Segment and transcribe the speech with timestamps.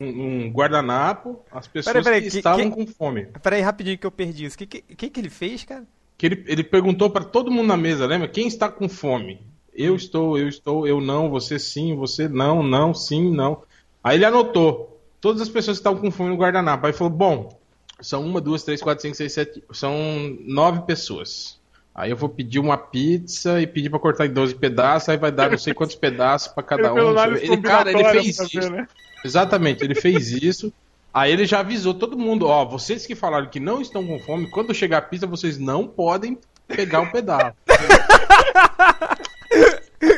[0.00, 3.26] um, um guardanapo as pessoas Peraí, peraí, que, que- estavam que- com fome.
[3.42, 4.56] Peraí, rapidinho que eu perdi isso.
[4.56, 5.84] O que, que, que, ele fez, cara?
[6.16, 8.28] Que ele, ele perguntou pra todo mundo na mesa, lembra?
[8.28, 9.34] Quem está com fome?
[9.34, 9.48] Hum.
[9.76, 13.62] Eu estou, eu estou, eu não, você sim, você não, não, sim, não.
[14.02, 16.86] Aí ele anotou todas as pessoas que estavam com fome no guardanapo.
[16.86, 17.58] Aí falou: bom,
[18.00, 19.64] são uma, duas, três, quatro, cinco, seis, sete.
[19.72, 19.92] São
[20.42, 21.58] nove pessoas.
[21.92, 25.30] Aí eu vou pedir uma pizza e pedir pra cortar em 12 pedaços, aí vai
[25.30, 27.36] dar não sei quantos pedaços pra cada Ele um.
[27.36, 28.48] Ele, cara, ele fez isso.
[28.60, 28.88] ver, né?
[29.24, 30.72] Exatamente, ele fez isso.
[31.12, 34.50] Aí ele já avisou todo mundo, ó, vocês que falaram que não estão com fome,
[34.50, 36.36] quando chegar a pizza, vocês não podem
[36.68, 37.56] pegar o pedaço.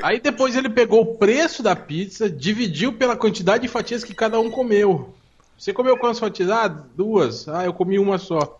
[0.02, 4.40] Aí depois ele pegou o preço da pizza, dividiu pela quantidade de fatias que cada
[4.40, 5.14] um comeu.
[5.56, 6.50] Você comeu quantas fatias?
[6.50, 7.48] Ah, duas.
[7.48, 8.58] Ah, eu comi uma só.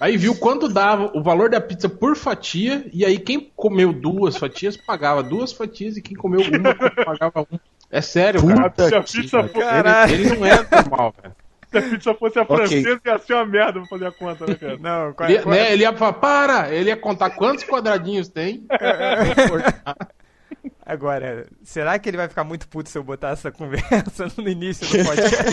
[0.00, 4.36] Aí viu quanto dava o valor da pizza por fatia, e aí quem comeu duas
[4.36, 6.74] fatias pagava duas fatias, e quem comeu uma
[7.04, 7.60] pagava uma.
[7.90, 8.56] É sério, cara.
[8.56, 10.12] Se a Puta pizza, que fosse, Caralho.
[10.14, 11.34] Ele não é normal, velho.
[11.70, 12.56] se a pizza fosse a Ok.
[12.56, 14.76] francesa, ia ser uma merda pra fazer a conta, né, cara?
[14.78, 16.70] Não, qual, Ele, qual- né, ele ia falar, para!
[16.72, 18.66] Ele ia contar quantos quadradinhos tem.
[20.86, 24.86] Agora, será que ele vai ficar muito puto se eu botar essa conversa no início
[24.86, 25.44] do podcast?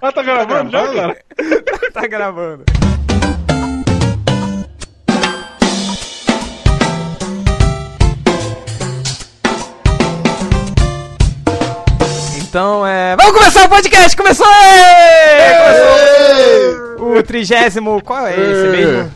[0.00, 1.14] Ah, tá gravando já, gravando?
[1.14, 1.90] cara?
[1.92, 2.64] tá gravando.
[12.52, 13.16] Então, é.
[13.16, 14.14] Vamos começar o podcast!
[14.14, 14.46] Começou!
[14.46, 15.54] Ê!
[16.98, 17.16] Começou!
[17.18, 18.02] O trigésimo.
[18.02, 19.10] Qual é esse mesmo?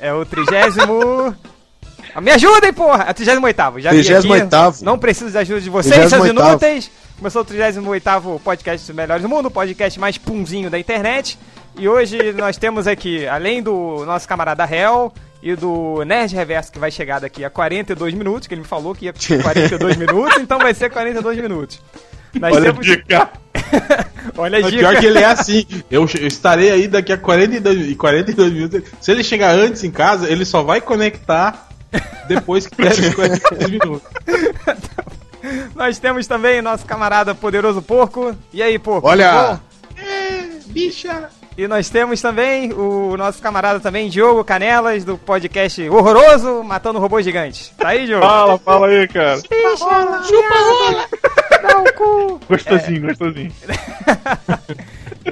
[0.00, 1.34] É o trigésimo.
[2.14, 3.06] Ah, Me ajudem, porra!
[3.08, 4.28] É o 38 já vi aqui.
[4.28, 4.82] 38º.
[4.82, 6.30] Não preciso de ajuda de vocês, seus 38º.
[6.30, 6.88] inúteis.
[7.18, 11.36] Começou o 38 podcast dos melhores do mundo, o podcast mais punzinho da internet.
[11.76, 15.12] E hoje nós temos aqui, além do nosso camarada Hell
[15.42, 18.94] e do Nerd Reverso, que vai chegar daqui a 42 minutos, que ele me falou
[18.94, 19.12] que ia
[19.42, 21.80] 42 minutos, então vai ser 42 minutos.
[22.40, 22.86] Nós Olha a temos...
[22.86, 23.28] dica.
[24.36, 24.88] Olha a Mas dica.
[24.88, 25.66] pior que ele é assim.
[25.90, 28.82] Eu, eu estarei aí daqui a 42, e 42 minutos.
[29.00, 31.68] Se ele chegar antes em casa, ele só vai conectar
[32.28, 34.08] depois que der os 42 minutos.
[35.74, 38.34] Nós temos também nosso camarada Poderoso Porco.
[38.52, 39.06] E aí, Porco?
[39.08, 39.60] Olha!
[39.96, 41.28] É, bicha!
[41.56, 47.24] E nós temos também o nosso camarada também, Diogo Canelas, do podcast Horroroso, Matando Robôs
[47.24, 47.72] Gigantes.
[47.78, 48.26] Tá aí, Diogo?
[48.26, 49.38] Fala, fala aí, cara.
[49.38, 51.08] Chupa rola!
[51.66, 52.40] Dá o cu!
[52.48, 53.52] Gostosinho, gostosinho.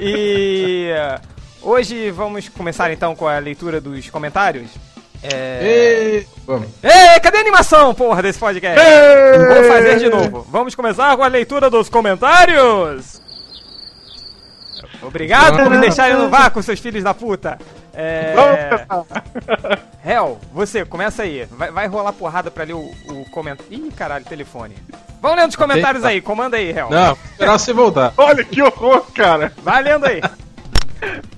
[0.01, 1.21] E uh,
[1.63, 4.71] hoje vamos começar então com a leitura dos comentários.
[5.23, 5.61] É...
[5.63, 6.69] Ei, vamos.
[6.83, 8.79] Ei, cadê a animação, porra, desse podcast?
[8.79, 10.45] Vou fazer de novo.
[10.51, 13.23] Vamos começar com a leitura dos comentários.
[15.01, 17.59] Obrigado por me deixarem no vácuo, seus filhos da puta.
[17.95, 18.35] É...
[18.89, 19.07] Vamos
[20.05, 21.47] Hel, você, começa aí.
[21.51, 23.73] Vai, vai rolar porrada pra ler o, o comentário.
[23.73, 24.75] Ih, caralho, telefone.
[25.23, 26.91] Vamos lendo os comentários aí, comanda aí, Hel.
[26.91, 28.13] Não, vou esperar você voltar.
[28.17, 29.53] Olha que horror, cara.
[29.63, 30.21] Vai lendo aí.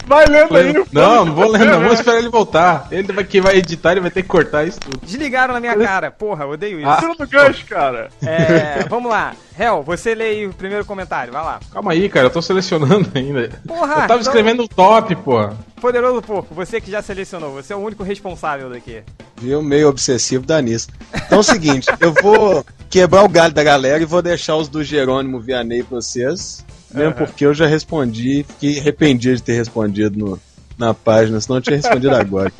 [0.07, 0.73] Vai lendo aí.
[0.93, 1.81] Não, não vou ler, não.
[1.81, 2.87] Vou esperar ele voltar.
[2.93, 5.01] Ele vai, que vai editar, ele vai ter que cortar isso tudo.
[5.05, 6.11] Desligaram na minha cara.
[6.11, 6.89] Porra, odeio isso.
[6.89, 6.97] Ah.
[6.99, 8.09] Tira do gancho, cara.
[8.23, 9.35] É, vamos lá.
[9.59, 11.59] Hel, você lê aí o primeiro comentário, vai lá.
[11.73, 13.51] Calma aí, cara, eu tô selecionando ainda.
[13.67, 15.51] Porra, eu tava então- escrevendo o top, pô.
[15.81, 19.03] Poderoso Porco, você que já selecionou, você é o único responsável daqui.
[19.37, 19.63] Viu?
[19.63, 20.89] Meio obsessivo da nisso.
[21.15, 24.69] Então é o seguinte, eu vou quebrar o galho da galera e vou deixar os
[24.69, 26.65] do Jerônimo Vianney pra vocês.
[26.97, 30.41] Mesmo porque eu já respondi, fiquei arrependido de ter respondido no-
[30.79, 32.53] na página, senão eu tinha respondido agora.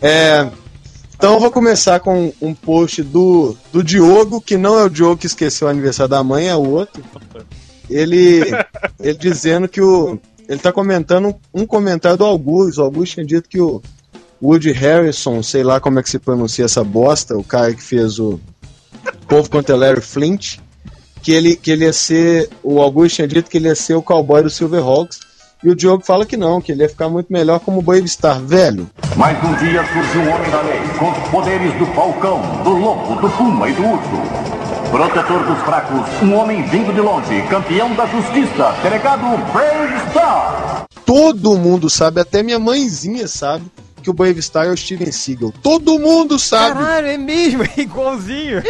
[0.00, 0.48] É,
[1.16, 5.16] então eu vou começar com um post do, do Diogo, que não é o Diogo
[5.18, 7.02] que esqueceu o aniversário da mãe, é o outro.
[7.88, 8.42] Ele,
[9.00, 10.18] ele dizendo que o.
[10.48, 12.80] Ele tá comentando um, um comentário do Augusto.
[12.80, 13.80] O Augusto tinha dito que o
[14.42, 18.18] Woody Harrison, sei lá como é que se pronuncia essa bosta, o cara que fez
[18.18, 18.38] o
[19.26, 20.58] Povo contra Larry Flint,
[21.24, 22.50] que ele, que ele ia ser.
[22.62, 25.18] O Augusto tinha dito que ele ia ser o cowboy do Silverhawks.
[25.64, 28.38] E o Diogo fala que não, que ele ia ficar muito melhor como Brave Star,
[28.38, 28.86] velho.
[29.16, 33.14] Mas um dia surgiu um homem da lei, com os poderes do falcão, do lobo,
[33.18, 34.90] do puma e do urso.
[34.90, 40.84] Protetor dos fracos, um homem vindo de longe, campeão da justiça, delegado Brave Star.
[41.06, 43.64] Todo mundo sabe, até minha mãezinha sabe,
[44.04, 45.52] que o Brave Star é o Steven Seagal.
[45.62, 46.78] Todo mundo sabe.
[46.78, 48.62] Caralho, é mesmo, é igualzinho.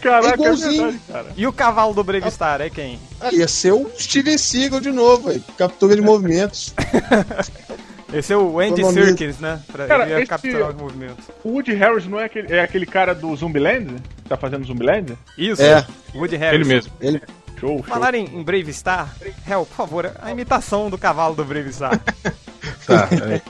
[0.00, 0.82] Caraca, é igualzinho.
[0.84, 1.26] verdade, cara.
[1.36, 2.98] E o cavalo do Brave Star, é quem?
[3.20, 5.42] Ah, ia ser o Steven Seagal de novo, velho.
[5.58, 6.72] Captura de movimentos.
[8.12, 9.04] Esse é o Andy Economia.
[9.04, 9.60] Serkis, né?
[9.70, 11.24] Pra Cara, ele ia esse- capturar os movimentos.
[11.44, 13.96] O Woody Harris não é aquele, é aquele cara do Zumbiland?
[14.22, 15.12] Que tá fazendo Zumbiland?
[15.36, 15.84] Isso, É.
[16.14, 16.60] Woody Harris.
[16.60, 16.92] Ele mesmo.
[17.02, 17.20] Ele,
[17.60, 17.82] Show, show.
[17.82, 19.14] Falar em, em Brave Star,
[19.46, 22.00] Hel, por favor, a imitação do cavalo do Brave Star.
[22.88, 23.42] Tá, é.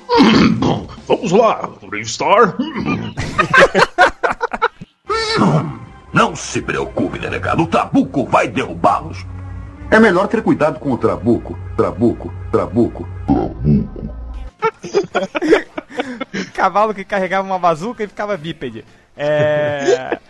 [1.06, 1.70] Vamos lá,
[2.04, 2.56] Star.
[6.12, 9.24] Não se preocupe, delegado, o Trabuco vai derrubá-los.
[9.90, 13.08] É melhor ter cuidado com o trabuco, trabuco, trabuco.
[16.52, 18.84] Cavalo que carregava uma bazuca e ficava bípede.
[19.16, 20.18] É.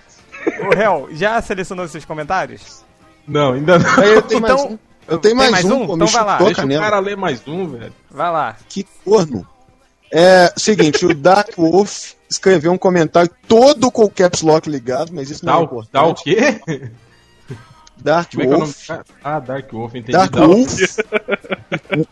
[0.60, 2.82] O réu, já selecionou seus comentários?
[3.26, 3.87] Não, ainda não.
[4.32, 4.78] Então- mais.
[5.08, 5.87] Eu tenho mais, mais um, um?
[5.87, 6.37] pô, Então vai lá.
[6.38, 6.82] Deixa o canela.
[6.84, 7.93] cara ler mais um, velho.
[8.10, 8.56] Vai lá.
[8.69, 9.46] Que corno.
[10.12, 15.31] É, seguinte, o Dark Wolf escreveu um comentário todo com o caps lock ligado, mas
[15.31, 15.93] isso não Dá é o, importante.
[15.93, 16.90] dá o quê?
[17.96, 18.58] Dark Como é que é o?
[18.60, 18.87] Wolf.
[18.87, 19.05] cara?
[19.25, 20.12] Ah, Dark Wolf, entendi.
[20.12, 20.78] Dark Dá o- Wolf.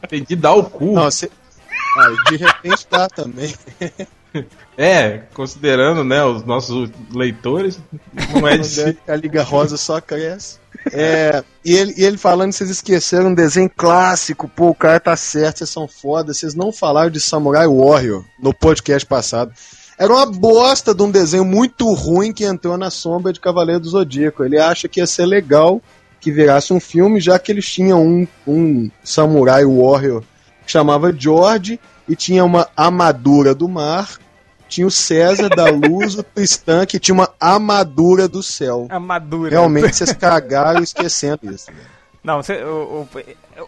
[0.05, 0.93] Entendi, dá o cu.
[0.93, 1.31] Não, você...
[1.99, 3.55] Ah, de repente tá também.
[4.79, 7.79] É, considerando, né, os nossos leitores,
[8.33, 8.97] não é de.
[9.09, 10.59] A Liga Rosa só cresce.
[10.93, 15.01] É, e, ele, e ele falando que vocês esqueceram um desenho clássico, pô, o cara
[15.01, 19.53] tá certo, vocês são foda, vocês não falaram de Samurai Warrior no podcast passado.
[19.99, 23.89] Era uma bosta de um desenho muito ruim que entrou na sombra de Cavaleiro do
[23.89, 24.45] Zodíaco.
[24.45, 25.81] Ele acha que ia ser legal
[26.21, 30.23] que virasse um filme, já que eles tinham um, um Samurai Warrior
[30.67, 34.19] que chamava George e tinha uma armadura do mar.
[34.69, 38.87] Tinha o César da Luz, o Tristan, que tinha uma armadura do céu.
[38.91, 39.51] Amadura.
[39.51, 41.71] Realmente vocês cagaram esquecendo isso.
[41.71, 41.79] né?
[42.25, 43.07] Não, você- o,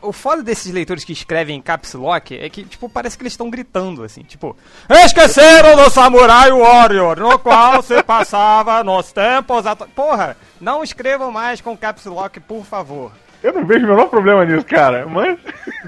[0.03, 3.23] o, o foda desses leitores que escrevem em caps lock é que, tipo, parece que
[3.23, 4.57] eles estão gritando, assim, tipo...
[4.91, 9.65] Esqueceram do Samurai Warrior, no qual se passava nos tempos...
[9.65, 13.13] atu-" Porra, não escrevam mais com caps lock, por favor.
[13.43, 15.07] Eu não vejo o menor problema nisso, cara.
[15.07, 15.39] Mas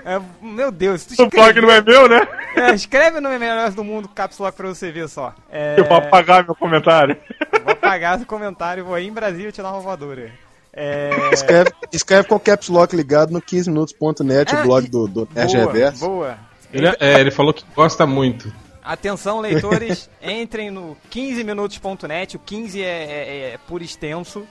[0.05, 2.27] É, meu Deus, tu o blog escreve, não é meu, né?
[2.57, 5.35] é, escreve no Melhores do Mundo caps lock pra você ver só.
[5.51, 7.17] É, Eu vou apagar meu comentário.
[7.65, 10.31] vou apagar o comentário, vou aí em Brasília te dar uma voadora.
[10.73, 11.11] É...
[11.33, 15.53] Escreve, escreve com o caps lock ligado no 15minutos.net, Ah, o blog do, do Nerd
[15.53, 16.07] Boa, Reverso.
[16.07, 16.39] boa.
[16.73, 18.53] Ele, é, ele falou que gosta muito.
[18.83, 22.37] Atenção, leitores, entrem no 15minutos.net.
[22.37, 24.47] O 15 é, é, é por extenso.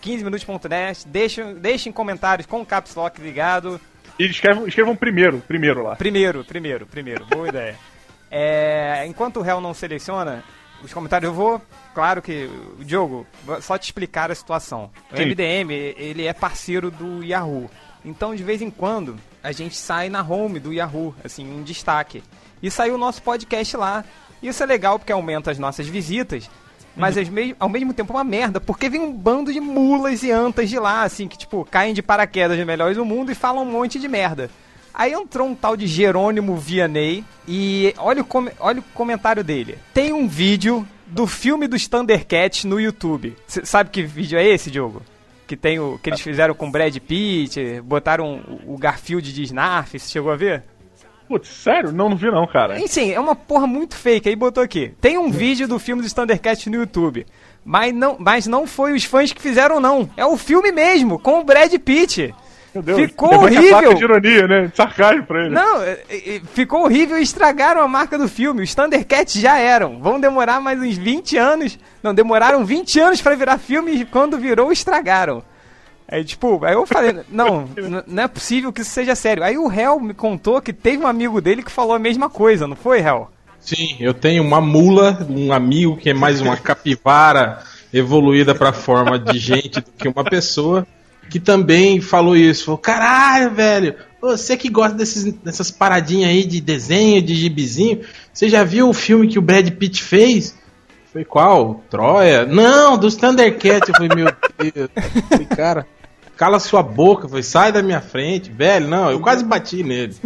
[0.00, 1.06] 15minutos.net.
[1.06, 3.80] Deixem, deixem comentários com o caps lock ligado.
[4.18, 5.96] E escrevam, escrevam primeiro, primeiro lá.
[5.96, 7.26] Primeiro, primeiro, primeiro.
[7.26, 7.76] Boa ideia.
[8.32, 10.44] É, enquanto o réu não seleciona
[10.84, 11.60] os comentários, eu vou.
[11.92, 12.48] Claro que,
[12.78, 13.26] o Diogo,
[13.60, 14.88] só te explicar a situação.
[15.10, 15.24] O Sim.
[15.24, 17.68] MDM, ele é parceiro do Yahoo.
[18.04, 22.22] Então, de vez em quando, a gente sai na home do Yahoo, assim, um destaque.
[22.62, 24.04] E saiu o nosso podcast lá.
[24.42, 26.48] Isso é legal porque aumenta as nossas visitas.
[26.96, 27.22] Mas Uhum.
[27.24, 30.30] ao mesmo, ao mesmo tempo é uma merda, porque vem um bando de mulas e
[30.30, 33.62] antas de lá, assim, que, tipo, caem de paraquedas de melhores do mundo e falam
[33.62, 34.50] um monte de merda.
[34.92, 39.78] Aí entrou um tal de Jerônimo Vianney e olha o, come- olha o comentário dele.
[39.94, 43.36] Tem um vídeo do filme dos Thundercats no YouTube.
[43.46, 45.00] Cê sabe que vídeo é esse, Diogo?
[45.46, 49.98] Que tem o que eles fizeram com Brad Pitt, botaram o o Garfield de Snarf,
[49.98, 50.62] você chegou a ver?
[51.30, 51.92] Putz, sério?
[51.92, 52.80] Não, não vi não, cara.
[52.80, 54.28] Enfim, é uma porra muito fake.
[54.28, 54.92] Aí botou aqui.
[55.00, 57.24] Tem um vídeo do filme dos Thundercats no YouTube.
[57.64, 60.10] Mas não, mas não foi os fãs que fizeram, não.
[60.16, 62.34] É o filme mesmo, com o Brad Pitt.
[62.74, 63.00] Meu Deus.
[63.02, 63.94] Ficou horrível.
[63.94, 64.66] de ironia, né?
[64.66, 65.54] De sarcasmo pra ele.
[65.54, 68.64] Não, é, é, ficou horrível e estragaram a marca do filme.
[68.64, 70.00] Os Thundercats já eram.
[70.00, 71.78] Vão demorar mais uns 20 anos.
[72.02, 75.44] Não, demoraram 20 anos pra virar filme e quando virou, estragaram.
[76.10, 77.68] Aí, tipo, aí eu falei, não,
[78.04, 79.44] não é possível que isso seja sério.
[79.44, 82.66] Aí o Hell me contou que teve um amigo dele que falou a mesma coisa,
[82.66, 83.28] não foi, Hell?
[83.60, 87.62] Sim, eu tenho uma mula, um amigo que é mais uma capivara
[87.92, 90.84] evoluída pra forma de gente do que uma pessoa,
[91.28, 92.64] que também falou isso.
[92.64, 98.00] Falou, caralho, velho, você que gosta desses, dessas paradinhas aí de desenho, de gibizinho,
[98.32, 100.58] você já viu o filme que o Brad Pitt fez?
[101.12, 101.82] Foi qual?
[101.90, 102.46] Troia?
[102.46, 103.88] Não, dos Thundercats.
[103.88, 104.90] Eu falei, meu Deus.
[104.94, 105.86] Eu falei, cara,
[106.40, 107.28] cala sua boca.
[107.28, 108.88] Falei, sai da minha frente, velho.
[108.88, 110.16] Não, eu quase bati nele.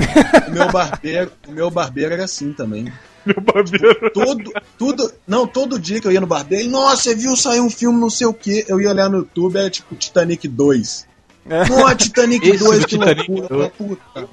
[0.47, 2.93] O meu barbeiro, o meu barbeiro era assim também.
[3.27, 4.13] Meu barbeiro.
[4.13, 7.69] Todo, tudo, não, todo dia que eu ia no barbeiro, nossa, você viu sair um
[7.71, 11.07] filme não sei o que, eu ia olhar no YouTube, era tipo Titanic 2.
[11.67, 13.71] Pô, Titanic Esse 2, do que Titanic loucura.
[13.73, 13.73] 2.
[13.73, 14.29] Puta.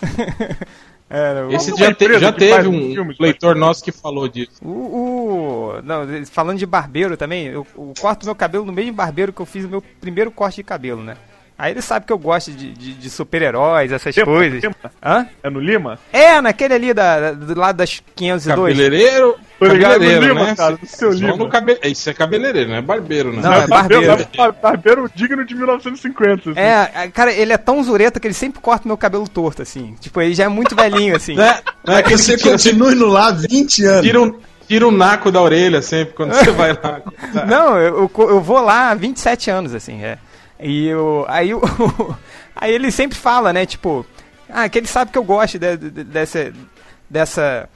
[1.10, 4.52] Era Esse já, te- já teve um filmes, leitor nosso que falou disso.
[4.62, 9.32] o, o- Não, falando de barbeiro também, eu, eu corto meu cabelo no mesmo barbeiro
[9.32, 11.16] que eu fiz o meu primeiro corte de cabelo, né?
[11.58, 14.62] Aí ele sabe que eu gosto de, de, de super-heróis, essas Lima, coisas.
[14.62, 14.74] Lima.
[15.02, 15.26] Hã?
[15.42, 15.98] É no Lima?
[16.12, 18.76] É, naquele ali da, do lado das 502.
[18.78, 20.54] Cabeleireiro, Tô ligado no cabeleireiro, Lima, né?
[20.54, 21.78] cara, do seu Só no cabe...
[21.84, 23.42] Isso é cabeleireiro, não é barbeiro, né?
[23.42, 24.06] Não, é barbeiro.
[24.06, 26.50] Barbeiro, barbeiro digno de 1950.
[26.50, 26.60] assim.
[26.60, 29.96] É, é, cara, ele é tão zureta que ele sempre corta meu cabelo torto, assim.
[30.00, 31.34] Tipo, ele já é muito velhinho, assim.
[31.34, 34.02] Não é, não é É que você continue no lá 20 anos.
[34.02, 34.38] tira, um,
[34.68, 37.00] tira um naco da orelha sempre quando você vai lá.
[37.46, 40.18] Não, eu, eu, eu vou lá há 27 anos, assim, é.
[40.60, 41.60] E eu, aí, o,
[42.54, 44.06] aí ele sempre fala, né, tipo,
[44.48, 46.52] ah, que ele sabe que eu gosto de- de- dessa,
[47.08, 47.68] dessa,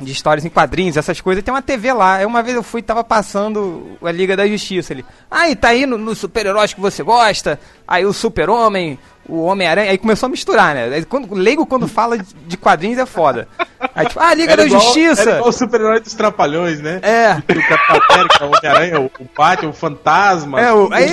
[0.00, 2.16] de histórias em quadrinhos, essas coisas, tem uma TV lá.
[2.16, 5.04] Aí uma vez eu fui tava passando a Liga da Justiça ali.
[5.30, 9.98] Aí tá aí no, no super-heróis que você gosta, aí o Super-Homem, o Homem-Aranha, aí
[9.98, 10.84] começou a misturar, né?
[10.94, 13.48] Aí, quando, leigo quando fala de, quadrinhos é foda.
[13.94, 15.22] Aí tipo, ah, Liga Era da igual- Justiça!
[15.22, 17.00] Era igual o super-herói dos Trapalhões, né?
[17.02, 17.32] É.
[17.32, 20.60] O Capitão América, o Homem-Aranha, o o Batman, o Fantasma.
[20.60, 21.08] É, o, aí,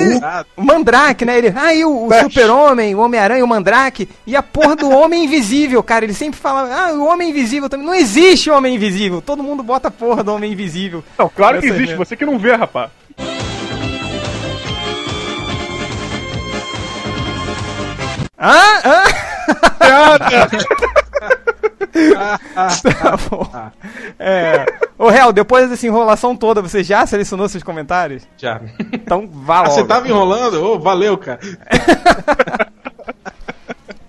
[0.56, 1.38] o Mandrake, né?
[1.38, 5.82] Ele, aí o, o Super-Homem, o Homem-Aranha, o Mandrake, e a porra do Homem Invisível,
[5.84, 6.06] cara.
[6.06, 7.86] Ele sempre fala, ah, o Homem Invisível também.
[7.86, 9.22] Não existe Homem Invisível.
[9.22, 11.04] Todo mundo bota a porra do Homem Invisível.
[11.18, 12.90] Não, claro que Essa existe, é- você que não vê, rapaz.
[18.46, 19.04] Ah, ah!
[19.80, 20.48] Piada!
[21.94, 23.50] Tá bom.
[24.20, 24.66] É.
[24.98, 28.24] Ô, Real, depois dessa enrolação toda, você já selecionou seus comentários?
[28.38, 28.60] Já.
[28.92, 29.72] Então vá Ah, logo.
[29.74, 30.56] você tava enrolando?
[30.64, 31.40] Ô, valeu, cara.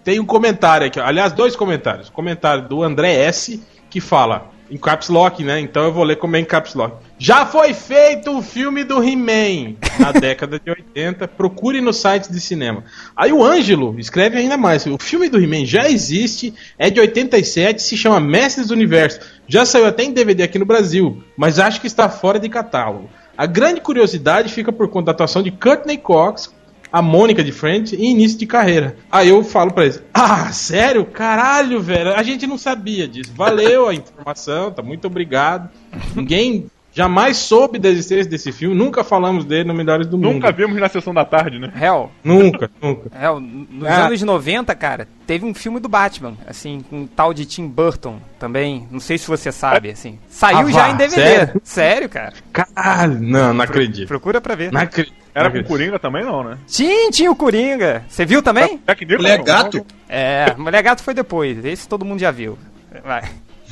[0.02, 1.04] Tem um comentário aqui, ó.
[1.04, 2.10] aliás, dois comentários.
[2.10, 5.60] Comentário do André S, que fala em caps lock, né?
[5.60, 6.96] Então eu vou ler como é em caps lock.
[7.18, 11.28] Já foi feito o filme do He-Man na década de 80.
[11.28, 12.84] Procure no site de cinema.
[13.16, 14.86] Aí o Ângelo escreve ainda mais.
[14.86, 19.20] O filme do He-Man já existe, é de 87, se chama Mestres do Universo.
[19.46, 23.08] Já saiu até em DVD aqui no Brasil, mas acho que está fora de catálogo.
[23.36, 26.52] A grande curiosidade fica por conta da atuação de Courtney Cox,
[26.94, 28.94] a Mônica de Friends e início de carreira.
[29.10, 31.04] Aí eu falo pra eles: Ah, sério?
[31.04, 32.14] Caralho, velho.
[32.14, 33.32] A gente não sabia disso.
[33.34, 34.80] Valeu a informação, tá?
[34.80, 35.68] Muito obrigado.
[36.14, 38.76] Ninguém jamais soube da existência desse filme.
[38.76, 40.34] Nunca falamos dele no Melhores do Mundo.
[40.34, 41.68] Nunca vimos na sessão da tarde, né?
[41.74, 43.10] Real, Nunca, nunca.
[43.18, 44.06] Real, nos Ah.
[44.06, 48.20] anos 90, cara, teve um filme do Batman, assim, com um tal de Tim Burton
[48.38, 48.86] também.
[48.88, 50.16] Não sei se você sabe, assim.
[50.28, 51.14] Saiu Ah, já em DVD.
[51.20, 51.60] sério?
[51.64, 52.34] Sério, cara.
[52.52, 54.06] Caralho, não, não acredito.
[54.06, 54.70] Procura pra ver.
[54.70, 55.23] Não acredito.
[55.34, 55.68] Era com acredito.
[55.68, 56.58] Coringa também, não, né?
[56.66, 58.04] Tinha, tinha o Coringa.
[58.08, 58.80] Você viu também?
[58.88, 59.76] Nicholson, Mulher não, gato?
[59.78, 59.86] não.
[60.08, 61.64] É, Mulher Gato foi depois.
[61.64, 62.56] Esse todo mundo já viu.
[63.04, 63.22] Vai.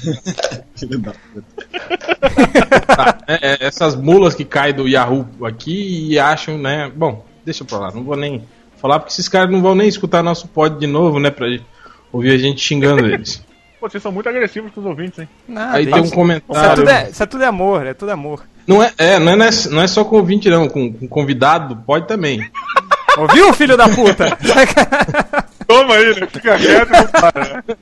[2.87, 6.91] Tá, é, é, essas mulas que caem do Yahoo aqui e acham, né?
[6.95, 8.43] Bom, deixa pra lá, não vou nem
[8.77, 11.31] falar porque esses caras não vão nem escutar nosso pod de novo, né?
[11.31, 11.47] Pra
[12.13, 13.45] ouvir a gente xingando eles.
[13.81, 15.29] Pô, vocês são muito agressivos com os ouvintes, hein?
[15.49, 16.75] Não, Aí tem um Isso é, comentário.
[16.77, 18.43] tudo é, isso é tudo é amor, é tudo amor.
[18.67, 22.07] Não é, é, não é, não é só com ouvinte, não, com, com convidado, pode
[22.07, 22.41] também.
[23.19, 24.37] Ouviu, filho da puta?
[25.67, 26.27] Toma aí, né?
[26.31, 27.65] Fica quieto e não para.
[27.67, 27.77] né?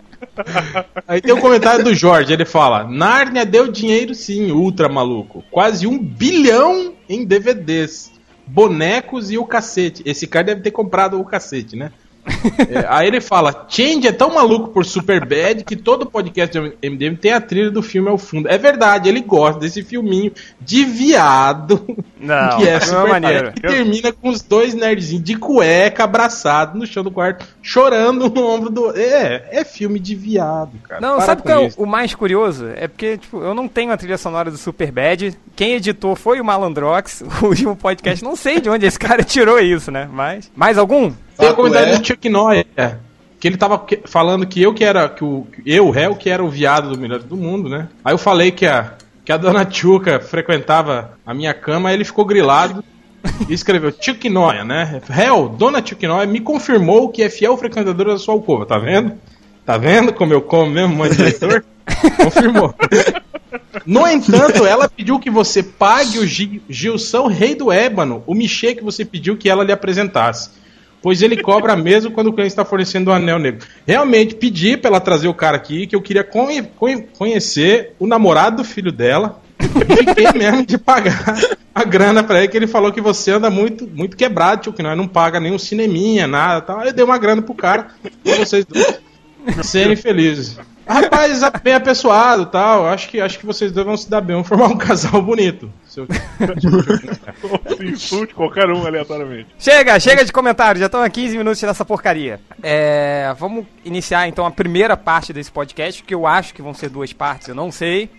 [1.06, 5.44] Aí tem um comentário do Jorge, ele fala: Nárnia deu dinheiro sim, ultra maluco.
[5.50, 8.12] Quase um bilhão em DVDs,
[8.46, 10.02] bonecos e o cacete.
[10.04, 11.92] Esse cara deve ter comprado o cacete, né?
[12.68, 16.90] É, aí ele fala: Change é tão maluco por Super Bad que todo podcast de
[16.90, 18.48] MDM tem a trilha do filme ao fundo.
[18.48, 21.96] É verdade, ele gosta desse filminho de viado.
[22.18, 23.52] Não, que é é super maneiro.
[23.52, 28.46] Que termina com os dois nerdzinhos de cueca abraçados no chão do quarto, chorando no
[28.46, 28.96] ombro do.
[28.96, 31.00] É, é filme de viado, cara.
[31.00, 32.68] Não, Para sabe que é o mais curioso?
[32.76, 35.36] É porque, tipo, eu não tenho a trilha sonora do Super Bad.
[35.56, 38.24] Quem editou foi o Malandrox, o último podcast.
[38.24, 40.08] Não sei de onde esse cara tirou isso, né?
[40.10, 40.50] Mas.
[40.54, 41.12] Mais algum?
[41.40, 42.94] Tem um comentário é- do Chuck Norris, é,
[43.38, 46.44] que ele tava falando que eu que era, que o, eu, o réu, que era
[46.44, 47.88] o viado do melhor do mundo, né?
[48.04, 48.92] Aí eu falei que a,
[49.24, 52.84] que a dona Chuca frequentava a minha cama, aí ele ficou grilado
[53.48, 55.00] e escreveu Chuck Noia, né?
[55.08, 59.12] Réu, dona Chuck Noia me confirmou que é fiel frequentadora da sua alcova, tá vendo?
[59.64, 61.64] Tá vendo como eu como mesmo, mãe de leitor?
[62.22, 62.74] Confirmou.
[63.86, 68.74] No entanto, ela pediu que você pague o Gi- Gilson Rei do Ébano, o Michê
[68.74, 70.50] que você pediu que ela lhe apresentasse.
[71.02, 73.66] Pois ele cobra mesmo quando o cliente está fornecendo o anel negro.
[73.86, 78.06] Realmente, pedi pra ela trazer o cara aqui, que eu queria conhe- conhe- conhecer o
[78.06, 79.40] namorado do filho dela.
[79.58, 81.38] Fiquei mesmo de pagar
[81.74, 84.82] a grana pra ele, que ele falou que você anda muito, muito quebrado, tio, que
[84.82, 86.80] nós não paga nenhum cineminha, nada tal.
[86.80, 87.88] Aí eu dei uma grana pro cara,
[88.24, 89.00] pra vocês dois
[89.66, 90.58] serem felizes.
[90.92, 92.86] Rapaz, a- bem apessoado tal.
[92.86, 95.72] Acho que, acho que vocês dois vão se dar bem, vão formar um casal bonito.
[95.86, 96.06] Se eu-
[97.76, 99.48] Se insulte qualquer um aleatoriamente.
[99.58, 102.40] Chega, chega de comentários, já estão há 15 minutos nessa porcaria.
[102.62, 106.88] É, vamos iniciar então a primeira parte desse podcast, que eu acho que vão ser
[106.90, 108.10] duas partes, eu não sei.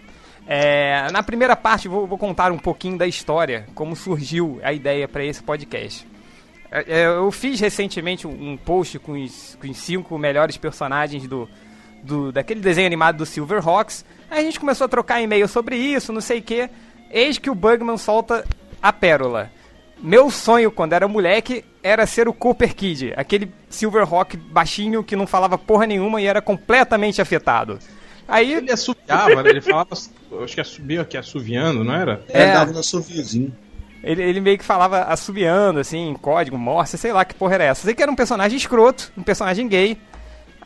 [0.48, 5.08] É, na primeira parte vou, vou contar um pouquinho da história, como surgiu a ideia
[5.08, 6.08] para esse podcast.
[6.72, 11.28] É, é, eu fiz recentemente um, um post com os, com os cinco melhores personagens
[11.28, 11.48] do,
[12.04, 14.06] do daquele desenho animado do Silverhawks.
[14.30, 16.70] Aí a gente começou a trocar e-mail sobre isso, não sei o que.
[17.10, 18.46] Eis que o Bugman solta
[18.82, 19.52] a pérola.
[20.02, 25.28] Meu sonho quando era moleque era ser o Cooper Kid, aquele Silverhawk baixinho que não
[25.28, 27.78] falava porra nenhuma e era completamente afetado.
[28.28, 29.50] Aí Ele assobiava, né?
[29.50, 32.24] Ele falava, acho que assobia aqui, assoviando, não era?
[32.30, 32.44] É.
[32.44, 33.54] Ele dava no assoviozinho.
[34.04, 37.66] Ele, ele meio que falava assobiando, assim, em código, morse, sei lá que porra era
[37.66, 37.84] essa.
[37.84, 39.98] Sei que era um personagem escroto, um personagem gay.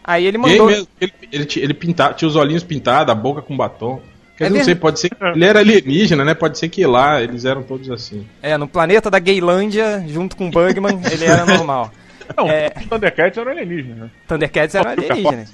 [0.08, 0.68] Aí ele mandou.
[0.68, 4.00] mesmo, ele, ele, ele pintava, tinha os olhinhos pintados, a boca com batom.
[4.38, 6.34] Quer É dizer, não sei, pode ser que ele era alienígena, né?
[6.34, 8.28] Pode ser que lá eles eram todos assim.
[8.42, 11.92] É, no planeta da Gaylândia, junto com o Bugman, ele era normal.
[12.38, 12.72] Não, É.
[12.78, 13.98] os Thundercats eram alienígenas.
[13.98, 14.10] né?
[14.28, 15.54] Thundercats eram alienígenas.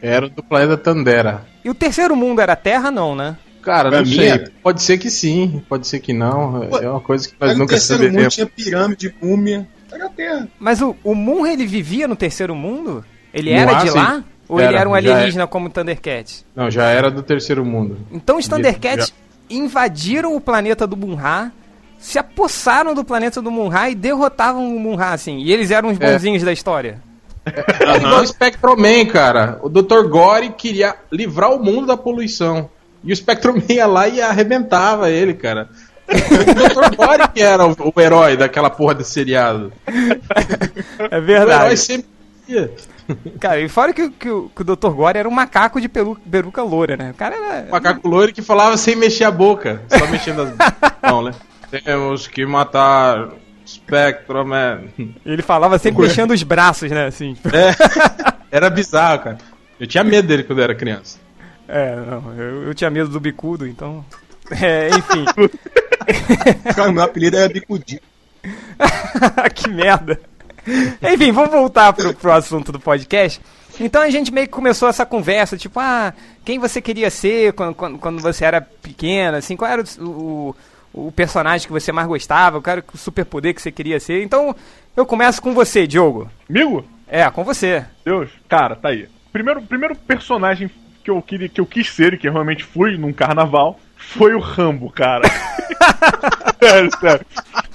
[0.00, 1.44] Era do planeta Tandera.
[1.64, 3.36] E o terceiro mundo era Terra, não, né?
[3.62, 4.28] Cara, Pra não mim sei.
[4.28, 4.50] era.
[4.62, 6.68] Pode ser que sim, pode ser que não.
[6.68, 8.34] Pô, É uma coisa que nós Aí no nunca terceiro mundo saberemos.
[8.34, 9.66] tinha pirâmide, múmia.
[9.90, 10.48] Era a Terra.
[10.58, 13.04] Mas o, o Moon, ele vivia no terceiro mundo?
[13.38, 13.96] Ele No era ar, de sim.
[13.96, 14.22] lá?
[14.48, 16.44] Ou ele Era, era um já alienígena como o Thundercat?
[16.56, 17.98] Não, já era do terceiro mundo.
[18.10, 19.12] Então os Já- Thundercats
[19.50, 21.52] invadiram o planeta do Munra,
[21.98, 25.38] se apossaram do planeta do Munra e derrotavam o Munra, assim.
[25.38, 26.12] E eles eram os É.
[26.12, 27.00] bonzinhos da história.
[27.46, 29.58] É igual o Spectroman, cara.
[29.62, 30.06] O Dr.
[30.08, 32.68] Gore queria livrar o mundo da poluição.
[33.02, 35.68] E o Spectroman ia lá e arrebentava ele, cara.
[36.08, 36.94] O Dr.
[36.96, 39.72] Gore que era o, o herói daquela porra desse seriado.
[39.86, 41.76] É O herói verdade.
[41.76, 42.06] sempre
[42.48, 42.70] ia.
[43.40, 44.90] Cara, e fora que, que o, que o Dr.
[44.90, 47.10] Gore era um macaco de peru, peruca loura, né?
[47.10, 47.70] O cara era.
[47.70, 49.82] Macaco loiro que falava sem mexer a boca.
[49.88, 50.54] Só mexendo as...
[51.02, 51.32] Não, né?
[51.84, 53.30] Temos que matar
[53.66, 54.84] Spectroman.
[55.24, 57.06] Ele falava sempre mexendo os braços, né?
[57.06, 57.36] Assim.
[58.50, 59.38] Era bizarro, cara.
[59.78, 61.18] Eu tinha medo dele quando eu era criança.
[61.68, 64.04] É, não, eu, eu tinha medo do bicudo, então.
[64.50, 65.24] É, enfim.
[66.74, 68.00] Cara, meu apelido era Bicudinho.
[69.54, 70.18] que merda.
[71.02, 73.40] Enfim, vamos voltar pro, pro assunto do podcast.
[73.80, 76.12] Então a gente meio que começou essa conversa, tipo, ah,
[76.44, 80.54] quem você queria ser quando, quando, quando você era pequeno, assim, qual era o,
[80.92, 84.22] o, o personagem que você mais gostava, qual era o superpoder que você queria ser.
[84.22, 84.54] Então,
[84.96, 86.28] eu começo com você, Diogo.
[86.50, 86.84] Amigo?
[87.06, 87.84] É, com você.
[88.04, 89.08] Deus, cara, tá aí.
[89.32, 90.68] Primeiro, primeiro personagem
[91.04, 94.34] que eu, queria, que eu quis ser e que eu realmente fui num carnaval foi
[94.34, 95.22] o Rambo, cara.
[96.60, 97.26] sério, sério.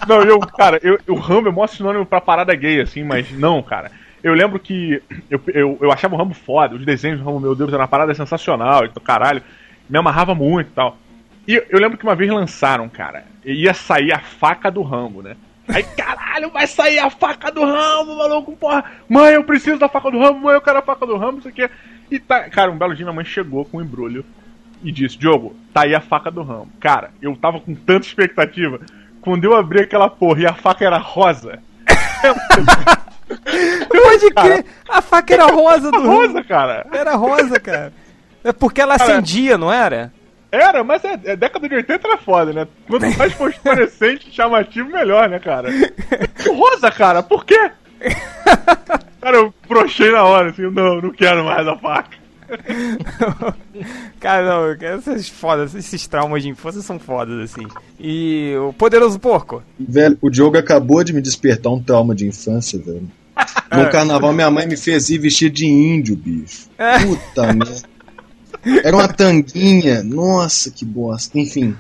[0.08, 3.62] Não, eu, cara, eu, o Rambo é mó sinônimo pra parada gay, assim, mas não,
[3.62, 3.92] cara.
[4.24, 7.56] Eu lembro que eu, eu, eu achava o Rambo foda, os desenhos do Rambo, meu
[7.56, 9.42] Deus, era uma parada sensacional, do caralho,
[9.90, 10.98] me amarrava muito e tal.
[11.46, 15.36] E eu lembro que uma vez lançaram, cara, ia sair a faca do Rambo, né?
[15.68, 18.84] Aí, caralho, vai sair a faca do Rambo, maluco, porra.
[19.10, 21.48] Mãe, eu preciso da faca do Rambo, mãe, eu quero a faca do Rambo, isso
[21.48, 21.70] aqui.
[22.10, 24.26] E tá, cara, um belo dia minha mãe chegou com um embrulho
[24.84, 26.70] e disse: Diogo, tá aí a faca do Rambo.
[26.80, 28.80] Cara, eu tava com tanta expectativa.
[29.22, 31.60] Quando eu abri aquela porra e a faca era rosa.
[33.90, 36.86] Pode crer, a faca era rosa do rosa, cara.
[36.92, 37.94] Era rosa, cara.
[38.44, 40.12] É porque ela Cara, acendia, não era?
[40.52, 42.68] Era, mas é, é década de 80 era foda, né?
[42.88, 45.70] Quanto mais fosforescente e chamativo, melhor, né, cara?
[46.56, 47.72] Rosa, cara, por quê?
[49.22, 52.18] Cara, eu brochei na hora, assim, não, não quero mais a faca.
[54.20, 57.68] Cara, não, essas fodas, esses traumas de infância são fodas, assim.
[58.00, 59.64] E o Poderoso Porco?
[59.80, 63.10] Velho, o Diogo acabou de me despertar um trauma de infância, velho.
[63.72, 66.70] No carnaval, minha mãe me fez ir vestido de índio, bicho.
[67.02, 67.94] Puta merda.
[68.84, 70.04] Era uma tanguinha.
[70.04, 71.38] Nossa, que bosta.
[71.38, 71.76] Enfim.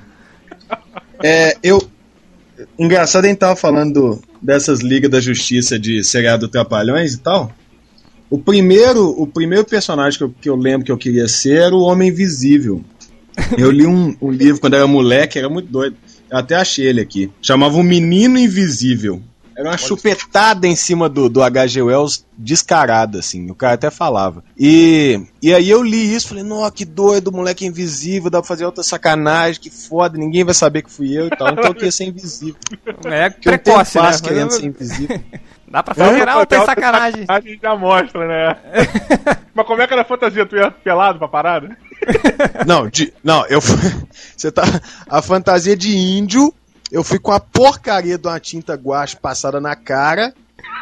[1.24, 1.82] É, eu.
[2.78, 7.52] Engraçado, a gente tava falando dessas ligas da justiça de seriado Trapalhões e tal.
[8.34, 11.76] O primeiro, o primeiro personagem que eu, que eu lembro que eu queria ser era
[11.76, 12.84] o Homem Invisível.
[13.56, 15.96] Eu li um, um livro quando era moleque, era muito doido.
[16.32, 17.30] Eu até achei ele aqui.
[17.40, 19.22] Chamava O Menino Invisível.
[19.56, 21.84] Era uma chupetada em cima do, do H.G.
[21.84, 23.52] Wells descarada, assim.
[23.52, 24.44] O cara até falava.
[24.58, 28.66] E, e aí eu li isso, falei, nossa, que doido, moleque invisível, dá pra fazer
[28.66, 31.52] outra sacanagem, que foda, ninguém vai saber que fui eu e tal.
[31.52, 32.56] Então eu queria ser invisível.
[33.06, 34.20] É Porque eu precoce, tenho né?
[34.24, 35.22] querendo ser invisível.
[35.74, 37.26] Dá pra fazer Até alta outra sacanagem.
[37.28, 38.58] A gente já mostra, né?
[39.56, 40.46] Mas como é que era a fantasia?
[40.46, 41.76] Tu ia pelado pra parada?
[42.68, 43.78] Não, de, não, eu fui.
[44.38, 44.62] Você tá.
[45.10, 46.54] A fantasia de índio,
[46.92, 50.32] eu fui com a porcaria de uma tinta guache passada na cara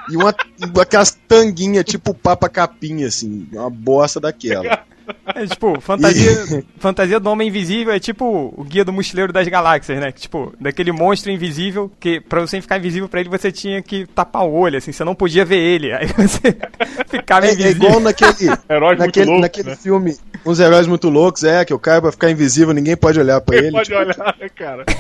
[0.10, 0.36] e uma
[0.82, 4.84] aquelas tanguinhas tipo papa capinha, assim, uma bosta daquela.
[5.26, 10.00] É tipo, fantasia, fantasia do Homem Invisível é tipo o Guia do Mochileiro das Galáxias,
[10.00, 10.12] né?
[10.12, 14.06] Que, tipo, daquele monstro invisível que pra você ficar invisível pra ele você tinha que
[14.08, 15.94] tapar o olho, assim, você não podia ver ele.
[15.94, 16.56] Aí você
[17.08, 17.88] ficava É, é invisível.
[17.88, 18.32] igual naquele,
[18.70, 19.76] Heróis naquele, loucos, naquele né?
[19.76, 23.40] filme, uns heróis muito loucos, é, que o cara vai ficar invisível, ninguém pode olhar
[23.42, 23.72] pra Quem ele.
[23.74, 24.86] pode tipo, olhar, né, cara?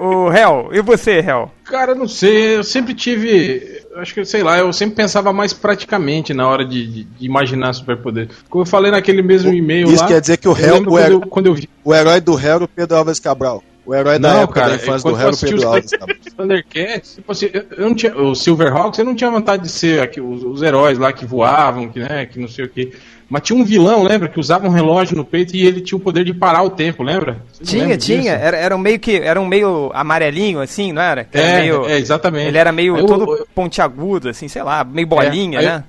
[0.00, 1.52] O, o Hel, e você, Hel?
[1.64, 3.79] Cara, não sei, eu sempre tive.
[3.96, 7.72] Acho que, sei lá, eu sempre pensava mais praticamente na hora de, de- de imaginar
[7.72, 8.28] superpoder.
[8.48, 10.06] Como eu falei naquele mesmo e-mail Isso lá.
[10.08, 11.68] quer dizer que o eu réu- o quando, eu, quando eu vi.
[11.84, 13.62] O herói do Hero, Pedro Alves Cabral.
[13.90, 15.90] O herói da Não, época cara, da infância do assisti Pedro os- Alves.
[16.36, 20.00] Thundercats, tipo assim, eu, eu não tinha, o Silverhawks, eu não tinha vontade de ser
[20.00, 22.92] aqui, os, os heróis lá que voavam, que, né, que não sei o que.
[23.28, 24.28] Mas tinha um vilão, lembra?
[24.28, 27.02] Que usava um relógio no peito e ele tinha o poder de parar o tempo,
[27.02, 27.38] lembra?
[27.52, 28.32] Vocês Tinha, tinha.
[28.34, 29.16] Era, era um meio que.
[29.16, 31.24] Era um meio amarelinho, assim, não era?
[31.24, 32.46] Que era É, meio- é, exatamente.
[32.46, 35.84] Ele era meio eu- todo eu- pontiagudo, assim, sei lá, meio bolinha, eu- né?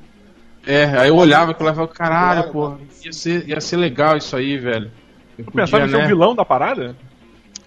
[0.66, 2.74] É, aí eu olhava e falava, caralho, pô,
[3.06, 4.90] ia ser, ia ser legal isso aí, velho.
[5.38, 6.04] Eu Tu pensava em ser né?
[6.04, 6.96] o vilão da parada?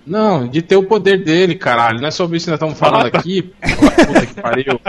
[0.06, 2.00] Não, de ter o poder dele, caralho.
[2.00, 3.18] Não é sobre isso que nós estamos falando Ah, tá.
[3.18, 3.42] aqui.
[3.42, 4.80] Puta que pariu.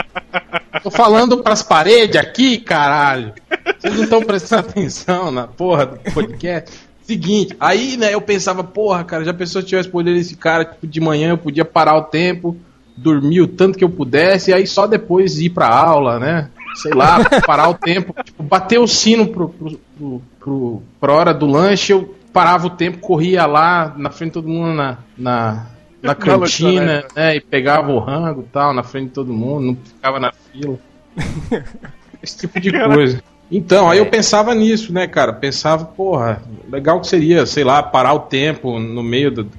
[0.82, 3.32] Tô falando pras paredes aqui, caralho.
[3.78, 6.70] Vocês não estão prestando atenção na porra do podcast.
[7.02, 10.86] Seguinte, aí, né, eu pensava, porra, cara, já pensou se tivesse poder desse cara, tipo,
[10.86, 12.56] de manhã eu podia parar o tempo,
[12.96, 16.50] dormir o tanto que eu pudesse, e aí só depois ir pra aula, né?
[16.74, 21.32] Sei lá, parar o tempo, tipo, bater o sino pro, pro, pro, pro, pra hora
[21.32, 25.66] do lanche, eu parava o tempo, corria lá na frente de todo mundo na, na,
[26.02, 27.36] na cantina, né?
[27.36, 30.78] E pegava o rango e tal, na frente de todo mundo, não ficava na fila.
[32.22, 33.22] Esse tipo de coisa.
[33.50, 35.32] Então, aí eu pensava nisso, né, cara?
[35.32, 39.50] Pensava, porra, legal que seria, sei lá, parar o tempo no meio do-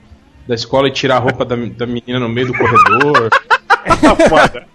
[0.47, 3.29] da escola e tirar a roupa da, da menina no meio do corredor.
[4.29, 4.67] Foda.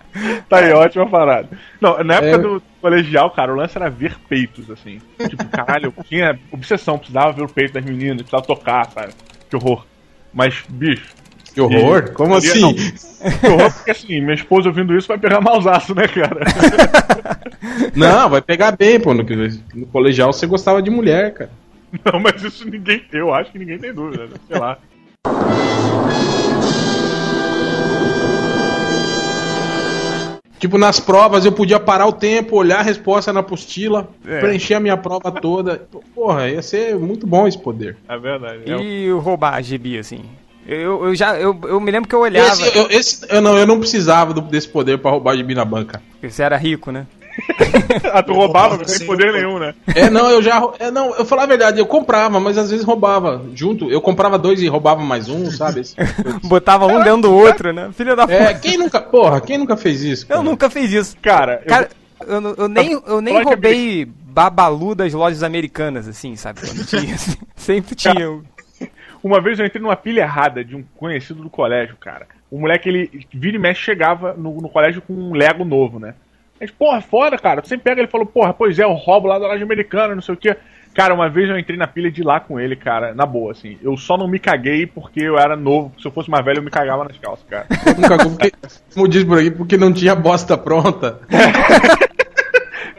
[0.49, 1.49] Tá aí, ótima parada.
[1.81, 2.39] Não, na época É.
[2.39, 5.01] do colegial, cara, o lance era ver peitos, assim.
[5.29, 9.13] Tipo, caralho, eu tinha obsessão, precisava ver o peito das meninas, precisava tocar, sabe?
[9.49, 9.87] Que horror.
[10.35, 11.15] Mas, bicho,
[11.55, 12.13] Que horror?
[12.13, 12.61] Como Seria- assim?
[12.63, 12.75] não.
[13.41, 16.41] que horror, porque assim, minha esposa ouvindo isso vai pegar mausaço, né, cara?
[17.95, 19.15] Não, vai pegar bem, pô.
[19.15, 19.23] No,
[19.75, 21.51] no colegial você gostava de mulher, cara.
[22.05, 24.33] Não, mas isso ninguém, eu acho que ninguém tem dúvida, né?
[24.49, 24.79] sei lá.
[30.63, 34.39] Tipo, nas provas eu podia parar o tempo, olhar a resposta na apostila, É.
[34.39, 35.89] preencher a minha prova toda.
[36.15, 37.97] Porra, ia ser muito bom esse poder.
[38.09, 38.61] É verdade.
[38.71, 40.21] É um- E roubar gibi, assim.
[40.65, 41.35] Eu, eu já.
[41.37, 42.49] Eu, eu me lembro que eu olhava.
[42.53, 45.55] Esse, eu, esse- eu não, eu não precisava do- desse poder pra roubar de mim
[45.55, 46.01] na banca.
[46.13, 47.09] porque Você era rico, né?
[48.13, 49.75] Ah, tu roubava, roubava sem poder nenhum, né?
[49.95, 50.63] É, não, eu já.
[50.79, 53.91] É, não, eu falar a verdade, eu comprava, mas às vezes roubava junto.
[53.91, 55.81] Eu comprava dois e roubava mais um, sabe?
[55.81, 55.97] Esse-
[56.45, 57.91] Botava um dentro do outro, né?
[57.95, 58.59] Filho da É, puta.
[58.61, 59.01] quem nunca.
[59.01, 60.25] Porra, quem nunca fez isso?
[60.25, 60.43] Eu cara?
[60.43, 61.17] nunca fiz isso.
[61.23, 61.89] Cara, eu- Cara,
[62.27, 66.61] eu, não- eu nem, eu nem é roubei babalu das lojas americanas, assim, sabe?
[66.61, 67.37] Quando tinha, assim.
[67.57, 68.31] Sempre tinha.
[68.31, 68.43] um.
[69.23, 72.27] uma vez eu entrei numa pilha errada de um conhecido do colégio, cara.
[72.51, 76.15] O moleque, ele vira e mexe, chegava no, no colégio com um Lego novo, né?
[76.63, 77.61] A gente, porra, foda, cara.
[77.61, 80.23] Tu sempre pega ele falou, porra, pois é, eu roubo lá da loja americana, não
[80.23, 80.57] sei o quê.
[80.95, 83.79] Cara, uma vez eu entrei na pilha de lá com ele, cara, na boa, assim.
[83.83, 85.93] Eu só não me caguei porque eu era novo.
[85.99, 87.67] Se eu fosse mais velho, eu me cagava nas calças, cara.
[88.31, 88.53] Porque,
[88.95, 91.19] como diz por aqui, porque não tinha bosta pronta.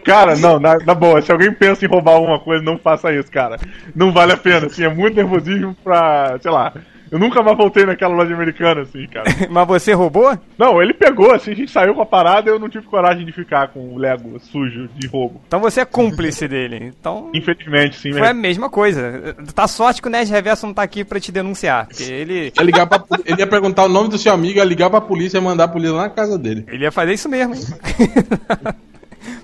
[0.03, 3.31] Cara, não, na, na boa, se alguém pensa em roubar alguma coisa, não faça isso,
[3.31, 3.57] cara.
[3.95, 6.73] Não vale a pena, assim, é muito nervosismo pra, sei lá.
[7.13, 9.25] Eu nunca mais voltei naquela loja americana, assim, cara.
[9.47, 10.35] Mas você roubou?
[10.57, 13.23] Não, ele pegou, assim, a gente saiu com a parada e eu não tive coragem
[13.23, 15.39] de ficar com o Lego sujo de roubo.
[15.45, 16.91] Então você é cúmplice dele.
[16.99, 17.29] Então.
[17.31, 19.35] Infelizmente, sim, Foi a mesma coisa.
[19.53, 21.85] Tá sorte que o Nerd Reverso não tá aqui pra te denunciar.
[21.85, 22.51] Porque ele.
[22.57, 25.37] Ia ligar pra, ele ia perguntar o nome do seu amigo, ia ligar pra polícia
[25.37, 26.65] e mandar a polícia lá na casa dele.
[26.67, 27.53] Ele ia fazer isso mesmo.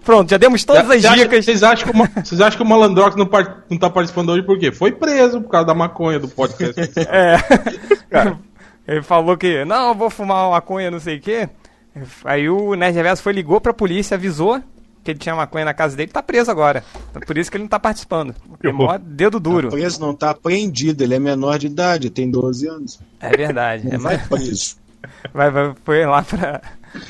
[0.03, 1.45] Pronto, já demos todas as Você acha- dicas.
[1.45, 4.43] Vocês acham, que o vocês acham que o Malandrox não, par- não tá participando hoje
[4.43, 4.71] por quê?
[4.71, 6.79] Foi preso por causa da maconha do podcast.
[8.11, 8.35] É.
[8.87, 11.47] Ele falou que, não, eu vou fumar uma maconha, não sei o quê.
[12.25, 14.59] Aí o Nerd Reverso foi, ligou pra polícia, avisou
[15.03, 16.83] que ele tinha maconha na casa dele, tá preso agora.
[17.09, 18.33] Então, Por isso que ele não tá participando.
[18.63, 19.69] É mó dedo duro.
[19.69, 22.99] Preso não tá apreendido, ele é menor de idade, tem 12 anos.
[23.19, 23.87] É verdade.
[23.87, 24.75] É, Não vai mas preso.
[25.33, 26.61] vai, vai, foi lá pra.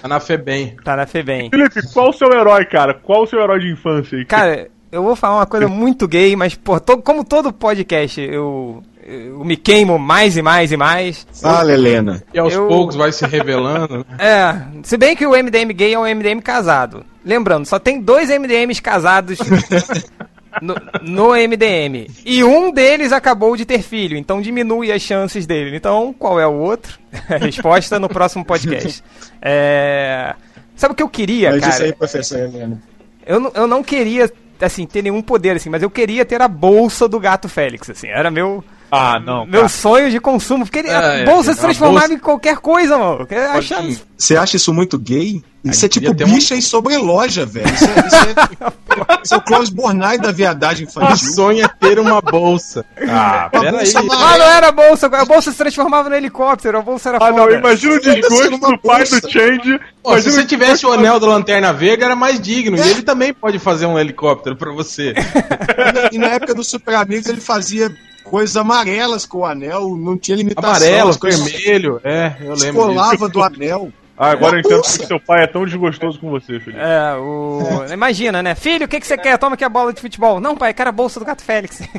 [0.01, 0.75] Tá na Febem.
[0.83, 1.49] Tá na Febem.
[1.49, 2.93] Felipe, qual o seu herói, cara?
[2.93, 4.25] Qual o seu herói de infância aí?
[4.25, 8.81] Cara, eu vou falar uma coisa muito gay, mas, pô, to- como todo podcast, eu,
[9.05, 11.27] eu me queimo mais e mais e mais.
[11.41, 12.23] Fala, Helena.
[12.33, 13.99] E aos Eu- poucos vai se revelando.
[13.99, 14.05] né?
[14.19, 17.05] É, se bem que o MDM gay é um MDM casado.
[17.23, 19.37] Lembrando, só tem dois MDMs casados
[20.62, 22.07] no, no MDM.
[22.25, 25.75] E um deles acabou de ter filho, então diminui as chances dele.
[25.75, 26.99] Então, qual é o outro?
[27.41, 29.03] Resposta no próximo podcast.
[29.41, 30.35] É...
[30.75, 31.83] Sabe o que eu queria, Mas isso cara?
[31.85, 32.81] aí, professor Helena.
[33.25, 34.31] Eu, não- eu não queria,
[34.62, 38.07] assim, ter nenhum poder, assim, mas eu queria ter a bolsa do gato Félix, assim.
[38.07, 39.45] Era meu, Ah, não.
[39.45, 39.69] meu cara.
[39.69, 40.65] sonho de consumo.
[40.65, 43.28] Porque ele- a É, bolsa é, se uma transformava bolsa- em qualquer coisa, mano.
[43.28, 45.41] Pode- Você acha isso muito gay?
[45.63, 47.67] Isso é tipo ter um- bicha em sobreloja, velho.
[47.73, 51.34] Isso é, isso é, isso é o Close Bornai da viadagem infantil.
[51.34, 52.86] sonha é ter uma bolsa.
[53.10, 53.71] Ah, Uma peraí.
[53.91, 57.17] bolsa Ah, não era a bolsa, a bolsa se transformava no helicóptero, a bolsa era
[57.21, 57.56] Ah, não, foda.
[57.58, 59.19] imagina o desgosto do pai bolsa.
[59.21, 59.80] do Change.
[60.02, 62.78] Pô, se você o tivesse o anel da Lanterna Verde, era mais digno.
[62.78, 65.13] E ele também pode fazer um helicóptero pra você.
[66.12, 67.91] E na época do Super Amigos ele fazia
[68.29, 70.69] coisas amarelas com o anel, não tinha limitação.
[70.69, 71.99] Amarelo, coisas vermelho.
[72.03, 72.65] É, eu lembro disso.
[72.65, 73.91] Descolava do anel.
[74.17, 76.77] Ah, agora eu entendo porque seu pai é tão desgostoso com você, Felipe.
[76.81, 77.85] É, o.
[77.91, 78.53] Imagina, né?
[78.53, 79.37] Filho, o que, que você quer?
[79.37, 80.41] Toma aqui a bola de futebol.
[80.41, 81.79] Não, pai, quero a bolsa do gato Félix.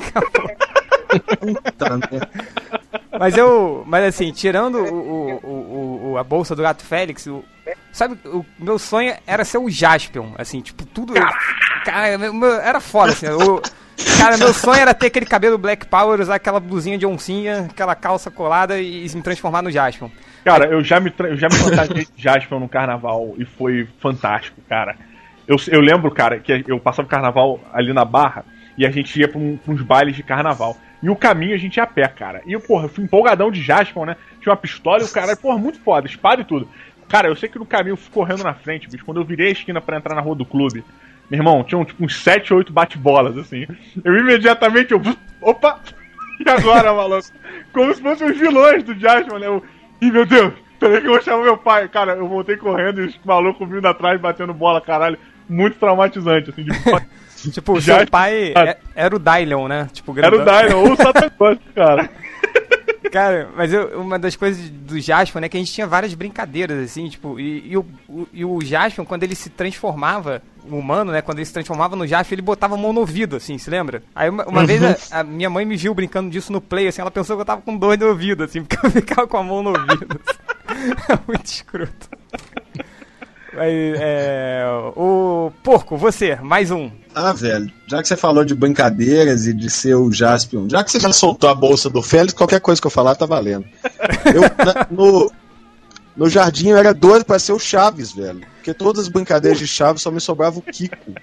[1.42, 2.28] Merda.
[3.18, 3.84] mas eu.
[3.86, 7.44] Mas assim, tirando o, o- o- a bolsa do gato Félix, o-
[7.92, 11.14] sabe, o meu sonho era ser o Jaspion, assim, tipo, tudo.
[11.84, 12.08] Cara,
[12.62, 13.26] era foda, assim.
[13.26, 13.62] Eu,
[14.18, 17.94] Cara, meu sonho era ter aquele cabelo Black Power, usar aquela blusinha de oncinha, aquela
[17.94, 20.08] calça colada e, e me transformar no Jaspion.
[20.44, 24.96] Cara, eu já me, eu já me fantasiei de no carnaval e foi fantástico, cara.
[25.46, 28.44] Eu, eu lembro, cara, que eu passava o carnaval ali na Barra
[28.78, 30.76] e a gente ia pra, um- pra uns bailes de carnaval.
[31.02, 32.42] E o caminho a gente ia a pé, cara.
[32.46, 34.16] E eu, porra, fui empolgadão de Jasper, né?
[34.40, 36.68] Tinha uma pistola e o cara, porra, muito foda, espada e tudo.
[37.08, 39.04] Cara, eu sei que no caminho eu fui correndo na frente, bicho.
[39.04, 40.84] Quando eu virei a esquina pra entrar na rua do clube,
[41.30, 43.66] meu irmão, tinham tipo uns 7, 8 bate-bolas, assim.
[44.04, 45.00] Eu imediatamente, eu.
[45.40, 45.78] Opa!
[46.42, 47.28] E agora, maluco?
[47.70, 49.46] Como se fossem os vilões do Jasper, né?
[49.46, 49.62] Eu,
[50.00, 50.54] Ih, meu Deus!
[50.78, 51.86] Peraí que eu vou chamar meu pai.
[51.86, 55.18] Cara, eu voltei correndo e os malucos vindo atrás, batendo bola, caralho.
[55.46, 56.70] Muito traumatizante, assim, de
[57.52, 59.90] Tipo, o seu pai é- era o Dylion, né?
[59.92, 60.42] Tipo, Era o.
[60.42, 61.30] Dylan ou o Satan
[61.74, 62.08] cara.
[63.12, 66.78] Cara, mas eu- uma das coisas do Jaspion, né, que a gente tinha várias brincadeiras,
[66.82, 71.23] assim, tipo, e, e o, o, e o Jaspion, quando ele se transformava, humano, né,
[71.23, 74.03] quando ele se transformava no Jaspion, ele botava a mão no ouvido, assim, se lembra?
[74.14, 77.01] Aí uma, uma vez a, a minha mãe me viu brincando disso no play, assim,
[77.01, 79.42] ela pensou que eu tava com dor no ouvido, assim, porque eu ficava com a
[79.42, 80.20] mão no ouvido.
[80.27, 80.38] assim.
[81.27, 82.09] Muito escroto.
[83.53, 84.62] Mas, é,
[84.96, 86.88] o Porco, você, mais um.
[87.12, 90.90] Ah, velho, já que você falou de brincadeiras e de ser o Jaspion, já que
[90.92, 93.64] você já soltou a bolsa do Félix, qualquer coisa que eu falar tá valendo.
[94.33, 95.33] Eu, na- no,
[96.20, 98.42] no jardim eu era doido pra ser o Chaves, velho.
[98.56, 101.14] Porque todas as brincadeiras de Chaves só me sobrava o Kiko.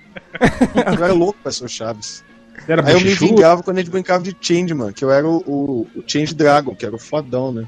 [0.98, 2.24] Eu era louco pra ser o Chaves.
[2.68, 5.38] Era Aí eu me vingava quando a gente brincava de Changeman, que eu era o,
[5.46, 7.66] o, o Change Dragon, que era o fodão, né?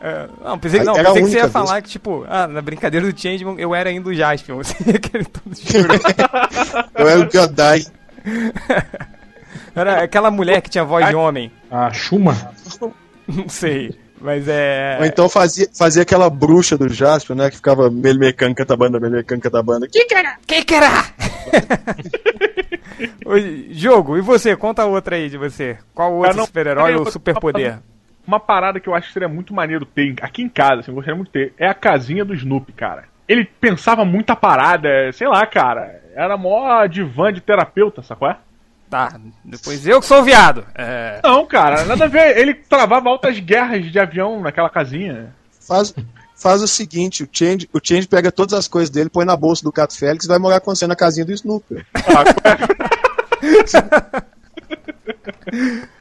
[0.00, 1.52] É, não, pensei, não, era pensei que você ia vez.
[1.52, 5.24] falar que, tipo, ah, na brincadeira do Changeman eu era ainda o Jaspion, assim, aquele
[5.24, 6.04] todo escroto.
[6.98, 7.84] Eu era o Godai.
[9.74, 11.52] Era aquela mulher que tinha voz de homem.
[11.70, 12.52] A Shuma?
[13.28, 13.94] Não sei.
[14.24, 14.96] Mas é.
[15.00, 17.50] Ou então fazia, fazia aquela bruxa do Jaspion, né?
[17.50, 19.86] Que ficava melmecando catabanda, melmecando catabanda.
[19.86, 20.06] Que
[20.46, 21.04] Quem que era?
[23.26, 23.34] Ô,
[23.70, 24.56] Jogo, e você?
[24.56, 25.76] Conta outra aí de você.
[25.94, 27.80] Qual outro não, super-herói ou superpoder?
[28.26, 30.94] Uma parada que eu acho que seria muito maneiro ter aqui em casa, assim, eu
[30.94, 33.04] gostaria muito de ter, é a casinha do Snoopy, cara.
[33.28, 36.02] Ele pensava muita parada, é, sei lá, cara.
[36.14, 38.28] Era mó divã de terapeuta, sacou?
[38.28, 38.38] É?
[38.94, 40.64] Tá, depois eu que sou o viado.
[40.72, 41.18] É.
[41.24, 42.38] Não, cara, nada a ver.
[42.38, 45.34] Ele travava altas guerras de avião naquela casinha.
[45.66, 45.92] Faz,
[46.36, 49.64] faz o seguinte, o Change, o Change pega todas as coisas dele, põe na bolsa
[49.64, 51.74] do Cato Félix e vai morar com você na casinha do Snoopy.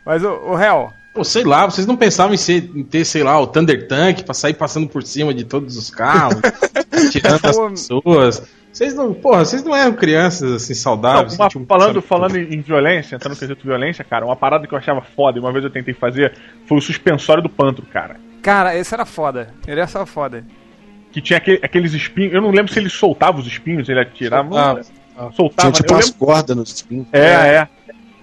[0.05, 3.21] Mas o, o Hel, Pô, sei lá, vocês não pensavam em, ser- em ter, sei
[3.23, 6.41] lá, o Thunder Tank pra sair passando por cima de todos os carros,
[7.11, 8.43] tirando as pessoas.
[8.71, 11.35] Vocês não, porra, vocês não eram crianças assim Não, saudáveis.
[11.35, 14.73] uma- que tinham- falando falando em, violência, entrando no quesito violência, cara, uma parada que
[14.73, 16.33] eu achava foda e uma vez eu tentei fazer
[16.65, 18.15] foi o suspensório do pantro, cara.
[18.41, 19.53] cara, esse era foda.
[19.67, 20.43] Ele era só foda.
[21.11, 22.33] Que tinha aquele- aqueles espinhos.
[22.33, 24.49] Eu não lembro se ele soltava os espinhos, ele atirava.
[24.49, 25.31] Soltava.
[25.35, 25.71] soltava.
[25.71, 27.05] Tinha tipo eu umas lembro- cordas nos espinhos.
[27.13, 27.19] É,
[27.57, 27.67] é.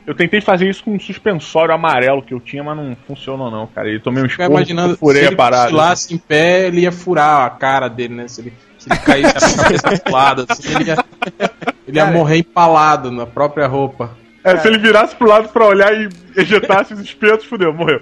[0.07, 3.67] Eu tentei fazer isso com um suspensório amarelo que eu tinha, mas não funcionou não,
[3.67, 3.89] cara.
[3.91, 5.65] E tomei um esporro, imaginando, furei se a ele parada.
[5.65, 8.27] cochilasse em pé, ele ia furar a cara dele, né?
[8.27, 11.05] Se ele, se ele caísse a cabeça pro lado, assim, ele ia,
[11.87, 14.17] ele ia morrer empalado na própria roupa.
[14.43, 18.01] É, se ele virasse pro lado pra olhar e ejetasse os espetos, fudeu, morreu.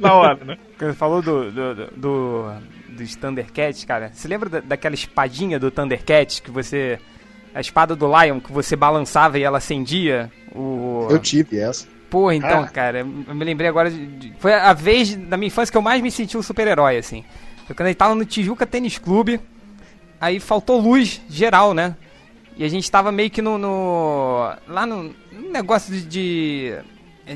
[0.00, 0.56] Na hora, né?
[0.78, 2.52] Quando você falou do, do, do, do-
[2.96, 6.98] dos Thundercats, cara, você lembra da- daquela espadinha do Thundercat que você.
[7.54, 10.30] A espada do Lion que você balançava e ela acendia?
[10.56, 11.06] O...
[11.10, 11.86] Eu tive essa.
[12.08, 15.70] Pô, então, cara, eu me lembrei agora de, de- Foi a vez da minha infância
[15.72, 17.24] que eu mais me senti um super-herói, assim.
[17.66, 19.40] Foi quando a gente tava no Tijuca Tênis Clube,
[20.20, 21.96] aí faltou luz geral, né?
[22.56, 23.58] E a gente tava meio que no.
[23.58, 26.74] no- lá no, no negócio de, de.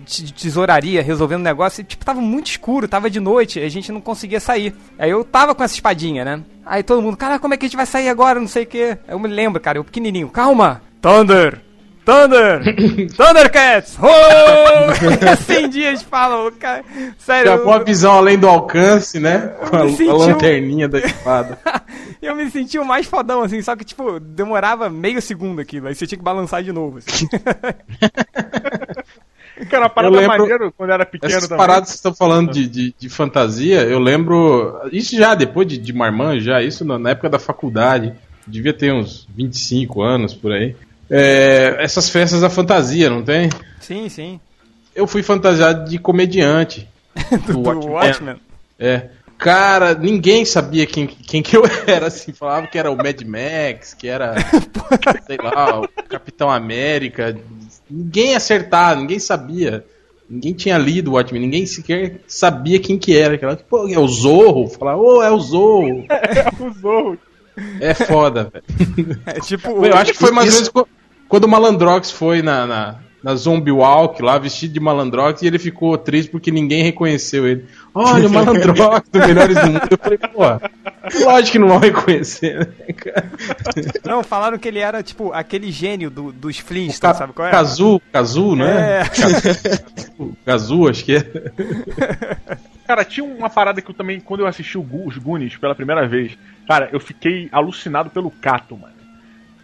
[0.05, 3.91] de tesouraria, resolvendo um negócio, e tipo, tava muito escuro, tava de noite, a gente
[3.93, 4.73] não conseguia sair.
[4.99, 6.43] Aí eu tava com essa espadinha, né?
[6.65, 8.39] Aí todo mundo, cara, como é que a gente vai sair agora?
[8.41, 8.97] Não sei o que.
[9.09, 10.81] Eu me lembro, cara, eu pequenininho, calma!
[11.03, 11.61] Thunder!
[12.11, 12.61] Thunder!
[13.17, 13.97] Thundercats!
[14.03, 14.11] Oh!
[15.31, 16.85] assim dias falam, cara.
[17.19, 19.39] Sério, Já eu, com a visão além do alcance, né?
[19.69, 21.59] Com a, a um- lanterninha da espada.
[22.21, 25.95] eu me senti o mais fodão, assim, só que, tipo, demorava meio segundo aquilo, aí
[25.95, 27.29] você tinha que balançar de novo, assim.
[29.69, 31.59] Cara, a parada Eu lembro- maneiro quando era pequeno Essas também.
[31.59, 34.81] paradas que vocês estão falando de, de, de fantasia, eu lembro.
[34.91, 38.13] Isso já depois de, de Marmã, já, isso na, na época da faculdade.
[38.47, 40.75] Devia ter uns 25 anos por aí.
[41.11, 43.51] É, essas festas da fantasia, não tem?
[43.81, 44.41] Sim, sim.
[44.95, 46.89] Eu fui fantasiado de comediante.
[47.47, 47.91] Do, do Watchmen.
[47.91, 48.37] Watchmen.
[48.79, 49.09] É.
[49.37, 52.33] Cara, ninguém sabia quem, quem que eu era, assim.
[52.33, 54.35] Falava que era o Mad Max, que era,
[55.27, 57.37] sei lá, o Capitão América.
[57.89, 59.85] Ninguém acertava, ninguém sabia.
[60.29, 63.35] Ninguém tinha lido o Watchmen, ninguém sequer sabia quem que era.
[63.35, 64.69] Aquela, Pô, é o Zorro?
[64.69, 66.05] Falava, ô, é o Zorro.
[66.61, 67.19] O Zorro.
[67.81, 69.21] É foda, velho.
[69.27, 69.85] É tipo.
[69.85, 70.91] Eu acho que foi mais ou menos
[71.31, 75.61] quando o Malandrox foi na, na, na Zombie Walk lá, vestido de Malandrox, e ele
[75.61, 77.67] ficou triste porque ninguém reconheceu ele.
[77.95, 79.89] Olha, o Malandrox do Melhores do Mundo.
[79.89, 83.31] Eu falei, pô, lógico que não vão reconhecer, né, cara?
[84.05, 87.53] Não, falaram que ele era, tipo, aquele gênio do, dos Flintstones, sabe qual é?
[87.53, 89.03] Kazu, Kazu, né?
[89.03, 89.05] É.
[89.05, 91.25] Kazu, Kazu, acho que é.
[92.89, 96.37] Cara, tinha uma parada que eu também, quando eu assisti os Goonies pela primeira vez,
[96.67, 99.00] cara, eu fiquei alucinado pelo Cato, mano.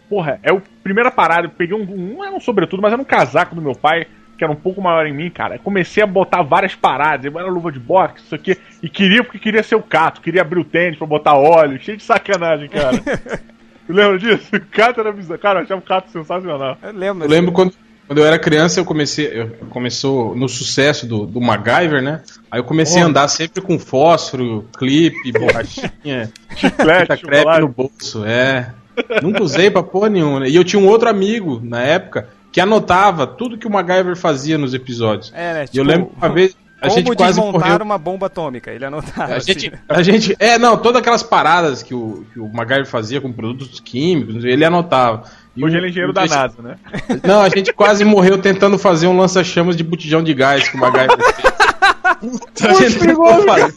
[0.08, 3.04] Porra, é a primeira parada, eu peguei um, não era um sobretudo, mas era um
[3.04, 4.06] casaco do meu pai,
[4.38, 5.56] que era um pouco maior em mim, cara.
[5.56, 9.24] Eu comecei a botar várias paradas, eu era luva de boxe, isso aqui, e queria
[9.24, 12.68] porque queria ser o Cato, queria abrir o tênis pra botar óleo, cheio de sacanagem,
[12.68, 12.96] cara.
[13.86, 14.44] Tu lembra disso?
[14.54, 15.40] O Cato era bizarro.
[15.40, 16.76] Cara, eu achava o Cato sensacional.
[16.82, 17.24] Eu lembro.
[17.24, 17.72] Eu lembro quando,
[18.06, 19.26] quando eu era criança, eu comecei.
[19.32, 22.22] Eu começou no sucesso do, do MacGyver, né?
[22.50, 28.74] Aí eu comecei a andar sempre com fósforo, clipe, borrachinha, Chiclete, crepe no bolso, é.
[29.22, 30.40] Nunca usei pra porra nenhuma.
[30.40, 30.48] né?
[30.48, 34.56] E eu tinha um outro amigo na época que anotava tudo que o MacGyver fazia
[34.56, 35.32] nos episódios.
[35.34, 35.64] É, né?
[35.72, 37.84] e eu lembro que uma vez a como gente quase desmontar morreu.
[37.84, 38.70] uma bomba atômica.
[38.70, 39.32] Ele anotava.
[39.34, 39.52] A assim.
[39.52, 40.36] gente, a gente.
[40.38, 44.64] É, não, todas aquelas paradas que o, que o MacGyver fazia com produtos químicos, ele
[44.64, 45.24] anotava.
[45.56, 46.76] E Hoje o- ele é engenheiro da NASA, né?
[47.24, 50.80] Não, a gente quase morreu tentando fazer um lança-chamas de botijão de gás que o
[50.80, 52.70] MacGyver fez.
[52.70, 53.74] A gente tentou fazer.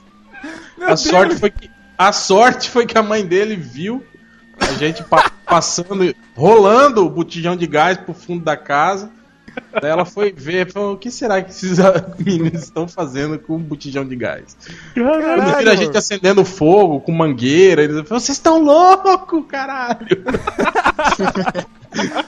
[0.82, 4.04] A sorte, foi que, a sorte foi que a mãe dele viu
[4.60, 9.12] a gente pa- passando, rolando o botijão de gás pro fundo da casa.
[9.82, 11.78] Daí ela foi ver e falou: o que será que esses
[12.20, 14.56] meninos estão fazendo com o botijão de gás?
[14.94, 20.24] Viram a gente acendendo fogo com mangueira, eles falaram: vocês estão loucos, caralho!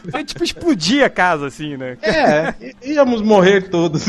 [0.09, 1.97] Foi tipo explodir a casa, assim, né?
[2.01, 4.05] É, íamos morrer todos.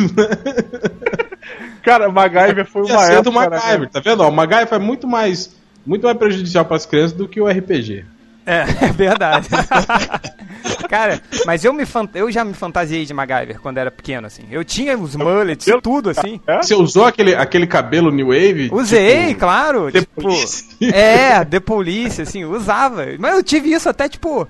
[1.83, 3.23] Cara, MacGyver foi uma época...
[3.23, 4.23] do MacGyver, tá vendo?
[4.23, 5.55] O MacGyver é muito mais,
[5.85, 8.05] muito mais prejudicial para as crianças do que o RPG.
[8.47, 9.49] É, é verdade.
[10.89, 14.43] Cara, mas eu, me eu já me fantasiei de MacGyver quando era pequeno, assim.
[14.51, 16.41] Eu tinha os mullets, Eu- tudo, assim.
[16.47, 16.63] É?
[16.63, 18.69] Você usou aquele, aquele cabelo New Wave?
[18.73, 19.91] Usei, tipo, claro.
[19.91, 20.65] The tipo, Police.
[20.93, 23.07] é, The Police, assim, usava.
[23.19, 24.47] Mas eu tive isso até, tipo,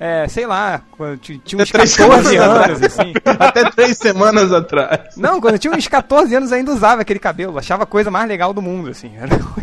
[0.00, 2.82] é, sei lá, quando tinha uns Até três 14 semanas anos, atrás.
[2.84, 3.12] assim.
[3.38, 5.16] Até três semanas atrás.
[5.16, 7.58] Não, quando eu tinha uns 14 anos ainda usava aquele cabelo.
[7.58, 9.10] Achava a coisa mais legal do mundo, assim.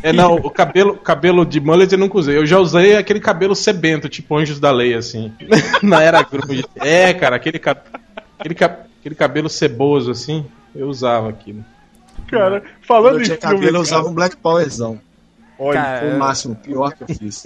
[0.04, 2.38] É, não, o cabelo, cabelo de mullet eu nunca usei.
[2.38, 5.32] Eu já usei aquele cabelo sebento, tipo Anjos da Lei, assim.
[5.82, 6.66] Na era grunge.
[6.76, 7.78] É, cara, aquele, ca-
[8.38, 10.46] aquele, ca- aquele cabelo ceboso, assim,
[10.76, 11.64] eu usava aquilo.
[12.28, 15.00] Cara, falando em filme, cabelo, eu cara, usava um Black Powerzão.
[15.58, 17.46] Olha, Cara, Foi o máximo, o pior que eu fiz.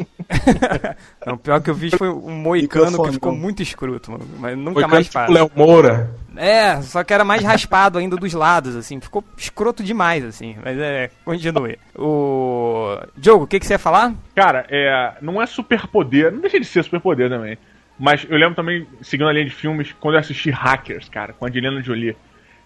[1.25, 4.25] Não, o pior que eu fiz foi um moicano que ficou muito escroto, mano.
[4.37, 5.31] Mas nunca Foi mais tipo faço.
[5.31, 6.11] Léo Moura.
[6.35, 8.99] É, só que era mais raspado ainda dos lados, assim.
[8.99, 10.55] Ficou escroto demais, assim.
[10.63, 11.77] Mas é, continue.
[11.97, 12.97] O.
[13.17, 14.13] Diogo, o que, que você ia falar?
[14.35, 17.57] Cara, é, não é superpoder, não deixa de ser superpoder também.
[17.99, 21.45] Mas eu lembro também, seguindo a linha de filmes, quando eu assisti Hackers, cara, com
[21.45, 22.15] a Angelina Jolie.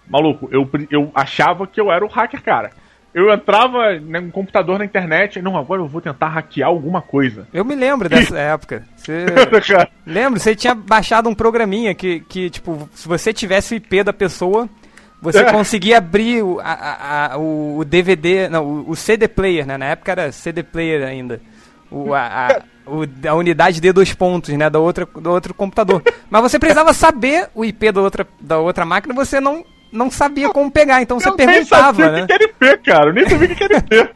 [0.07, 2.71] Maluco, eu, eu achava que eu era o hacker, cara.
[3.13, 7.47] Eu entrava no computador na internet, não, agora eu vou tentar hackear alguma coisa.
[7.53, 8.83] Eu me lembro dessa época.
[8.95, 9.25] Você.
[10.05, 14.11] Lembro, você tinha baixado um programinha que, que, tipo, se você tivesse o IP da
[14.13, 14.67] pessoa,
[15.21, 15.51] você É.
[15.51, 19.77] conseguia abrir o, a- a- o, DVD, não, o, o CD player, né?
[19.77, 21.39] Na época era CD player ainda.
[21.91, 24.69] O, a, a, o- a unidade de dois pontos, né?
[24.71, 26.01] Da outra, do outro computador.
[26.31, 30.49] Mas você precisava saber o IP da outra, da outra máquina, você não, não sabia
[30.49, 32.17] como pegar, então você eu nem perguntava, sabia né?
[32.17, 33.09] o que que era IP, cara.
[33.09, 34.09] Eu nem sabia o que era IP.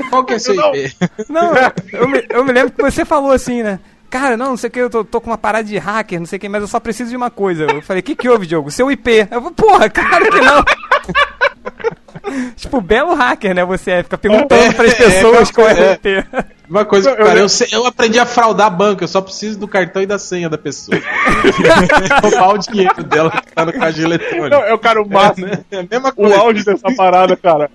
[0.10, 0.74] Qual que é seu Não.
[0.74, 0.96] IP?
[1.28, 1.52] Não,
[1.92, 3.78] eu me, eu me lembro que você falou assim, né?
[4.10, 6.26] Cara, não, não sei o que, eu tô, tô com uma parada de hacker, não
[6.26, 7.64] sei o que, mas eu só preciso de uma coisa.
[7.64, 8.70] Eu falei, o que que houve, Diogo?
[8.70, 9.28] Seu IP.
[9.30, 10.64] Eu falei, porra, claro que não.
[12.56, 13.64] tipo, belo hacker, né?
[13.64, 15.92] Você é, fica perguntando pras É, pessoas é, qual é o é.
[15.94, 16.24] IP.
[16.68, 20.02] Uma coisa, cara, eu, sei- eu aprendi a fraudar banco, eu só preciso do cartão
[20.02, 20.98] e da senha da pessoa.
[22.22, 24.48] Roubar o dinheiro dela que tá no caixa eletrônico.
[24.50, 25.48] Não, eu, cara, o máximo.
[25.70, 26.38] É a mesma o coisa.
[26.38, 27.70] auge dessa parada, cara.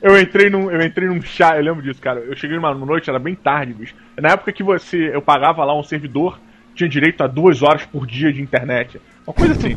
[0.00, 2.20] Eu entrei num, eu entrei num chat, eu lembro disso, cara.
[2.20, 3.94] Eu cheguei numa noite, era bem tarde, bicho.
[4.16, 6.40] Na época que você, eu pagava lá um servidor,
[6.74, 9.00] tinha direito a duas horas por dia de internet.
[9.26, 9.76] Uma coisa assim.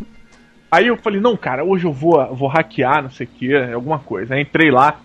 [0.71, 3.99] Aí eu falei, não, cara, hoje eu vou, vou hackear, não sei o que, alguma
[3.99, 4.36] coisa.
[4.36, 4.99] Aí entrei lá,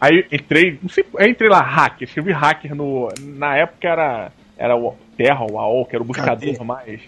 [0.00, 3.08] aí entrei, não sei, aí entrei lá, hacker, escrevi hacker no.
[3.20, 4.32] Na época era.
[4.56, 6.64] Era o Terra, o AOL, que era o buscador Cadê?
[6.64, 7.00] mais.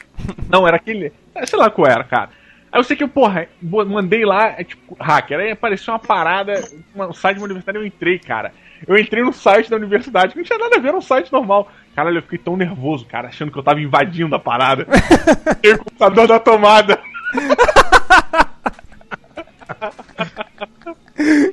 [0.48, 1.12] Não, era aquele.
[1.44, 2.30] Sei lá qual era, cara.
[2.72, 5.38] Aí eu sei que eu, porra, mandei lá, é tipo, hacker.
[5.38, 6.60] Aí apareceu uma parada,
[6.94, 8.52] um site de uma universidade, eu entrei, cara.
[8.86, 11.32] Eu entrei no site da universidade, que não tinha nada a ver, era um site
[11.32, 11.70] normal.
[11.94, 14.86] Caralho, eu fiquei tão nervoso, cara, achando que eu tava invadindo a parada.
[15.56, 17.00] Fiquei o computador da tomada.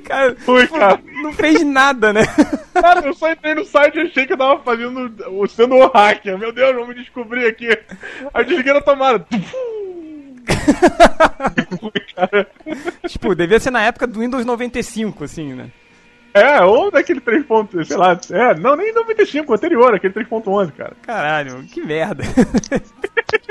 [0.05, 0.99] Cara, Fui, cara.
[1.21, 2.21] não fez nada, né?
[2.73, 5.11] Cara, eu só entrei no site e achei que eu tava fazendo,
[5.47, 6.38] sendo o hacker.
[6.38, 7.69] Meu Deus, me descobrir aqui.
[8.34, 9.25] Aí desliguei na tomada.
[13.07, 15.69] tipo, devia ser na época do Windows 95, assim, né?
[16.34, 17.45] É, ou daquele 3.
[17.45, 20.93] ponto, sei lá, é, não, nem 95, anterior, aquele 3.11, cara.
[21.03, 22.23] Caralho, que merda.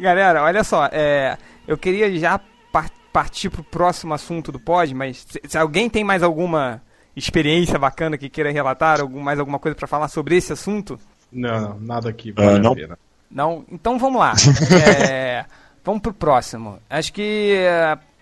[0.00, 1.36] Galera, olha só, é,
[1.66, 2.40] eu queria já
[2.72, 6.80] par partir pro próximo assunto do pod, mas se, se, alguém tem mais alguma
[7.14, 10.98] experiência bacana que queira relatar, algum, mais alguma coisa para falar sobre esse assunto?
[11.30, 12.74] Não, não nada aqui vale uh, não.
[12.74, 12.98] Pena.
[13.30, 13.64] Não?
[13.70, 14.32] Então vamos lá.
[15.10, 15.44] é,
[15.84, 16.78] vamos pro próximo.
[16.88, 17.56] Acho que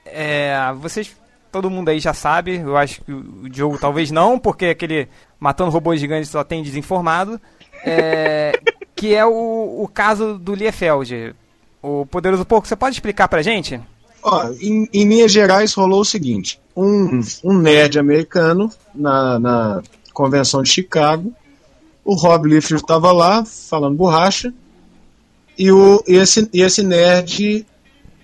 [0.05, 1.17] é, vocês
[1.51, 5.09] todo mundo aí já sabe, eu acho que o Diogo talvez não, porque aquele
[5.41, 7.41] Matando Robôs Gigantes só tem desinformado,
[7.85, 8.53] é,
[8.95, 11.35] que é o, o caso do Liefeld.
[11.83, 13.81] O Poderoso Porco, você pode explicar pra gente?
[14.23, 20.63] Ó, em, em linhas gerais rolou o seguinte, um, um nerd americano na, na convenção
[20.63, 21.33] de Chicago,
[22.05, 24.53] o Rob Liefeld estava lá falando borracha,
[25.57, 27.67] e, o, e, esse, e esse nerd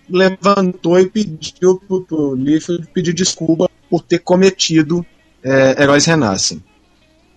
[0.08, 5.04] levantou e pediu para o Liefeld pedir desculpa por ter cometido
[5.42, 6.62] é, Heróis Renascem.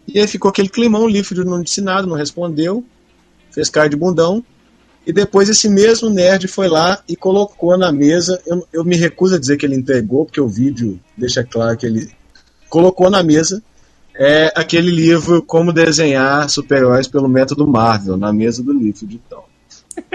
[0.08, 2.84] E aí ficou aquele climão, o Liefeld não disse nada, não respondeu,
[3.52, 4.44] fez cara de bundão,
[5.08, 9.36] e depois esse mesmo nerd foi lá e colocou na mesa, eu, eu me recuso
[9.36, 12.12] a dizer que ele entregou, porque o vídeo deixa claro que ele
[12.68, 13.64] colocou na mesa
[14.14, 19.44] é, aquele livro Como Desenhar Super-Heróis pelo Método Marvel, na mesa do Liefeld então.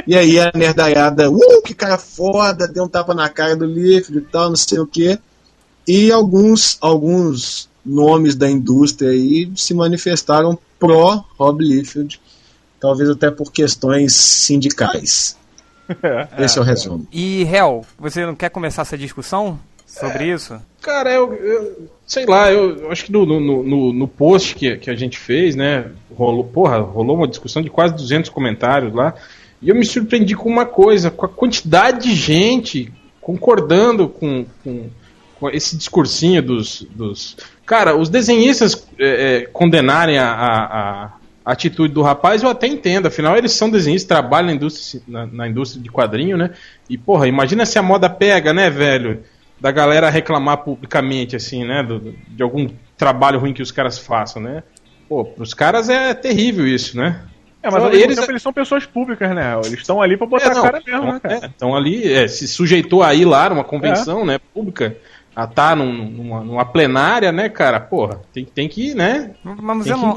[0.07, 4.18] E aí a nerdaiada, uh, que cara foda, deu um tapa na cara do Liefeld
[4.18, 5.18] e tal, não sei o que.
[5.88, 12.20] E alguns, alguns nomes da indústria aí se manifestaram pró Rob Liefeld,
[12.83, 15.37] talvez até por questões sindicais.
[16.37, 17.07] Esse é o resumo.
[17.12, 20.61] E, Hel, você não quer começar essa discussão sobre é, isso?
[20.80, 24.76] Cara, eu, eu, sei lá, eu, eu acho que no, no, no, no, post que,
[24.78, 29.14] que a gente fez, né, rolou, porra, rolou uma discussão de quase 200 comentários lá.
[29.61, 34.91] E eu me surpreendi com uma coisa, com a quantidade de gente concordando com, com,
[35.39, 37.37] com esse discursinho dos, dos.
[37.64, 41.12] Cara, os desenhistas é, é, condenarem a, a, a,
[41.45, 43.07] atitude do rapaz, eu até entendo.
[43.07, 46.51] Afinal, eles são desenhistas, trabalham na indústria, na, na indústria de quadrinho, né?
[46.88, 49.22] E, porra, imagina se a moda pega, né, velho?
[49.61, 51.82] Da galera reclamar publicamente, assim, né?
[51.82, 54.62] Do, de algum trabalho ruim que os caras façam, né?
[55.09, 57.22] Pô, pros caras é terrível isso, né?
[57.62, 59.55] É, mas então, eles, eles são pessoas públicas, né?
[59.64, 61.47] Eles estão ali pra botar é, não, a cara mesmo, né, cara?
[61.47, 64.24] Estão é, ali, é, se sujeitou a ir lá numa convenção, é.
[64.24, 64.97] né, pública,
[65.35, 67.80] a tá num, numa, numa, plenária, né, cara?
[67.80, 69.30] Porra, tem, tem que, né?
[69.43, 70.16] Mas, você, não,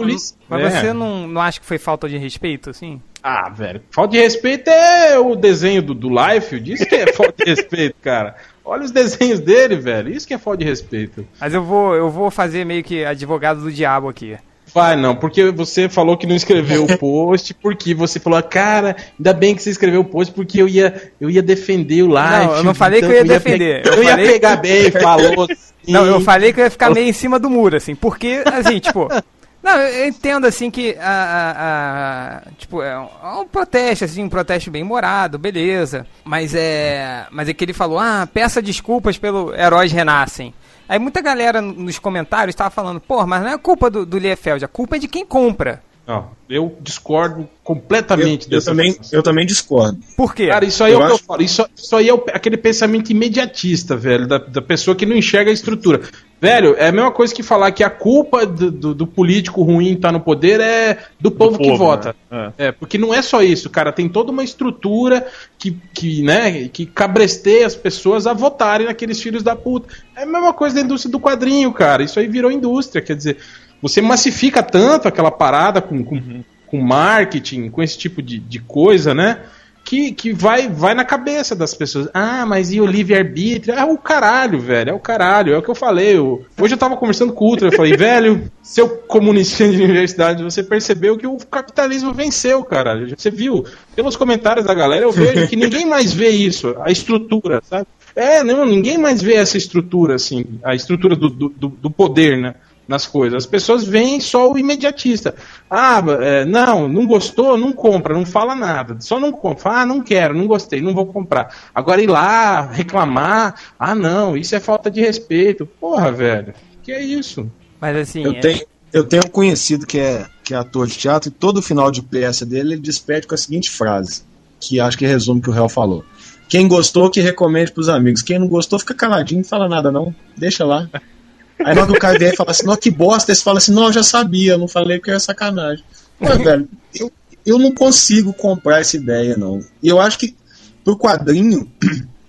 [0.49, 3.01] mas você não, não acha que foi falta de respeito, assim?
[3.23, 7.43] Ah, velho, falta de respeito é o desenho do, do Life, isso que é falta
[7.43, 8.35] de respeito, cara.
[8.63, 11.25] Olha os desenhos dele, velho, isso que é falta de respeito.
[11.39, 14.37] Mas eu vou, eu vou fazer meio que advogado do diabo aqui.
[14.75, 19.31] Vai, não, porque você falou que não escreveu o post, porque você falou, cara, ainda
[19.31, 22.47] bem que você escreveu o post, porque eu ia, eu ia defender o live.
[22.47, 23.87] Não, eu não falei então, que eu ia defender.
[23.87, 25.47] Eu, eu ia pegar bem, falou.
[25.49, 25.55] Assim.
[25.87, 28.79] Não, eu falei que eu ia ficar meio em cima do muro, assim, porque, assim,
[28.79, 29.07] tipo.
[29.63, 34.23] Não, eu entendo assim que a, a, a, tipo é um, é um, protesto assim,
[34.23, 36.05] um protesto bem morado, beleza.
[36.23, 40.53] Mas é, mas é que ele falou: "Ah, peça desculpas pelo heróis renascem".
[40.87, 44.63] Aí muita galera nos comentários estava falando, pô, mas não é culpa do, do Liefeld,
[44.63, 45.81] a culpa é de quem compra.
[46.07, 49.97] Não, eu discordo completamente eu, eu também Eu também discordo.
[50.15, 50.47] Por quê?
[50.47, 51.23] Cara, isso aí eu é o que acho...
[51.23, 51.41] eu falo.
[51.41, 55.49] Isso, isso aí é o, aquele pensamento imediatista, velho, da, da pessoa que não enxerga
[55.49, 56.01] a estrutura.
[56.39, 59.93] Velho, é a mesma coisa que falar que a culpa do, do, do político ruim
[59.93, 62.15] estar tá no poder é do povo, do que vota.
[62.29, 62.53] Né?
[62.57, 62.67] É.
[62.67, 62.71] é.
[62.71, 63.91] porque não é só isso, cara.
[63.91, 65.25] Tem toda uma estrutura
[65.57, 69.87] que, que, né, que cabresteia as pessoas a votarem naqueles filhos da puta.
[70.15, 72.03] É a mesma coisa da indústria do quadrinho, cara.
[72.03, 73.37] Isso aí virou indústria, quer dizer
[73.81, 76.43] você massifica tanto aquela parada com, com, uhum.
[76.67, 79.39] com marketing, com esse tipo de, de coisa, né?
[79.83, 82.09] Que, que vai, vai na cabeça das pessoas.
[82.11, 83.75] Ah, mas e o livre-arbítrio?
[83.75, 84.89] É o caralho, velho.
[84.89, 85.53] É o caralho.
[85.53, 86.17] É o que eu falei.
[86.17, 87.67] Eu, hoje eu tava conversando com o Ultra.
[87.67, 93.13] Eu falei, velho, seu comunista de universidade, você percebeu que o capitalismo venceu, caralho.
[93.15, 93.63] Você viu?
[93.95, 96.75] Pelos comentários da galera, eu vejo que ninguém mais vê isso.
[96.81, 97.85] A estrutura, sabe?
[98.15, 100.45] É, não, ninguém mais vê essa estrutura, assim.
[100.63, 102.55] A estrutura do, do, do poder, né?
[102.87, 103.43] Nas coisas.
[103.43, 105.35] As pessoas veem só o imediatista.
[105.69, 108.97] Ah, é, não, não gostou, não compra, não fala nada.
[108.99, 109.71] Só não compra.
[109.71, 111.55] Ah, não quero, não gostei, não vou comprar.
[111.73, 115.65] Agora ir lá reclamar, ah, não, isso é falta de respeito.
[115.65, 117.49] Porra, velho, que é isso?
[117.79, 118.23] Mas assim.
[118.23, 118.39] Eu, é...
[118.39, 118.61] tenho,
[118.93, 122.01] eu tenho um conhecido que é, que é ator de teatro e todo final de
[122.01, 124.23] peça dele ele despede com a seguinte frase,
[124.59, 126.03] que acho que resume o que o réu falou.
[126.47, 128.21] Quem gostou, que recomende pros amigos.
[128.21, 130.13] Quem não gostou, fica caladinho, não fala nada não.
[130.37, 130.87] Deixa lá.
[131.63, 133.85] Aí que o cara vier e fala assim, não, que bosta, você fala assim, não,
[133.85, 135.83] eu já sabia, não falei porque é sacanagem.
[136.19, 137.11] Mas, velho, eu,
[137.45, 139.61] eu não consigo comprar essa ideia, não.
[139.81, 140.35] E eu acho que
[140.83, 141.69] pro quadrinho,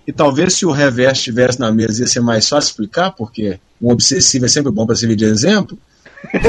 [0.07, 3.91] e talvez se o reverso estivesse na mesa ia ser mais fácil explicar, porque um
[3.91, 5.77] obsessivo é sempre bom para servir de exemplo.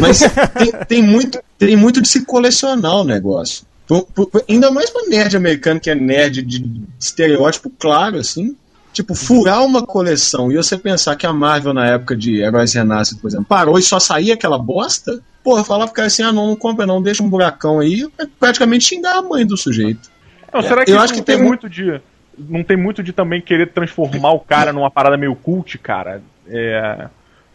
[0.00, 0.20] Mas
[0.56, 3.66] tem, tem, muito, tem muito de se colecionar o negócio.
[3.86, 8.56] Por, por, ainda mais pra nerd americano que é nerd de estereótipo claro, assim.
[8.99, 13.16] Tipo, furar uma coleção e você pensar que a Marvel, na época de Heróis Renascem,
[13.16, 16.49] por exemplo, parou e só saía aquela bosta, porra, falava pro cara assim: ah, não,
[16.49, 20.11] não compra não, deixa um buracão aí, é praticamente xingar a mãe do sujeito.
[20.53, 22.01] Não, será que eu acho que tem, tem muito de.
[22.36, 26.20] Não tem muito de também querer transformar o cara numa parada meio cult, cara.
[26.49, 27.07] É.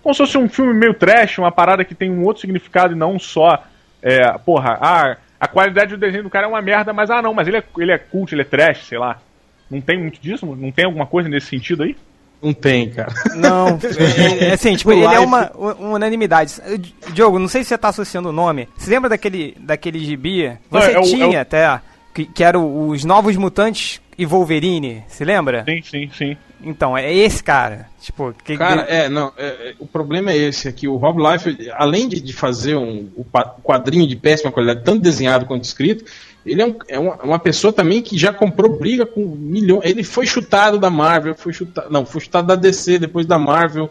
[0.02, 2.98] Como se fosse um filme meio trash, uma parada que tem um outro significado e
[2.98, 3.62] não só.
[4.02, 7.34] É, porra, ah, a qualidade do desenho do cara é uma merda, mas ah não,
[7.34, 9.20] mas ele é, ele é cult, ele é trash, sei lá.
[9.70, 10.46] Não tem muito disso?
[10.46, 11.96] Não tem alguma coisa nesse sentido aí?
[12.42, 13.14] Não tem, cara.
[13.36, 13.80] Não,
[14.40, 16.56] é, é assim, tipo, ele é uma, uma unanimidade.
[17.14, 18.68] Diogo, não sei se você tá associando o nome.
[18.78, 20.52] Você lembra daquele, daquele gibi?
[20.70, 21.42] Você não, é, tinha é o...
[21.42, 21.82] até,
[22.14, 25.64] que, que era os Novos Mutantes e Wolverine, se lembra?
[25.64, 26.38] Sim, sim, sim.
[26.64, 27.88] Então, é esse cara.
[28.00, 30.88] Tipo, que, cara, é, não, é, é, o problema é esse aqui.
[30.88, 33.24] O Rob Life, além de, de fazer um, um
[33.62, 36.06] quadrinho de péssima qualidade, tanto desenhado quanto escrito,
[36.46, 39.86] ele é, um, é uma, uma, pessoa também que já comprou briga com milhões.
[39.86, 41.90] Ele foi chutado da Marvel, foi chutado.
[41.90, 43.90] Não, foi chutado da DC, depois da Marvel.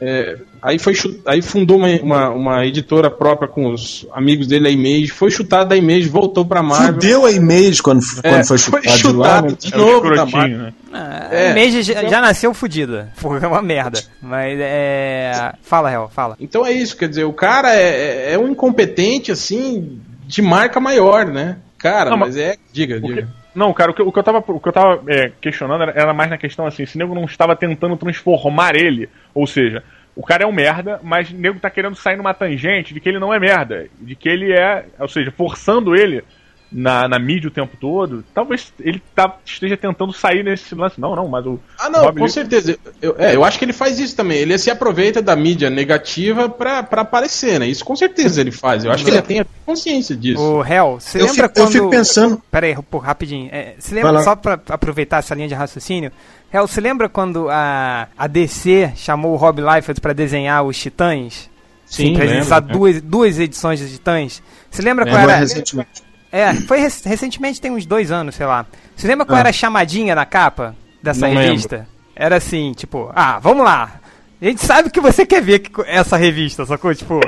[0.00, 4.68] É, aí, foi chut, aí fundou uma, uma, uma, editora própria com os amigos dele,
[4.68, 5.08] a Image.
[5.08, 6.94] Foi chutado da Image, voltou pra Marvel.
[6.94, 10.24] Fudeu a Image quando, é, quando foi chutado, foi chutado de, lá, de novo da
[10.24, 10.58] Marvel.
[10.58, 10.72] Né?
[10.92, 13.12] Ah, a Image já, já, nasceu fudida.
[13.16, 14.00] Foi uma merda.
[14.22, 15.52] Mas é.
[15.62, 16.36] Fala, Real, fala.
[16.38, 20.78] Então é isso, quer dizer, o cara é, é, é um incompetente assim de marca
[20.78, 21.56] maior, né?
[21.78, 22.56] Cara, não, mas, é.
[22.72, 23.22] Diga, diga.
[23.22, 25.82] Que, não, cara, o que, o que eu tava, o que eu tava é, questionando
[25.82, 29.46] era, era, mais na questão assim: se o nego não estava tentando transformar ele, ou
[29.46, 29.82] seja,
[30.14, 33.08] o cara é um merda, mas o nego tá querendo sair numa tangente de que
[33.08, 36.24] ele não é merda, de que ele é, ou seja, forçando ele
[36.70, 41.00] na, na mídia o tempo todo, talvez ele tá, esteja tentando sair nesse lance.
[41.00, 41.58] Não, não, mas o.
[41.78, 42.78] Ah, não, com certeza.
[43.00, 44.38] Eu, é, eu acho que ele faz isso também.
[44.38, 47.66] Ele se aproveita da mídia negativa pra, pra aparecer, né?
[47.66, 48.84] Isso com certeza ele faz.
[48.84, 50.42] Eu acho que ele tem consciência disso.
[50.42, 51.66] O Hell, você lembra fico, quando.
[51.66, 52.42] Eu fico pensando.
[52.50, 53.48] Pera aí, pô, rapidinho.
[53.50, 56.12] É, você lembra, só pra aproveitar essa linha de raciocínio,
[56.52, 61.48] Hell, você lembra quando a, a DC chamou o Rob Liefeld pra desenhar os Titãs?
[61.86, 64.42] Sim, Sim pra lembro, duas, duas edições de Titãs.
[64.70, 65.36] Você lembra qual era?
[65.36, 66.07] Recentemente.
[66.30, 68.66] É, foi rec recentemente, tem uns dois anos, sei lá.
[68.94, 69.40] Você lembra qual ah.
[69.40, 71.76] era a chamadinha na capa dessa Não revista?
[71.76, 71.90] Lembro.
[72.14, 74.00] Era assim, tipo, ah, vamos lá.
[74.40, 76.94] A gente sabe que você quer ver essa revista, sacou?
[76.94, 77.20] Tipo,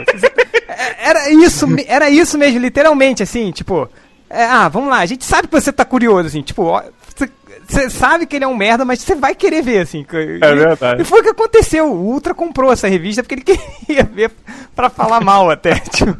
[0.99, 3.89] era isso, era isso mesmo, literalmente, assim, tipo,
[4.29, 6.71] é, ah, vamos lá, a gente sabe que você tá curioso, assim, tipo,
[7.71, 10.05] você sabe que ele é um merda, mas você vai querer ver, assim.
[10.13, 11.03] É verdade.
[11.03, 11.87] E foi o que aconteceu.
[11.87, 13.43] O Ultra comprou essa revista porque ele
[13.87, 14.33] queria ver
[14.75, 16.17] pra falar mal até, tipo.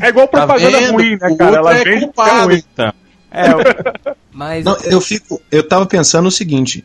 [0.00, 1.56] É igual tá propaganda tá ruim, né, cara?
[1.56, 2.92] Ela é culpado, então.
[3.30, 3.58] É, eu...
[4.32, 6.84] mas Não, eu fico, eu tava pensando o seguinte,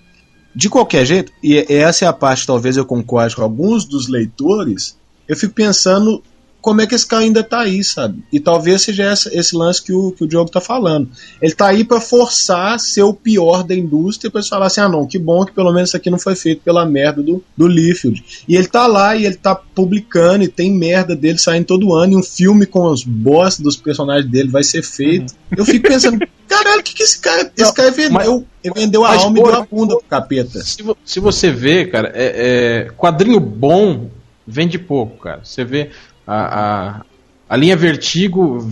[0.55, 4.97] de qualquer jeito, e essa é a parte talvez eu concorde com alguns dos leitores,
[5.28, 6.24] eu fico pensando
[6.64, 8.24] como é que esse cara ainda tá aí, sabe?
[8.32, 11.09] E talvez seja essa, esse lance que o, que o Diogo tá falando.
[11.41, 15.05] Ele tá aí para forçar ser o pior da indústria para falar assim: ah, não,
[15.05, 18.24] que bom que pelo menos isso aqui não foi feito pela merda do, do Liefeld.
[18.47, 22.14] E ele tá lá e ele tá publicando e tem merda dele saindo todo ano
[22.14, 25.34] e um filme com os boss dos personagens dele vai ser feito.
[25.34, 25.57] Uhum.
[25.57, 27.51] Eu fico pensando, caralho, o que, que esse cara.
[27.57, 28.14] Esse não, cara vendeu.
[28.14, 28.28] Mas,
[28.64, 30.64] ele vendeu a alma e deu a bunda pro capeta.
[30.64, 34.09] Se, se você vê, cara, é, é, quadrinho bom
[34.47, 35.41] vende pouco, cara.
[35.43, 35.89] Você vê
[36.26, 37.01] a, a,
[37.49, 38.67] a linha Vertigo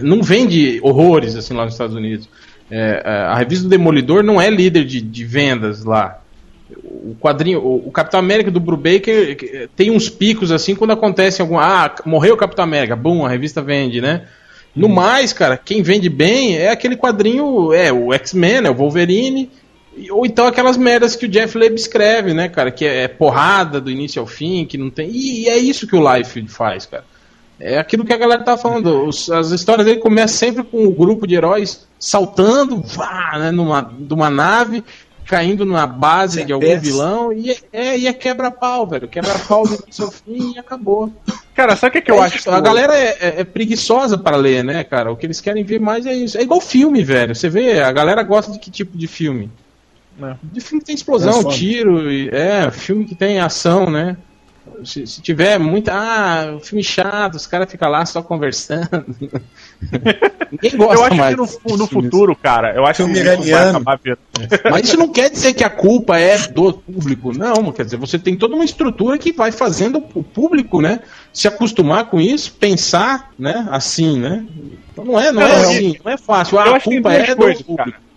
[0.00, 2.28] não vende horrores assim lá nos Estados Unidos.
[2.70, 6.20] É, a revista do Demolidor não é líder de, de vendas lá.
[6.84, 11.58] O quadrinho, o, o, Capitão América do Brubaker tem uns picos assim quando acontece algum.
[11.58, 14.22] Ah, morreu o Capitão América, bum, a revista vende, né?
[14.74, 14.94] No hum.
[14.94, 19.50] mais, cara, quem vende bem é aquele quadrinho, é o X-Men, é o Wolverine,
[20.10, 22.70] ou então aquelas merdas que o Jeff Leb escreve, né, cara?
[22.70, 25.10] Que é, porrada do início ao fim, que não tem.
[25.10, 27.04] E, é isso que o Life faz, cara.
[27.60, 29.06] É aquilo que a galera tá falando.
[29.06, 33.50] Os, as histórias dele começam sempre com o um grupo de heróis saltando, vá, né,
[33.50, 34.82] numa, numa nave,
[35.26, 39.06] caindo numa base de algum vilão, e é, e é quebra-pau, velho.
[39.06, 41.12] Quebra-pau do início ao fim e acabou.
[41.54, 42.50] Cara, sabe o que, é que eu é acho?
[42.50, 45.12] A galera é, é, é preguiçosa para ler, né, cara?
[45.12, 46.38] O que eles querem ver mais é isso.
[46.38, 47.34] É igual filme, velho.
[47.34, 49.50] Você vê, a galera gosta de que tipo de filme?
[50.24, 50.36] É.
[50.42, 54.16] De filme que tem explosão, tiro, e, é, filme que tem ação, né?
[54.84, 55.92] Se, se tiver muita.
[55.92, 58.88] Ah, filme chato, os caras ficam lá só conversando.
[60.52, 61.34] Ninguém gosta eu acho mais.
[61.34, 64.00] que no, no futuro, cara, eu acho filme que vai acabar
[64.70, 67.72] Mas isso não quer dizer que a culpa é do público, não.
[67.72, 71.00] Quer dizer, você tem toda uma estrutura que vai fazendo o público, né?
[71.32, 73.66] Se acostumar com isso, pensar, né?
[73.70, 74.44] Assim, né?
[74.92, 76.58] Então não é, não, não é assim, não é fácil.
[76.58, 77.90] Ah, a culpa é do coisas, público.
[77.90, 78.11] Cara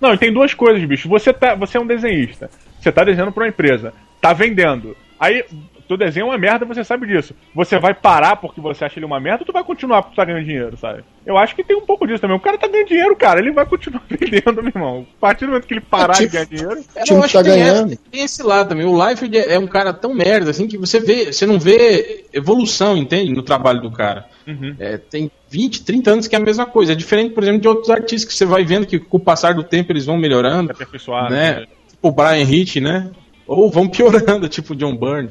[0.00, 1.08] Não, e tem duas coisas, bicho.
[1.08, 2.50] Você, tá, você é um desenhista.
[2.80, 3.92] Você tá desenhando pra uma empresa.
[4.20, 4.96] Tá vendendo.
[5.18, 5.44] Aí,
[5.86, 7.34] teu desenho é uma merda, você sabe disso.
[7.54, 10.16] Você vai parar porque você acha ele uma merda ou tu vai continuar porque tu
[10.16, 11.02] tá ganhando dinheiro, sabe?
[11.26, 12.36] Eu acho que tem um pouco disso também.
[12.36, 13.40] O cara tá ganhando dinheiro, cara.
[13.40, 15.06] Ele vai continuar vendendo, meu irmão.
[15.18, 16.84] A partir do momento que ele parar tipo- de ganhar dinheiro.
[16.94, 17.92] É, time eu que acho tá que tem, ganhando.
[17.92, 18.86] essa- tem esse lado também.
[18.86, 22.96] O Life é um cara tão merda assim que você vê, você não vê evolução,
[22.96, 23.32] entende?
[23.34, 24.24] No trabalho do cara.
[24.46, 24.74] Uhum.
[24.78, 26.92] É, tem 20, 30 anos que é a mesma coisa.
[26.92, 29.52] É diferente, por exemplo, de outros artistas que você vai vendo que com o passar
[29.54, 31.34] do tempo eles vão melhorando, Aperfeiçoado.
[31.34, 31.66] né?
[31.88, 33.10] Tipo o Brian Hitch, né?
[33.46, 35.30] Ou vão piorando, tipo o John Byrne.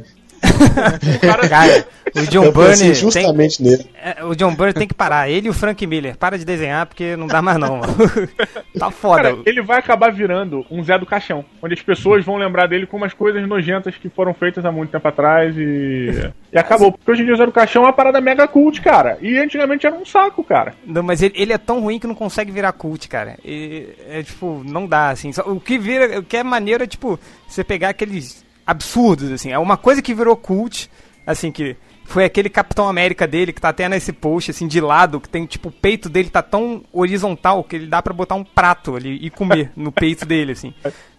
[1.22, 1.86] Cara,
[2.16, 3.86] o John pensei Byrne tem, justamente nele.
[4.02, 5.30] é, o John Byrne tem que parar.
[5.30, 6.18] Ele e o Frank Miller.
[6.18, 7.96] Para de desenhar porque não dá mais não, mano.
[8.78, 9.24] tá foda.
[9.24, 12.86] Cara, ele vai acabar virando um Zé do Caixão, onde as pessoas vão lembrar dele
[12.88, 16.32] com umas coisas nojentas que foram feitas há muito tempo atrás e.
[16.52, 16.92] E acabou.
[16.92, 19.18] Porque hoje em dia o Zé do Caixão é uma parada mega cult, cara.
[19.22, 20.74] E antigamente era um saco, cara.
[20.86, 23.38] Não, mas ele, ele é tão ruim que não consegue virar cult, cara.
[23.46, 25.32] E, é tipo, não dá, assim.
[25.32, 29.52] Só- o que vira, o que é maneiro é, tipo, você pegar aqueles absurdos, assim.
[29.52, 30.90] É uma coisa que virou cult,
[31.26, 35.20] assim, que foi aquele Capitão América dele, que tá até nesse post, assim, de lado,
[35.20, 38.44] que tem, tipo, o peito dele tá tão horizontal que ele dá pra botar um
[38.44, 40.74] prato ali e comer no peito dele, assim.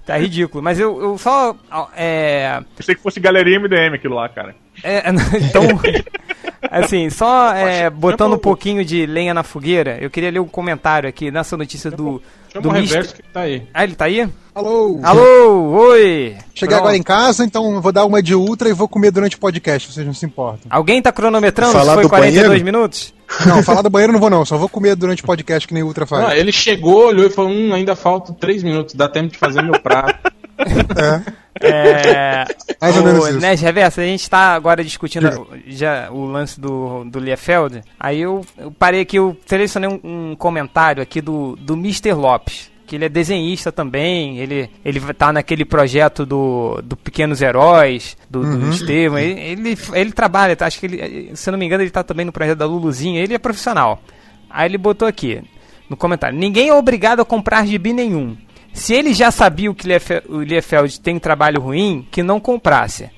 [0.06, 0.62] Tá ridículo.
[0.62, 1.54] Mas eu, eu só.
[1.96, 2.60] É.
[2.76, 4.56] Pensei que fosse galeria MDM aquilo lá, cara.
[4.82, 5.04] É,
[5.38, 5.62] então,
[6.68, 11.08] assim, só é, botando um pouquinho de lenha na fogueira, eu queria ler um comentário
[11.08, 12.20] aqui nessa notícia do,
[12.52, 12.96] Chama do o Mister.
[12.98, 13.62] reverso que tá aí.
[13.72, 14.28] Ah, ele tá aí?
[14.54, 15.00] Alô?
[15.02, 16.36] Alô, oi!
[16.54, 16.74] Cheguei Pronto.
[16.74, 19.92] agora em casa, então vou dar uma de ultra e vou comer durante o podcast,
[19.92, 20.66] vocês não se importam.
[20.68, 21.72] Alguém tá cronometrando?
[21.72, 22.64] Falar Se foi do 42 banheiro?
[22.64, 23.14] minutos?
[23.46, 25.72] Não, falar do banheiro eu não vou não, só vou comer durante o podcast que
[25.72, 26.24] nem ultra faz.
[26.28, 29.62] Ah, ele chegou, olhou e falou: Hum, ainda faltam 3 minutos, dá tempo de fazer
[29.62, 30.18] meu prato.
[30.96, 31.40] É.
[31.62, 32.44] É.
[32.80, 33.40] Mais ou o menos isso.
[33.40, 37.82] Nerd Reverso, a gente tá agora discutindo já o lance do, do Liefeld.
[37.98, 42.12] Aí eu, eu parei aqui, eu selecionei um, um comentário aqui do, do Mr.
[42.12, 42.70] Lopes.
[42.86, 48.40] Que ele é desenhista também, ele, ele tá naquele projeto do, do Pequenos Heróis, do,
[48.40, 48.70] do Uhum.
[48.70, 49.18] Estevam.
[49.18, 52.26] Ele, ele, ele trabalha, acho que ele, se eu não me engano, ele tá também
[52.26, 54.02] no projeto da Luluzinha, ele é profissional.
[54.50, 55.40] Aí ele botou aqui,
[55.88, 58.36] no comentário: Ninguém é obrigado a comprar gibi nenhum.
[58.72, 59.86] Se ele já sabia o que
[60.28, 63.10] o Liefeld tem trabalho ruim, que não comprasse.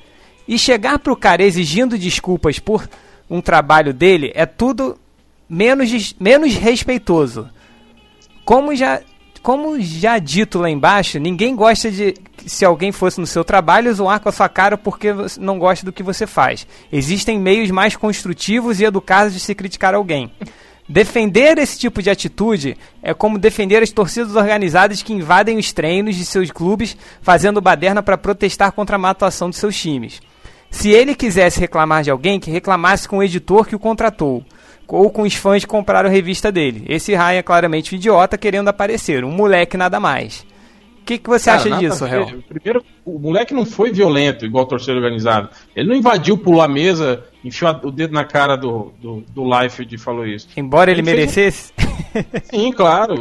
[0.47, 2.89] E chegar pro cara exigindo desculpas por
[3.31, 4.99] um trabalho dele é tudo
[5.49, 7.49] menos, menos respeitoso.
[8.45, 9.01] Como já,
[9.43, 12.15] como já dito lá embaixo, ninguém gosta de
[12.47, 15.93] se alguém fosse no seu trabalho zoar com a sua cara porque não gosta do
[15.93, 16.67] que você faz.
[16.93, 20.33] Existem meios mais construtivos e educados de se criticar alguém.
[20.93, 26.15] Defender esse tipo de atitude é como defender as torcidas organizadas que invadem os treinos
[26.15, 30.21] de seus clubes fazendo baderna para protestar contra a má atuação de seus times.
[30.71, 34.45] Se ele quisesse reclamar de alguém, que reclamasse com o editor que o contratou,
[34.87, 36.85] ou com os fãs que compraram a revista dele.
[36.87, 40.41] Esse Ryan é claramente um idiota querendo aparecer, um moleque nada mais.
[41.01, 42.09] O que, que você Cara, acha disso, a.
[42.09, 42.43] Réu?
[42.47, 45.49] Primeiro, o moleque não foi violento, igual torcedor organizado.
[45.75, 49.87] Ele não invadiu, pulou a mesa, enfiou o dedo na cara do, do, do Life
[49.91, 50.49] e falou isso.
[50.57, 51.73] Embora ele Ele fez merecesse.
[52.45, 53.17] Sim, claro.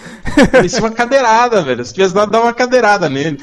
[0.62, 1.84] Disse uma cadeirada, velho.
[1.84, 3.38] Se tivesse dado, dar uma cadeirada nele.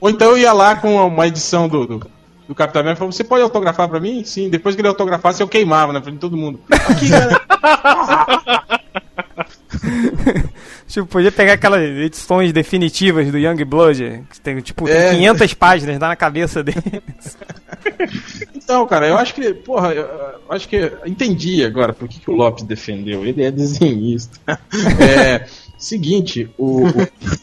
[0.00, 2.10] Ou então eu ia lá com uma edição do, do,
[2.48, 4.24] do Capitão América e falava, você pode autografar pra mim?
[4.24, 6.60] Sim, depois que ele autografasse, eu queimava na frente de todo mundo.
[6.70, 7.40] Aqui, cara.
[10.86, 15.10] tipo, podia pegar aquelas edições definitivas do Young Blood, que tem tipo tem É.
[15.14, 16.80] 500 páginas, dá na cabeça dele.
[18.54, 22.18] Então, cara, eu acho que, porra, eu, eu acho que eu entendi agora por que,
[22.18, 23.24] que o Lopes defendeu.
[23.24, 24.38] Ele é desenhista.
[25.00, 25.44] É,
[25.76, 26.90] seguinte, o, o-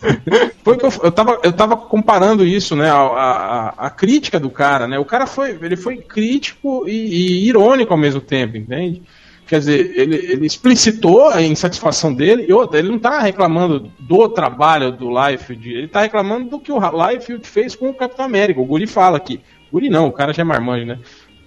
[0.63, 4.49] foi que eu, eu, tava, eu tava comparando isso, né, a, a, a crítica do
[4.49, 4.97] cara, né?
[4.97, 9.03] O cara foi, ele foi crítico e, e irônico ao mesmo tempo, entende?
[9.51, 14.29] Quer dizer, ele, ele explicitou a insatisfação dele e outra, ele não tá reclamando do
[14.29, 18.61] trabalho do Liefeld, ele tá reclamando do que o Liefeld fez com o Capitão América.
[18.61, 19.41] O Guri fala aqui.
[19.69, 20.99] Guri não, o cara já é marmanjo, né?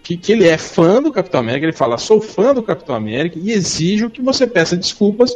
[0.03, 3.39] Que, que ele é fã do Capitão América, ele fala, sou fã do Capitão América
[3.39, 5.35] e exijo que você peça desculpas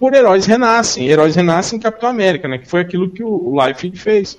[0.00, 1.06] por Heróis Renascem.
[1.06, 2.56] Heróis Renascem Capitão América, né?
[2.56, 4.38] Que foi aquilo que o, Liefeld fez.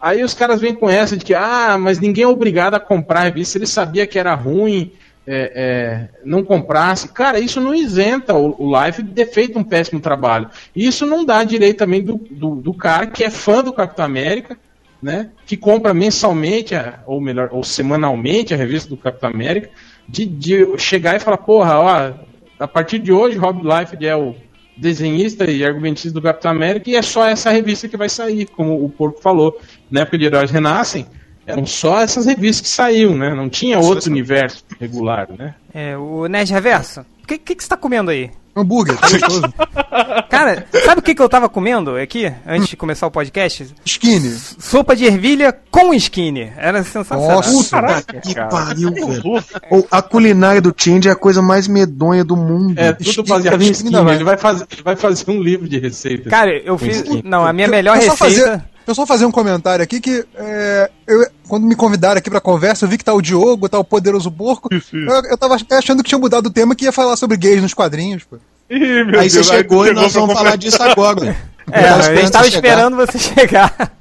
[0.00, 3.20] Aí os caras vêm com essa de que, ah, mas ninguém é obrigado a comprar
[3.20, 4.92] a revista, ele sabia que era ruim,
[5.30, 7.08] é, é, não comprasse.
[7.08, 10.48] Cara, isso não isenta o, o Life de ter feito um péssimo trabalho.
[10.74, 14.56] Isso não dá direito também do, do, do cara que é fã do Capitão América,
[15.02, 15.30] né?
[15.46, 19.68] Que compra mensalmente, a- ou melhor, ou semanalmente a revista do Capitão América,
[20.08, 22.12] de, de chegar e falar, porra, ó,
[22.58, 24.34] a partir de hoje Rob Life é o
[24.76, 28.82] desenhista e argumentista do Capitão América e é só essa revista que vai sair, como
[28.84, 29.60] o Porco falou.
[29.90, 31.06] Na época de Heróis Renascem,
[31.48, 33.34] eram só essas revistas que saíam, né?
[33.34, 35.54] Não tinha outro universo regular, né?
[35.74, 38.30] É, o Nerd Reverso, o que, que, que você tá comendo aí?
[38.56, 39.42] Hambúrguer, tá gostoso.
[40.28, 43.68] Cara, sabe o que, que eu tava comendo aqui, antes de começar o podcast?
[43.84, 44.30] Skinny.
[44.58, 46.52] Sopa de ervilha com skinny.
[46.56, 47.36] Era sensacional.
[47.36, 48.48] Nossa, Caraca, Que cara.
[48.48, 49.22] pariu, velho.
[49.70, 52.76] Ou a culinária do Tinder é a coisa mais medonha do mundo.
[52.78, 54.04] É, tudo Skin- baseado em skin skin.
[54.04, 54.14] vai.
[54.16, 56.28] Ele vai fazer, ele vai fazer um livro de receitas.
[56.28, 56.96] Cara, eu fiz.
[56.96, 57.22] skin.
[57.24, 58.48] Não, a minha melhor eu só receita.
[58.50, 62.40] Fazer, eu só fazer um comentário aqui que é, eu, quando me convidaram aqui pra
[62.40, 64.68] conversa, eu vi que tá o Diogo, tá o Poderoso Porco.
[64.74, 65.10] Isso, isso.
[65.10, 67.74] Eu, eu tava achando que tinha mudado o tema que ia falar sobre gays nos
[67.74, 68.36] quadrinhos, pô.
[68.70, 71.36] Ih, meu Aí você Deus, chegou e nós vamos falar disso agora.
[71.70, 73.92] É, Eu gente tava você esperando você chegar.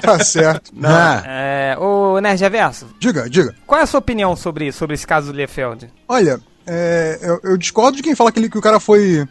[0.00, 0.72] Tá certo.
[0.84, 3.52] Ah, É, ô, Nerd Reverso, Diga, diga.
[3.66, 5.90] qual é a sua opinião sobre, sobre esse caso do Liefeld?
[6.06, 9.26] Olha, é, eu, eu discordo de quem fala que, ele- que o cara foi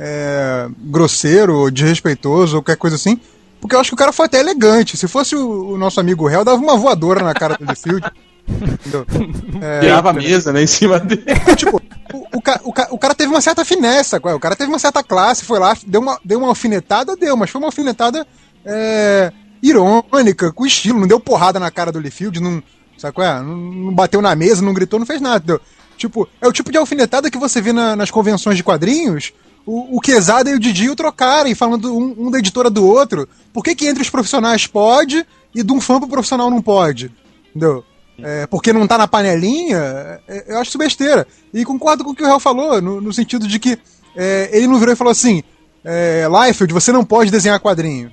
[0.00, 3.20] é, grosseiro, desrespeitoso, ou qualquer coisa assim.
[3.62, 4.96] Porque eu acho que o cara foi até elegante.
[4.98, 8.04] Se fosse o, o nosso amigo réu, dava uma voadora na cara do Liefeld.
[8.46, 9.06] Entendeu?
[9.62, 11.22] É, Virava a mesa, né, em cima dele.
[11.56, 11.80] tipo,
[12.12, 14.78] o, o, ca- o, ca- o cara teve uma certa finessa, o cara teve uma
[14.80, 18.26] certa classe, foi lá, deu uma, deu uma alfinetada, deu, mas foi uma alfinetada
[18.66, 19.32] é,
[19.62, 22.60] irônica, com estilo, não deu porrada na cara do Liefeld, não,
[22.98, 23.40] sabe qual é?
[23.40, 25.60] Não, não bateu na mesa, não gritou, não fez nada, entendeu?
[25.96, 29.32] Tipo, é o tipo de alfinetada que você vê na- nas convenções de quadrinhos,
[29.66, 33.28] o, Quesada e o Didinho trocarem, falando um, um da editora do outro.
[33.52, 37.12] Por que que entre os profissionais pode e de um fã pro profissional não pode?
[37.50, 37.84] Entendeu?
[38.18, 41.26] É, porque não tá na panelinha, é, eu acho isso besteira.
[41.52, 43.78] E concordo com o que o Real falou, no, no sentido de que
[44.16, 45.42] é, ele não virou e falou assim:
[45.84, 48.12] é, Liefeld, você não pode desenhar quadrinho.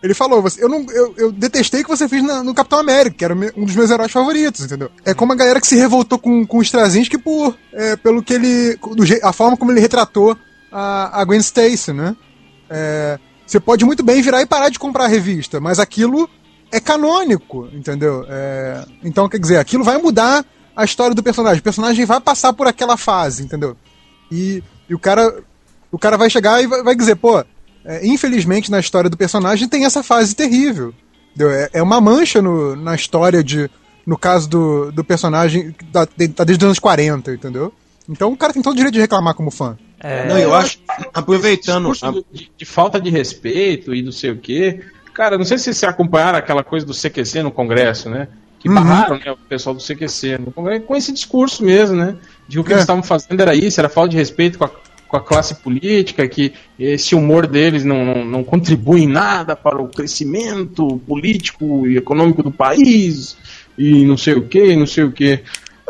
[0.00, 3.24] Ele falou, eu, não, eu, eu detestei que você fez na- no Capitão América, que
[3.24, 4.88] era um dos meus heróis favoritos, entendeu?
[5.04, 8.34] É como a galera que se revoltou com, com o Straczynski por, é, pelo que
[8.34, 8.76] ele.
[8.76, 10.36] Do, a forma como ele retratou
[10.70, 12.16] a, a Gwen Stacy, né?
[12.70, 16.28] É, você pode muito bem virar e parar de comprar a revista, mas aquilo
[16.70, 18.24] é canônico, entendeu?
[18.28, 20.44] É, então, quer dizer, aquilo vai mudar
[20.76, 21.60] a história do personagem.
[21.60, 23.76] O personagem vai passar por aquela fase, entendeu?
[24.30, 25.42] E, e o cara
[25.90, 27.44] o cara vai chegar e vai, vai dizer, pô,
[27.84, 30.94] é, infelizmente na história do personagem tem essa fase terrível.
[31.34, 31.50] entendeu?
[31.50, 33.70] É, é uma mancha no, na história de.
[34.06, 36.06] No caso do, do personagem tá
[36.44, 37.74] desde os anos 40, entendeu?
[38.08, 39.76] Então o cara tem todo o direito de reclamar como fã.
[40.00, 40.78] É, não, eu acho.
[41.12, 41.92] Aproveitando.
[41.92, 44.80] Do- de, de falta de respeito e não sei o quê.
[45.12, 48.28] Cara, não sei se vocês acompanharam aquela coisa do CQC no Congresso, né?
[48.60, 48.74] Que Uhum.
[48.74, 52.16] barraram né, o pessoal do CQC no Congresso com esse discurso mesmo, né?
[52.48, 52.74] De que o que É.
[52.74, 54.70] eles estavam fazendo era isso, era falta de respeito com a,
[55.08, 59.80] com a classe política, que esse humor deles não, não, não contribui em nada para
[59.82, 63.36] o crescimento político e econômico do país,
[63.76, 65.40] e não sei o que, não sei o que.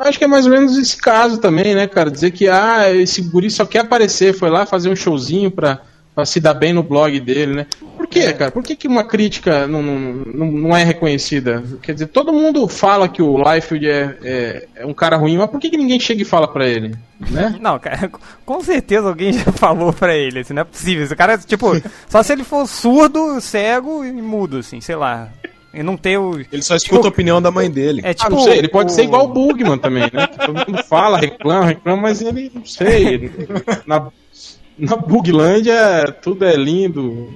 [0.01, 2.11] Acho que é mais ou menos esse caso também, né, cara?
[2.11, 5.80] Dizer que ah, esse guri só quer aparecer, foi lá fazer um showzinho pra,
[6.14, 7.66] pra se dar bem no blog dele, né?
[7.96, 8.51] Por quê, cara?
[8.51, 11.62] Por que, que uma crítica não, não, não, não é reconhecida?
[11.80, 15.49] Quer dizer, todo mundo fala que o Liefeld é, é, é um cara ruim, mas
[15.49, 16.96] por que, que ninguém chega e fala pra ele?
[17.30, 17.57] Né?
[17.61, 18.11] Não, cara,
[18.44, 21.05] com certeza alguém já falou pra ele, assim, não é possível.
[21.05, 21.72] Esse cara, tipo,
[22.09, 25.28] só se ele for surdo, cego e mudo, assim, sei lá.
[25.73, 26.41] E não ter o.
[26.41, 28.01] Ele só escuta Tipo, a opinião da mãe dele.
[28.05, 28.31] É Ah, tipo.
[28.31, 30.27] não sei, ele pode o- ser igual o Bugman também, né?
[30.27, 33.07] Todo mundo fala, reclama, reclama, mas ele, não sei.
[33.07, 33.33] ele-
[33.87, 34.09] na,
[34.79, 37.29] na Buglândia tudo é lindo.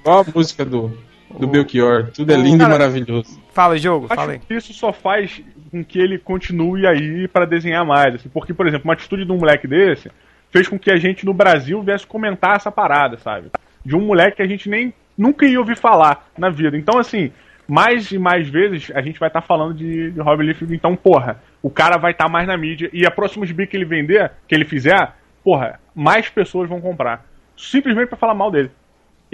[0.00, 0.96] Igual a música do,
[1.38, 3.40] do Belchior, tudo é lindo Cara, e maravilhoso.
[3.52, 4.38] Fala, jogo, fala aí.
[4.38, 8.14] que isso só faz com que ele continue aí pra desenhar mais.
[8.16, 10.10] assim, porque, por exemplo, uma atitude de um moleque desse
[10.50, 13.48] fez com que a gente no Brasil viesse comentar essa parada, sabe?
[13.84, 16.76] De um moleque que a gente nem nunca ia ouvir falar na vida.
[16.76, 17.32] Então, assim,
[17.66, 20.74] mais e mais vezes a gente vai estar falando de, de Rob Liefeld.
[20.74, 23.84] Então, porra, o cara vai estar mais na mídia e a próxima gibi que ele
[23.84, 25.12] vender, que ele fizer,
[25.44, 27.24] porra, mais pessoas vão comprar.
[27.56, 28.70] Simplesmente pra falar mal dele.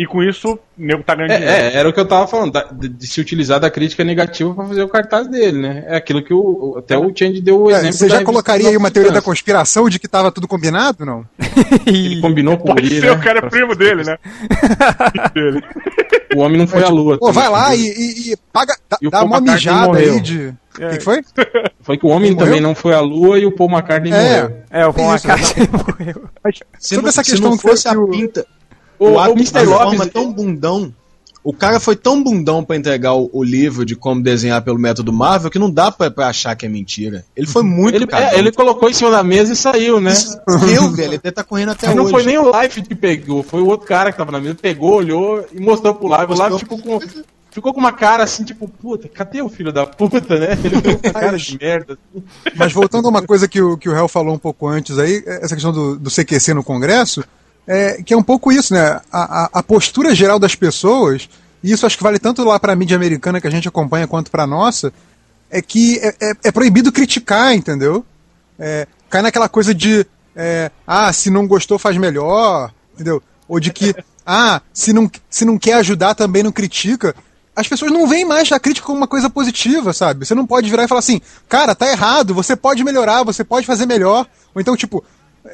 [0.00, 1.52] E com isso, o nego tá ganhando dinheiro.
[1.52, 4.04] É, é, era o que eu tava falando, da- de, de se utilizar da crítica
[4.04, 5.84] negativa pra fazer o cartaz dele, né?
[5.88, 6.38] É aquilo que o,
[6.74, 7.92] o- até o Change deu o É, exemplo.
[7.94, 11.26] você já colocaria aí uma teoria da conspiração de que tava tudo combinado, não?
[11.84, 13.12] Ele combinou com o Pode guri, ser, né?
[13.12, 14.16] o cara é primo dele, né?
[15.34, 15.62] dele.
[16.36, 17.16] O homem não foi à lua.
[17.18, 20.12] Pô, vai lá e, e- e paga, dá, E o dá uma mijada morreu.
[20.12, 20.48] aí de.
[20.76, 21.22] O que, que foi?
[21.80, 22.68] Foi que o homem Ele também morreu?
[22.68, 24.42] não foi à lua e o Paul McCartney É.
[24.42, 24.56] morreu.
[24.70, 26.24] É, o Paul McCartney morreu.
[26.78, 28.42] Se Sobre não, essa se questão não que foi fosse a que o- pinta.
[28.42, 28.57] O-
[28.98, 29.64] O, o ato Mr.
[29.64, 30.92] Lopes- forma tão bundão.
[31.44, 35.12] O cara foi tão bundão pra entregar o, o livro de como desenhar pelo método
[35.12, 37.24] Marvel que não dá pra, pra achar que é mentira.
[37.34, 40.12] Ele foi muito Ele, é, ele colocou em cima da mesa e saiu, né?
[40.74, 42.12] Eu, velho, ele até tá correndo até Mas não hoje.
[42.12, 44.94] foi nem o Life que pegou, foi o outro cara que tava na mesa, pegou,
[44.96, 46.32] olhou e mostrou pro Live.
[46.32, 47.00] O Live ficou com,
[47.50, 50.58] ficou com uma cara assim, tipo, puta, cadê o filho da puta, né?
[50.62, 51.96] Ele ficou com uma cara de merda.
[52.14, 52.24] assim.
[52.56, 55.22] Mas voltando a uma coisa que o, que o Hel falou um pouco antes aí,
[55.24, 57.24] essa questão do, do CQC no Congresso,
[57.68, 58.98] é, que é um pouco isso, né?
[59.12, 61.28] A, a, a postura geral das pessoas,
[61.62, 64.06] e isso acho que vale tanto lá para a mídia americana que a gente acompanha
[64.06, 64.90] quanto para nossa,
[65.50, 68.04] é que é, é- é proibido criticar, entendeu?
[68.58, 73.22] É, cai naquela coisa de é, ah, se não gostou faz melhor, entendeu?
[73.46, 73.94] Ou de que,
[74.24, 77.14] ah, se não, se não quer ajudar também não critica.
[77.54, 80.24] As pessoas não veem mais a crítica como uma coisa positiva, sabe?
[80.24, 83.66] Você não pode virar e falar assim, cara, tá errado, você pode melhorar, você pode
[83.66, 84.26] fazer melhor.
[84.54, 85.04] Ou então, tipo,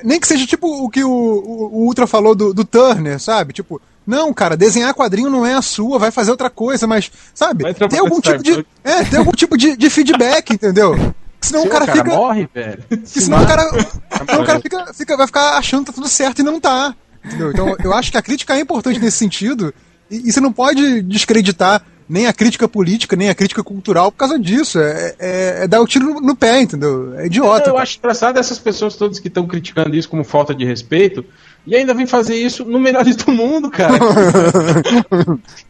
[0.03, 3.53] nem que seja tipo o que o, o, o Ultra falou do, do Turner, sabe?
[3.53, 7.63] Tipo, não, cara, desenhar quadrinho não é a sua, vai fazer outra coisa, mas, sabe,
[7.63, 8.67] Vai tem trabalhar algum tipo de.
[8.83, 10.95] É, tem algum tipo de, de feedback, entendeu?
[11.41, 12.05] Senão o cara, fica.
[12.05, 12.83] morre, velho.
[12.89, 16.09] que senão o cara, senão o cara fica, fica- vai ficar achando que tá tudo
[16.09, 16.95] certo e não tá.
[17.25, 17.51] Entendeu?
[17.51, 19.73] Então eu acho que a crítica é importante nesse sentido.
[20.11, 24.19] E, e você não pode descreditar nem a crítica política, nem a crítica cultural por
[24.19, 24.79] causa disso.
[24.79, 27.15] É, é- é dar o tiro no, no pé, entendeu?
[27.19, 27.71] É idiota.
[27.71, 31.25] Eu acho engraçado essas pessoas todas que estão criticando isso como falta de respeito
[31.67, 33.95] e ainda vem fazer isso no Melhores do Mundo, cara.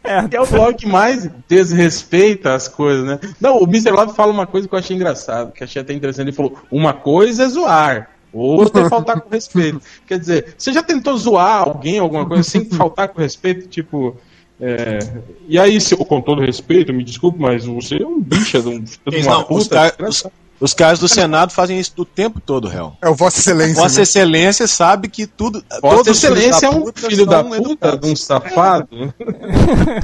[0.03, 0.27] É.
[0.27, 3.19] Que é o blog que mais desrespeita as coisas, né?
[3.39, 3.89] Não, o Mr.
[3.91, 6.27] Love fala uma coisa que eu achei engraçado, que achei até interessante.
[6.27, 8.09] Ele falou: uma coisa é zoar.
[8.31, 9.81] Outra é faltar com respeito.
[10.05, 13.67] Quer dizer, você já tentou zoar alguém, alguma coisa, sem faltar com respeito?
[13.67, 14.17] Tipo,
[14.59, 14.99] é,
[15.47, 18.83] e aí, se, com todo respeito, me desculpe, mas você é um bicha de, um,
[19.07, 19.95] uma não, os, puta.
[20.07, 20.23] os-
[20.57, 22.93] os caras do Senado fazem isso do tempo todo, réu.
[23.01, 23.75] É o Vossa Excelência.
[23.75, 24.03] Vossa né?
[24.03, 25.61] Excelência sabe que tudo.
[25.81, 27.99] Vossa filhos Excelência é um filho da puta, educados.
[27.99, 29.13] de um safado.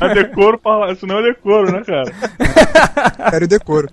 [0.01, 2.13] É decoro pra Isso não é decoro, né, cara?
[3.31, 3.87] Sério decoro.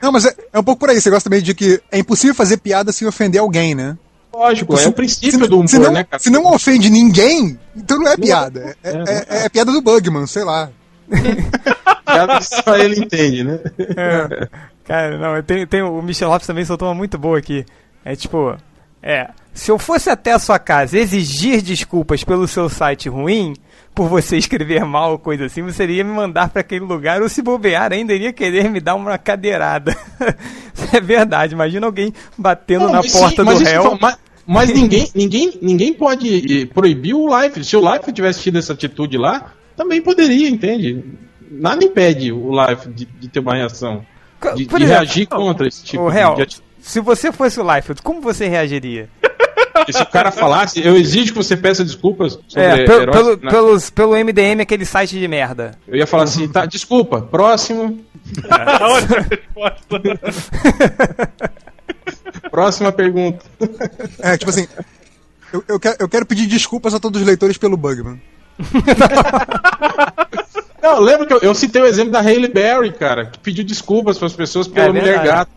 [0.00, 1.00] Não, mas é, é um pouco por aí.
[1.00, 3.98] Você gosta também de que é impossível fazer piada sem ofender alguém, né?
[4.38, 6.22] Lógico, é se- o princípio se, do humor, se não, né, cara?
[6.22, 8.76] se não ofende ninguém, então não é piada.
[8.84, 10.70] É, é- é piada do Bugman, sei lá.
[12.06, 13.58] Piada que Só ele entende, né?
[13.78, 14.48] É.
[14.84, 17.66] Cara, não, tem, tem, o Michel Lopes também soltou uma muito boa aqui.
[18.04, 18.56] É tipo,
[19.02, 23.54] é, se eu fosse até a sua casa exigir desculpas pelo seu site ruim,
[23.94, 27.28] por você escrever mal ou coisa assim, você iria me mandar pra aquele lugar ou
[27.28, 29.94] se bobear ainda iria querer me dar uma cadeirada.
[30.72, 33.98] Isso é verdade, imagina alguém batendo Não, na porta sim, do réu.
[34.00, 34.16] Mas,
[34.48, 37.62] mas ninguém, ninguém, ninguém pode eh, proibir o Life.
[37.62, 41.04] Se o Life tivesse tido essa atitude lá, também poderia, entende?
[41.50, 44.04] Nada impede o Life de, de ter uma reação.
[44.56, 46.66] De, Por de exemplo, reagir contra esse tipo o de, réu, de atitude.
[46.80, 49.08] se você fosse o Liefeld, como você reagiria?
[49.90, 53.36] Se o cara falasse, eu exijo que você peça desculpas sobre É, pel- heróis pelo,
[53.42, 55.78] na- pelos, pelo MDM, aquele site de merda.
[55.86, 57.98] Eu ia falar assim, tá, desculpa, próximo,
[58.80, 60.20] Ótima resposta.
[62.38, 63.44] próxima pergunta.
[64.20, 64.66] É, tipo assim.
[65.52, 68.20] Eu, eu, quero, eu quero pedir desculpas a todos os leitores pelo Bugman.
[70.82, 74.16] Não, lembra que eu, eu citei o exemplo da Hailey Berry, cara, que pediu desculpas
[74.16, 75.28] para as pessoas pela É mulher verdade.
[75.28, 75.50] gata.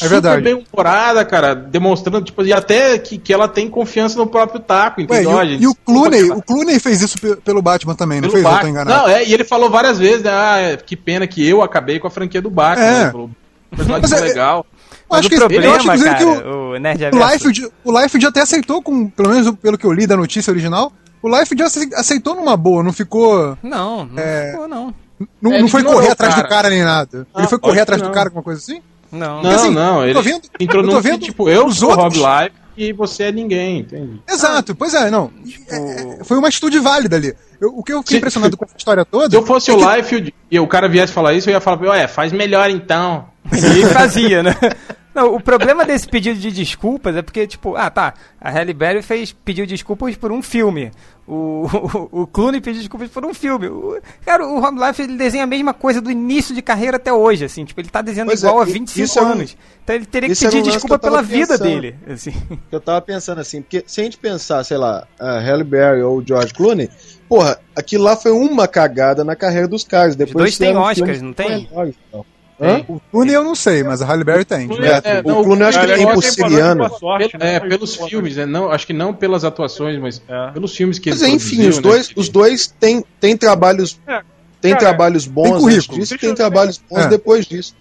[0.00, 0.42] É verdade.
[0.42, 5.00] bem humorada, cara, demonstrando, tipo, e até que, que ela tem confiança no próprio taco,
[5.00, 5.30] Ué, entendeu?
[5.30, 8.20] e, Ó, o- gente, e o Clooney, o Clooney fez isso pe- pelo Batman também,
[8.20, 8.44] não pelo fez?
[8.44, 8.70] Eu tô Batman.
[8.70, 9.02] enganado.
[9.02, 11.98] Não, é, e ele falou várias vezes, né, ah, é, que pena que eu acabei
[11.98, 13.04] com a franquia do Batman, É.
[13.06, 13.30] né, falou,
[13.74, 14.64] personagem Mas é- legal.
[15.10, 17.68] Eu acho que o eu acho, problema, inclusive, cara, que o, o Nerd o Liefeld,
[17.84, 20.92] o Liefeld até aceitou, com, pelo menos pelo que eu li da notícia original,
[21.22, 23.56] o Liefeld ace- aceitou numa boa, não ficou.
[23.62, 24.50] Não, não É.
[24.52, 24.94] ficou, não.
[25.42, 26.46] Não, É, não foi ignorou correr o atrás cara.
[26.46, 27.26] do cara nem nada.
[27.34, 28.08] Ah, ele foi pode correr atrás não.
[28.10, 28.80] do cara, alguma coisa assim?
[29.10, 29.42] Não.
[29.42, 32.18] Não, assim, não, eu ele tô vendo- entrou num vendo tipo, eu sou outros.
[32.22, 34.22] Rob Life e você é ninguém, entende?
[34.28, 35.30] Exato, pois é, não.
[35.68, 35.76] É,
[36.20, 37.34] é, foi uma atitude válida ali.
[37.60, 39.30] Eu- o que eu fiquei Se- impressionado com essa história toda.
[39.30, 41.60] Se eu fosse é o que- Life e o cara viesse falar isso, eu ia
[41.60, 43.24] falar, ué, faz melhor então.
[43.50, 44.54] E fazia, né?
[45.18, 49.02] Não, o problema desse pedido de desculpas é porque, tipo, ah, tá, a Halle Berry
[49.02, 50.90] fez, pediu desculpas por um filme.
[51.26, 51.66] O,
[52.12, 53.66] o, o Clooney pediu desculpas por um filme.
[53.68, 57.12] O- cara, o Rob Life ele desenha a mesma coisa do início de carreira até
[57.12, 57.64] hoje, assim.
[57.64, 59.56] Tipo, ele tá desenhando Pois é, igual há e- 25 isso é um- anos.
[59.84, 61.68] Então ele teria que era pedir um desculpa que pela vida pensando.
[61.68, 62.32] dele, assim.
[62.72, 66.18] Eu tava pensando assim, porque se a gente pensar, sei lá, a Halle Berry ou
[66.18, 66.88] o George Clooney,
[67.28, 70.16] porra, aquilo lá foi uma cagada na carreira dos caras.
[70.16, 71.66] Depois dois têm Oscars, não tem?
[71.68, 72.24] menores e tal.
[72.60, 72.82] Hã?
[72.88, 74.66] O Clooney eu não sei, mas a Halle Berry tem.
[74.66, 75.00] Clooney né?
[75.04, 76.88] é- o não, Clooney eu acho que tem por é Siriano.
[76.98, 77.68] sorte, Pel- é, né?
[77.68, 78.46] pelos filmes, né?
[78.46, 80.50] Não, acho que não pelas atuações, mas É.
[80.50, 84.00] pelos filmes que Mas ele enfim, os né, dois, que- os dois têm, têm trabalhos.
[84.06, 84.20] É,
[84.60, 87.08] Tem cara, trabalhos bons tem antes disso e tem trabalhos bons É.
[87.08, 87.76] depois disso.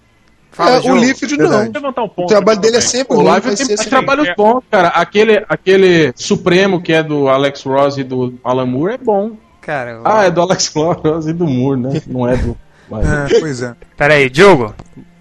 [0.51, 0.95] Fala, É, o.
[0.95, 1.63] Liefeld não.
[1.65, 2.23] Um ponto.
[2.23, 4.35] O trabalho dele é sempre O ruim, Live vai tem ser sempre trabalhos é.
[4.35, 4.87] bons, cara.
[4.89, 9.31] Aquele, aquele Supremo que é do Alex Ross e do Alan Moore é bom.
[9.61, 12.01] Cara, Ah, é do Alex Ross e do Moore, né?
[12.07, 12.55] Não é do.
[12.91, 13.75] É, pois é.
[13.95, 14.73] Pera aí, Diogo.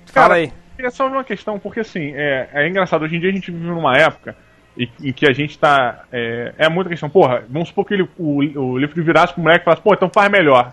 [0.07, 0.53] Fala Cara, aí.
[0.77, 3.51] queria só ver uma questão, porque assim, é, é engraçado, hoje em dia a gente
[3.51, 4.37] vive numa época
[4.79, 6.05] em, em que a gente tá.
[6.13, 9.63] É, é muita questão, porra, vamos supor que ele, o, o livro virasse pro moleque
[9.63, 10.73] e falasse, pô, então faz melhor.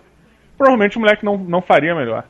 [0.58, 2.26] Provavelmente o moleque não, não faria melhor.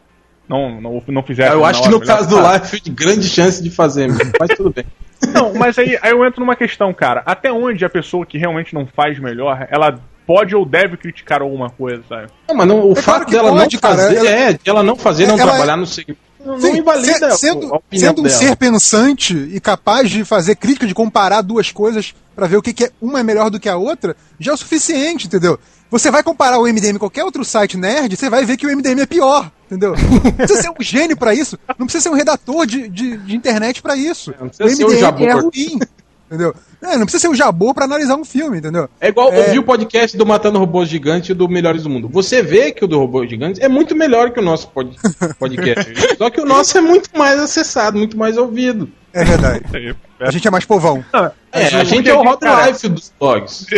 [0.47, 1.53] Não, não, não fizesse.
[1.53, 4.31] Eu acho que no caso do Life, de grande chance de fazer, mesmo.
[4.39, 4.85] mas tudo bem.
[5.33, 7.23] Não, mas aí, aí eu entro numa questão, cara.
[7.25, 11.69] Até onde a pessoa que realmente não faz melhor, ela pode ou deve criticar alguma
[11.69, 12.27] coisa, sabe?
[12.47, 13.95] Não, mas não, o É claro fato que dela pode, não cara.
[13.97, 16.21] fazer Ela- é, de ela não fazer, não Ela- trabalhar no segmento.
[16.45, 18.35] não, Sim, invalida se- sendo, a opinião sendo um dela.
[18.37, 22.73] ser pensante e capaz de fazer crítica, de comparar duas coisas pra ver o que,
[22.73, 25.59] que é uma é melhor do que a outra, já é o suficiente, entendeu?
[25.91, 28.69] Você vai comparar o MDM com qualquer outro site nerd, você vai ver que o
[28.75, 29.93] MDM é pior, entendeu?
[30.23, 33.35] Não precisa ser um gênio pra isso, não precisa ser um redator de, de, de
[33.35, 34.33] internet pra isso.
[34.39, 35.79] Não O precisa ser um MDM é ruim,
[36.27, 36.53] entendeu?
[36.81, 38.89] É, não precisa ser um jabô pra analisar um filme, entendeu?
[38.99, 39.39] É igual É.
[39.45, 42.09] ouvir o podcast do Matando Robôs Gigantes e do Melhores do Mundo.
[42.11, 44.95] Você vê que o do Robôs Gigantes é muito melhor que o nosso pod-
[45.39, 45.93] podcast.
[46.17, 48.89] Só que o nosso é muito mais acessado, muito mais ouvido.
[49.13, 49.63] É verdade.
[49.73, 51.03] Aí, A gente é mais povão.
[51.13, 51.31] É, a
[51.69, 53.65] porque gente é o Hot cara, Life dos blogs.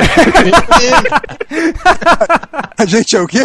[2.78, 3.42] A gente é o quê?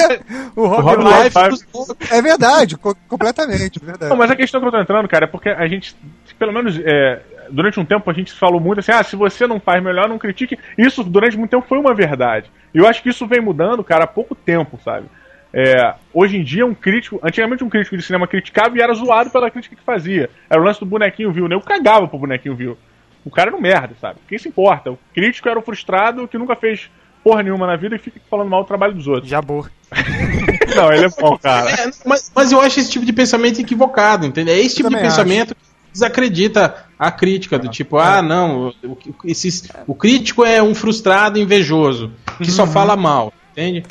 [0.55, 1.25] O Hot Life.
[1.39, 1.97] Life dos blogs.
[2.11, 4.11] É verdade, co- completamente, é verdade.
[4.11, 5.97] Não, mas a questão que eu tô entrando, cara, é porque a gente,
[6.39, 7.21] pelo menos é,
[7.51, 10.19] durante um tempo, a gente falou muito assim: ah, se você não faz melhor, não
[10.19, 10.59] critique.
[10.77, 12.51] Isso durante muito tempo foi uma verdade.
[12.75, 15.07] E eu acho que isso vem mudando, cara, há pouco tempo, sabe?
[15.53, 17.19] É, hoje em dia, um crítico.
[17.23, 20.31] Antigamente, um crítico de cinema criticava e era zoado pela crítica que fazia.
[20.49, 21.55] Era o lance do bonequinho viu, né?
[21.57, 22.79] Eu cagava pro bonequinho viu.
[23.25, 24.19] O cara era um merda, sabe?
[24.29, 24.93] Quem se importa?
[24.93, 26.89] O crítico era o frustrado que nunca fez
[27.23, 29.29] porra nenhuma na vida e fica falando mal do trabalho dos outros.
[29.29, 29.71] Jabor.
[30.75, 31.69] Não, ele é bom, cara.
[31.71, 34.55] É, mas, mas eu acho esse tipo de pensamento equivocado, entendeu?
[34.55, 35.61] É esse tipo de também pensamento que
[35.93, 41.39] desacredita a crítica, do tipo, ah, não, o, o- esses, o crítico é um frustrado
[41.39, 43.85] invejoso, que só fala mal, entende?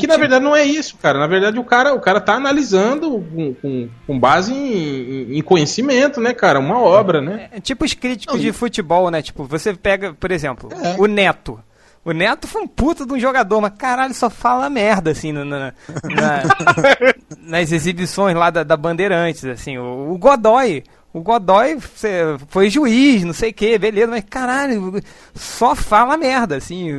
[0.00, 1.18] Que na verdade não é isso, cara.
[1.18, 6.20] Na verdade o cara, o cara tá analisando com, com, com base em, em conhecimento,
[6.20, 6.58] né, cara?
[6.58, 7.48] Uma obra, né?
[7.52, 9.22] É tipo os críticos de futebol, né?
[9.22, 10.96] Tipo, você pega, por exemplo, É.
[10.98, 11.60] o Neto.
[12.04, 15.44] O Neto foi um puta de um jogador, mas caralho, só fala merda, assim, na-
[15.44, 15.72] na-
[16.04, 16.42] na-
[17.38, 19.76] nas exibições lá da, da Bandeirantes, assim.
[19.78, 21.78] O, o Godoy, o Godoy
[22.48, 25.02] foi juiz, não sei o que, beleza, mas caralho,
[25.34, 26.92] só fala merda, assim.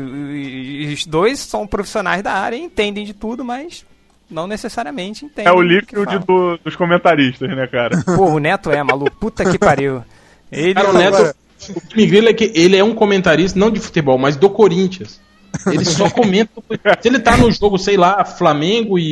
[0.94, 3.86] Os dois são profissionais da área, entendem de tudo, mas
[4.30, 5.52] não necessariamente entendem.
[5.52, 8.02] É o líquido do- dos comentaristas, né, cara?
[8.16, 10.04] Pô, o Neto é, maluco, puta que pariu.
[10.52, 11.36] Ele Cara, o Agora- Neto,
[11.78, 14.50] o que me grila é que ele é um comentarista, não de futebol, mas do
[14.50, 15.20] Corinthians.
[15.68, 16.52] Ele só comenta.
[17.02, 19.04] Se ele tá no jogo, sei lá, Flamengo e,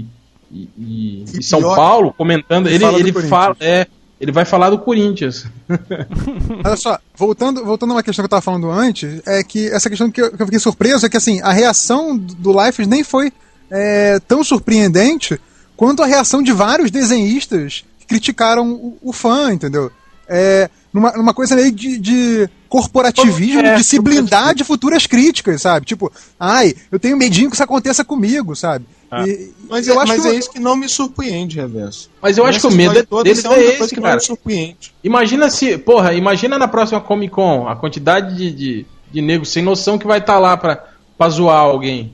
[0.00, 0.06] e-
[0.52, 3.56] e- e- e São pior, Paulo, comentando, ele, ele fala.
[3.60, 3.86] É,
[4.20, 5.46] ele vai falar do Corinthians.
[6.64, 9.90] Olha só, voltando, voltando a uma questão que eu tava falando antes, é que essa
[9.90, 12.86] questão que eu, que eu fiquei surpreso é que assim, a reação do do Life
[12.86, 13.32] nem foi
[13.70, 15.40] é, tão surpreendente
[15.76, 19.90] quanto a reação de vários desenhistas que criticaram o, o fã, entendeu?
[20.28, 25.62] É, numa, numa coisa meio de, de corporativismo, É, de se blindar de futuras críticas,
[25.62, 25.86] sabe?
[25.86, 26.10] Tipo,
[26.40, 28.86] ai, eu tenho medinho que isso aconteça comigo, sabe?
[29.26, 32.10] E- Mas, eu é, acho mas que é o- isso que não me surpreende, Reverso.
[32.20, 34.16] Mas eu acho que o medo toda, é a é esse, que não cara.
[34.16, 34.92] me surpreende.
[35.04, 39.62] Imagina se, porra, imagina na próxima Comic Con a quantidade de, de, de negros sem
[39.62, 40.84] noção que vai estar lá pra,
[41.16, 42.12] pra zoar alguém.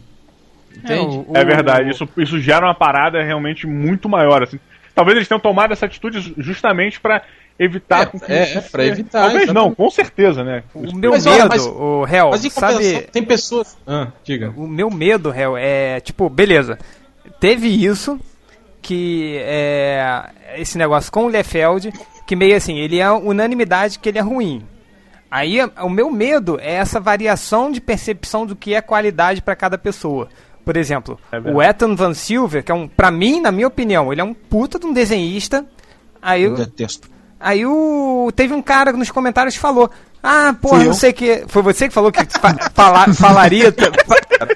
[0.77, 1.17] Entende?
[1.17, 4.43] o- É o- verdade, isso, isso gera uma parada realmente muito maior.
[4.43, 4.59] Assim.
[4.95, 7.23] Talvez eles tenham tomado essa atitude ju- justamente pra
[7.59, 8.03] evitar.
[8.03, 9.77] É, com que é, isso é, pra evitar, Talvez não, exatamente.
[9.77, 10.63] com certeza, né?
[10.75, 13.01] O meu Mas, medo, mas- o réu, sabe?
[13.13, 13.77] tem pessoas.
[13.87, 14.53] Ah, diga.
[14.57, 16.79] O meu medo, réu, é tipo, beleza.
[17.41, 18.19] Teve isso
[18.81, 21.93] que é esse negócio com o Lefeld,
[22.27, 24.65] que meio assim, ele é unanimidade que ele é ruim.
[25.31, 29.79] Aí o meu medo é essa variação de percepção do que é qualidade para cada
[29.79, 30.29] pessoa.
[30.65, 34.13] Por exemplo, É o Ethan Van Silver, que é um, para mim, na minha opinião,
[34.13, 35.65] ele é um puta de um desenhista.
[36.21, 37.09] Aí Eu eu, detesto.
[37.43, 38.31] Aí o.
[38.35, 39.91] Teve um cara nos comentários que falou.
[40.23, 40.95] Ah, porra, não eu.
[40.95, 41.45] sei o que.
[41.49, 43.75] Foi você que falou que fa- fala- falaria.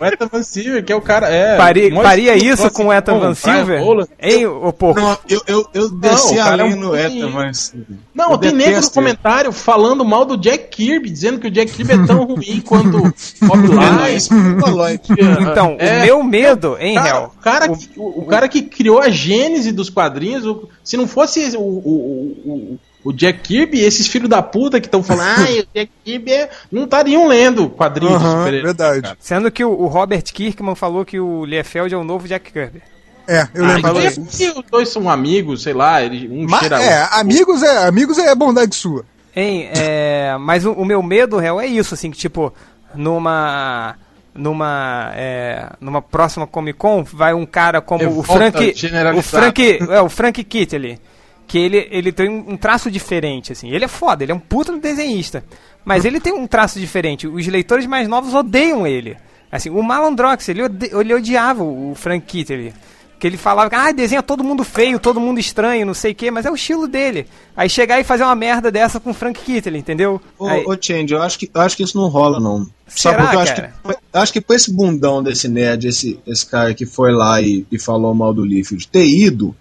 [0.00, 1.28] o Ethan Van Silver, que é o cara.
[1.28, 3.80] É, faria, mó faria isso com o Ethan Van Silver?
[4.20, 5.00] Hein, ô porco?
[5.00, 6.98] Não, eu, eu, eu desci o cara é ali um no ruim.
[7.00, 7.74] Eta, mas.
[8.14, 11.72] Não, eu tem nego no comentário falando mal do Jack Kirby, dizendo que o Jack
[11.72, 13.12] Kirby é tão ruim quanto
[13.42, 13.72] Bob.
[13.72, 14.16] É Light.
[14.16, 15.02] isso, Lloyd.
[15.40, 15.98] Então, É.
[16.02, 17.24] o meu medo, hein, Cara, réu?
[17.24, 21.06] o, cara que, o, o cara que criou a gênese dos quadrinhos, o- se não
[21.08, 22.78] fosse o, o, o,
[23.08, 26.50] o Jack Kirby, esses filhos da puta que estão falando, ah, o Jack Kirby é...
[26.70, 29.02] não estariam lendo quadrinhos de Aham, super-heróis, verdade.
[29.02, 29.16] cara.
[29.20, 32.82] Sendo que o, o Robert Kirkman falou que o Liefeld é o novo Jack Kirby.
[33.28, 34.20] É, eu Ah, lembro então é disso.
[34.20, 38.18] porque os dois são amigos, sei lá, ele, um Mas, cheira é, amigos é, amigos
[38.18, 39.04] é bondade sua.
[39.34, 42.52] Hein, é, mas o, o meu medo, réu, é isso, assim, que tipo,
[42.94, 43.94] numa.
[44.34, 45.12] Numa.
[45.14, 48.74] é, numa próxima Comic Con vai um cara como o Revolta Frank.
[49.18, 49.22] O.
[49.22, 49.78] Frank.
[49.90, 50.98] É, o Frank Kittley.
[51.46, 53.70] Que ele, ele tem um, traço diferente, assim.
[53.70, 55.44] Ele é foda, ele é um puta desenhista.
[55.84, 57.28] Mas ele tem um traço diferente.
[57.28, 59.16] Os leitores mais novos odeiam ele.
[59.50, 62.72] Assim, o Malandrox, ele, ode- ele odiava o Frank Kittley.
[63.18, 66.30] Que ele falava, ah, desenha todo mundo feio, todo mundo estranho, não sei o quê,
[66.30, 67.26] mas é o estilo dele.
[67.56, 70.20] Aí chegar e fazer uma merda dessa com o Frank Kittley, entendeu?
[70.38, 72.66] Ô, Aí- ô Change, eu acho, que, eu acho que isso não rola, não.
[72.88, 73.74] Só Será, porque eu acho que, cara?
[74.12, 77.78] acho que pra esse bundão desse nerd, esse, esse cara que foi lá e, e
[77.78, 79.56] falou mal do Liefeld, ter ido,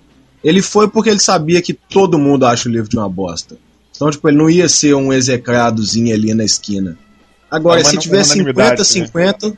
[0.46, 3.58] Ele foi porque ele sabia que todo mundo acha o livro de uma bosta.
[3.96, 6.96] Então, tipo, ele não ia ser um execradozinho ali na esquina.
[7.50, 9.58] Agora, É uma se tiver unanimidade, 50-50.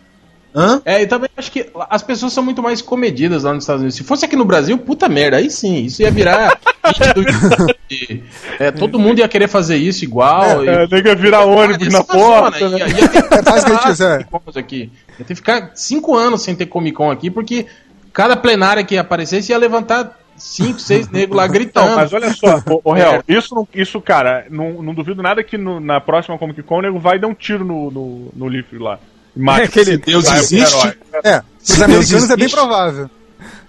[0.55, 0.81] Hã?
[0.85, 3.97] É, e também acho que as pessoas são muito mais comedidas lá nos Estados Unidos.
[3.97, 6.57] Se fosse aqui no Brasil, puta merda, aí sim, isso ia virar.
[8.57, 10.63] é, todo mundo ia querer fazer isso igual.
[10.63, 12.69] e- É, tem que virar ônibus na zona, porta.
[12.69, 12.77] né?
[12.79, 14.23] ia- ia ter que É é.
[14.23, 14.91] Cons aqui.
[15.09, 17.65] Ia ter que ficar cinco anos sem ter Comic Con aqui, porque
[18.13, 21.89] cada plenária que aparecesse ia levantar cinco, seis negros lá gritando.
[21.89, 25.43] Não, mas olha só, ô, ô Real, isso, não- isso, cara, não, não duvido nada
[25.43, 28.47] que no- na próxima Comic Con o nego vai dar um tiro no, no, no
[28.47, 28.99] livro lá.
[29.35, 29.63] Mata.
[29.65, 30.77] Aquele- Deus o existe.
[30.87, 30.97] herói.
[31.23, 32.55] É, os Deus americanos é bem existe.
[32.55, 33.09] provável.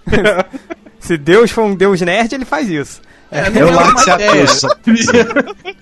[0.99, 3.01] Se Deus for um Deus nerd, ele faz isso.
[3.31, 4.45] É, Eu não é uma se ideia.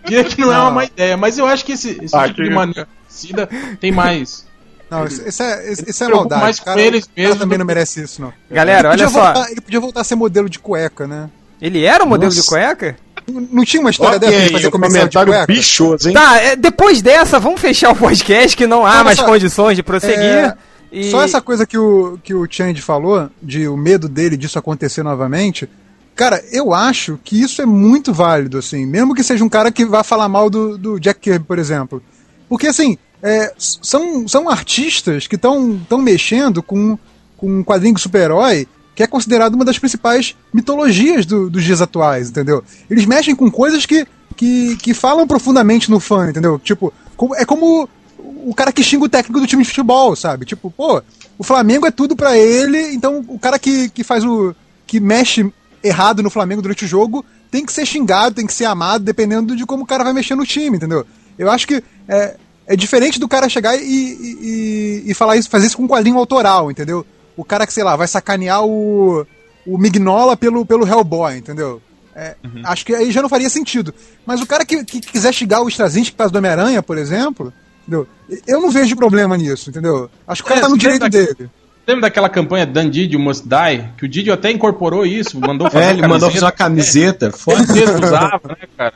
[0.05, 2.41] Diria que não, é uma má ideia, mas eu acho que esse, esse Ah, tipo
[2.43, 4.45] que- de suicida tem mais.
[4.89, 6.41] Não, isso, isso é, isso, é maldade.
[6.41, 8.33] mais o cara, eles o cara mesmo também do não merece isso, não.
[8.49, 9.33] Galera, ele, olha só.
[9.33, 11.29] voltar, ele podia voltar a ser modelo de cueca, né?
[11.61, 12.49] Ele era o modelo de Nossa.
[12.49, 12.95] cueca?
[13.27, 15.45] Não não tinha uma história dessa de fazer um comercial de cueca?
[15.47, 16.13] bichoso, hein?
[16.13, 19.75] Tá, é, depois dessa, vamos fechar o podcast que não há Olha mais só, condições
[19.75, 20.23] de prosseguir.
[20.23, 20.57] é,
[20.91, 21.11] e...
[21.11, 25.03] Só essa coisa que o, que o Change falou, de o medo dele disso acontecer
[25.03, 25.67] novamente.
[26.15, 28.85] Cara, eu acho que isso é muito válido, assim.
[28.85, 32.01] Mesmo que seja um cara que vá falar mal do, do Jack Kirby, por exemplo.
[32.49, 36.97] Porque, assim, é, são, são artistas que estão mexendo com,
[37.35, 42.29] com um quadrinho super-herói que é considerado uma das principais mitologias do- dos dias atuais,
[42.29, 42.63] entendeu?
[42.89, 46.57] Eles mexem com coisas que, que, que falam profundamente no fã, entendeu?
[46.57, 46.91] Tipo,
[47.35, 47.87] é como
[48.17, 50.45] o cara que xinga o técnico do time de futebol, sabe?
[50.45, 50.99] Tipo, pô,
[51.37, 54.55] o Flamengo é tudo pra ele, então o cara que, que faz o.
[54.87, 55.45] que mexe
[55.83, 59.55] errado no Flamengo durante o jogo tem que ser xingado, tem que ser amado, dependendo
[59.55, 61.05] de como o cara vai mexer no time, entendeu?
[61.37, 62.35] Eu acho que é,
[62.67, 66.17] é diferente do cara chegar e, e, e- falar isso, fazer isso com um quadrinho
[66.17, 67.05] autoral, entendeu?
[67.35, 69.25] O cara que, sei lá, vai sacanear o,
[69.65, 71.81] o Mignola pelo, pelo Hellboy, entendeu?
[72.15, 73.93] É, Acho que aí já não faria sentido.
[74.25, 77.53] Mas o cara que, que quiser xingar o Straczynski que faz do Homem-Aranha, por exemplo,
[77.83, 78.07] entendeu?
[78.47, 80.09] Eu não vejo problema nisso, entendeu?
[80.27, 81.49] Acho que o cara É, tá no direito dele.
[81.87, 83.89] Lembra daquela campanha Dan Didio Must Die?
[83.97, 87.31] Que o Didio até incorporou isso, mandou fazer É, ele mandou fazer uma camiseta.
[87.31, 87.61] Foda.
[87.71, 88.93] Ele mesmo usava, né, cara?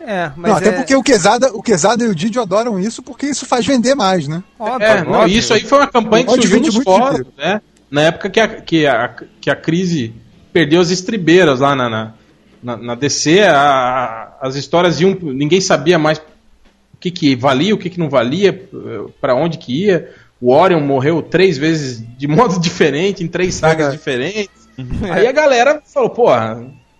[0.00, 0.72] É, mas Não, até é...
[0.72, 4.26] porque o Quesada, o Quesada e o Didio adoram isso porque isso faz vender mais,
[4.26, 4.42] né?
[4.58, 5.38] Óbvio, É, não, óbvio.
[5.38, 7.32] isso aí foi uma campanha que surgiu nos fóruns, dinheiro.
[7.36, 7.60] né?
[7.90, 10.12] Na época que a, que a, que a crise
[10.52, 12.14] perdeu as estribeiras lá na, na,
[12.62, 15.16] na, na DC, a- a- as histórias iam.
[15.22, 16.22] Ninguém sabia mais o
[17.00, 18.68] que, que valia, o que, que não valia,
[19.20, 20.10] para onde que ia.
[20.40, 23.96] O Orion morreu três vezes de modo diferente, em três sagas Verdade.
[23.98, 24.68] diferentes.
[25.10, 26.28] Aí a galera falou, pô,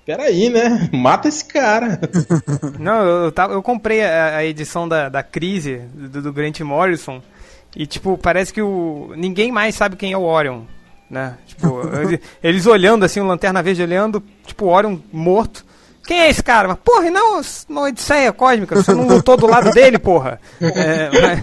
[0.09, 0.88] peraí, né?
[0.92, 2.00] Mata esse cara.
[2.80, 7.20] Não, eu, eu, eu comprei a, a edição da, da Crise, do, do Grant Morrison,
[7.76, 10.62] e, tipo, parece que o ninguém mais sabe quem é o Orion,
[11.11, 11.34] né?
[11.46, 15.62] Tipo, ele- eles olhando, assim, o Lanterna Verde olhando, tipo, o Orion morto.
[16.06, 16.68] Quem é esse cara?
[16.68, 20.40] Mas, porra, e não, uma Odisseia Cósmica, você não lutou do lado dele, porra.
[20.59, 21.42] É, mas,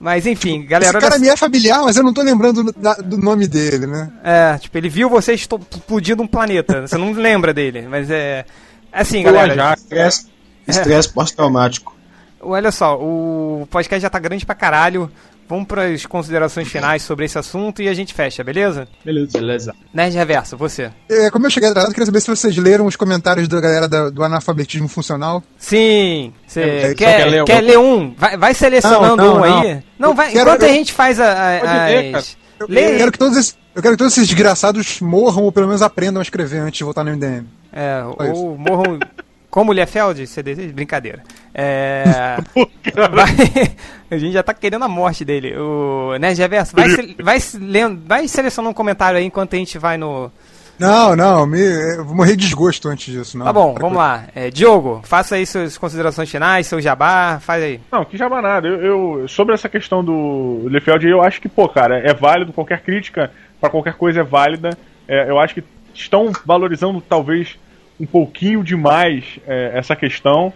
[0.00, 2.94] mas, enfim, galera, Esse cara me é familiar, mas eu não tô lembrando do, da-
[2.94, 4.10] do nome dele, né?
[4.24, 8.44] É, tipo, ele viu você explodindo um planeta, você não lembra dele, mas é...
[8.92, 9.52] Assim, galera...
[9.52, 9.82] Ajax.
[9.82, 10.26] Estresse,
[10.66, 11.94] estresse pós-traumático.
[12.40, 15.10] Olha só, o podcast já tá grande pra caralho.
[15.50, 18.86] Vamos pras considerações finais sobre esse assunto e a gente fecha, beleza?
[19.04, 19.32] Beleza.
[19.38, 19.74] Beleza.
[19.92, 20.90] Nerd Reverso, você.
[21.08, 23.88] É, como eu cheguei atrasado, eu queria saber se vocês leram os comentários da galera
[23.88, 25.42] da- do analfabetismo funcional.
[25.58, 28.14] Sim, você É, só quer, quer ler quer ler um?
[28.16, 29.60] Vai, vai selecionando Não, não, um não.
[29.62, 29.82] aí.
[29.98, 32.36] Não, vai, quero- enquanto a eu- gente faz a, a- ler, as...
[32.60, 35.50] Eu, Lê- eu quero que todos esses, eu quero que todos esses desgraçados morram ou
[35.50, 37.44] pelo menos aprendam a escrever antes de voltar no MDM.
[37.72, 38.34] É, Só isso.
[38.34, 38.98] ou morram...
[39.50, 40.72] Como Liefeld, você deseja?
[40.72, 41.24] Brincadeira.
[41.52, 42.36] É...
[43.12, 43.72] vai-
[44.10, 45.56] a gente já tá querendo a morte dele.
[45.56, 49.56] O Nerd Reverso, vai, se- vai, se lendo, vai selecionando um comentário aí enquanto a
[49.58, 50.30] gente vai no...
[50.78, 53.36] Não, não, me, eu vou morrer de desgosto antes disso.
[53.36, 53.44] Não.
[53.44, 54.24] Tá bom, vamos lá.
[54.34, 57.80] É, Diogo, faça aí suas considerações finais, seu jabá, faz aí.
[57.92, 58.66] Não, que jabá nada.
[58.66, 58.80] Eu,
[59.20, 63.30] eu- sobre essa questão do Lefeld, eu acho que, pô, cara, é válido, qualquer crítica
[63.60, 64.70] pra qualquer coisa é válida.
[65.06, 65.62] É, eu acho que
[65.92, 67.58] estão valorizando talvez
[68.00, 70.50] um pouquinho demais é, essa questão,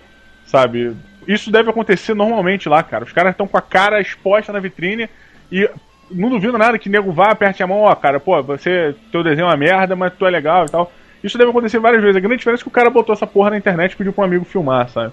[0.46, 0.96] sabe?
[1.26, 3.04] Isso deve acontecer normalmente lá, cara.
[3.04, 5.08] Os caras estão com a cara exposta na vitrine
[5.50, 5.68] e
[6.10, 9.46] não duvido nada que nego vá, aperte a mão, ó, cara, pô, você, teu desenho
[9.46, 10.92] é uma merda, mas tu é legal e tal.
[11.22, 12.16] Isso deve acontecer várias vezes.
[12.16, 14.22] A grande diferença é que o cara botou essa porra na internet e pediu pra
[14.22, 15.12] um amigo filmar, sabe?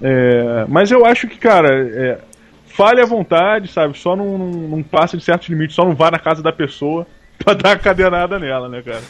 [0.00, 2.18] É, mas eu acho que, cara, é,
[2.66, 3.98] fale à vontade, sabe?
[3.98, 7.06] Só não, não, não passe de certos limites, só não vá na casa da pessoa
[7.44, 9.02] pra dar a cadernada nela, né, cara?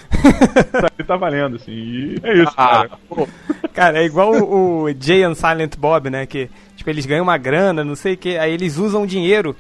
[0.73, 1.73] Sabe, tá valendo, assim.
[1.73, 2.91] E é isso, Ah, cara.
[3.09, 3.29] pô,
[3.73, 6.27] Cara, é igual o, o Jay and Silent Bob, né?
[6.27, 9.57] Que, tipo, eles ganham uma grana, não sei o que, aí eles usam dinheiro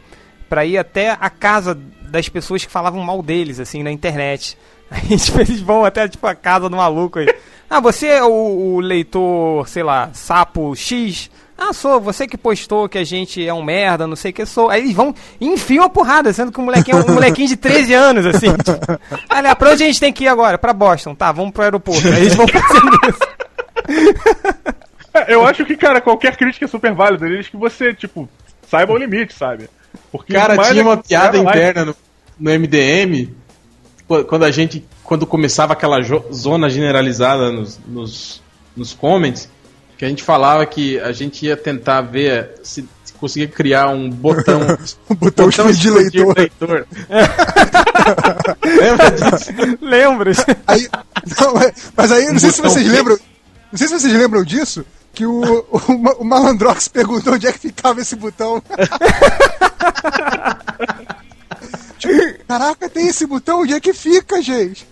[0.48, 4.56] pra ir até a casa das pessoas que falavam mal deles, assim, na internet.
[4.92, 7.26] Aí, tipo, eles vão até, tipo, a casa do maluco aí.
[7.70, 11.30] Ah, você é o, o leitor, sei lá, sapo X?
[11.56, 14.44] Ah, sou, você que postou que a gente é um merda, não sei o que
[14.44, 14.68] sou.
[14.68, 17.56] Aí eles vão e enfiam a porrada, sendo que o molequinho é um molequinho de
[17.56, 18.52] 13 anos, assim.
[18.56, 19.00] Tipo,
[19.30, 20.58] olha, pra onde a gente tem que ir agora?
[20.58, 21.14] Pra Boston.
[21.14, 22.06] Tá, vamos pro aeroporto.
[22.08, 24.12] Aí eles vão fazendo isso.
[25.14, 27.28] É, Eu acho que, cara, qualquer crítica é super válida.
[27.28, 28.26] Desde que você, tipo,
[28.66, 29.68] saiba o limite, sabe?
[30.10, 31.96] Porque Cara, tinha uma é que piada interna no,
[32.40, 33.28] no MDM,
[34.08, 35.98] qu- quando a gente, quando começava aquela
[36.32, 38.42] zona generalizada nos, nos,
[38.74, 39.50] nos comments,
[40.02, 44.10] que a gente falava que a gente ia tentar ver se, se conseguia criar um
[44.10, 44.58] botão,
[45.08, 46.34] O botão de leitor.
[46.36, 46.88] leitor.
[48.64, 49.52] Lembra disso?
[49.80, 50.32] Lembra?
[50.66, 50.88] Aí,
[51.40, 53.16] não, é- mas aí, não sei se botão vocês lembram.
[53.70, 54.84] Não sei se vocês lembram disso.
[55.14, 58.60] Que o, o, o Malandrox perguntou onde é que ficava esse botão.
[61.96, 64.84] Tipo, Caraca, tem esse botão, onde é que fica, gente?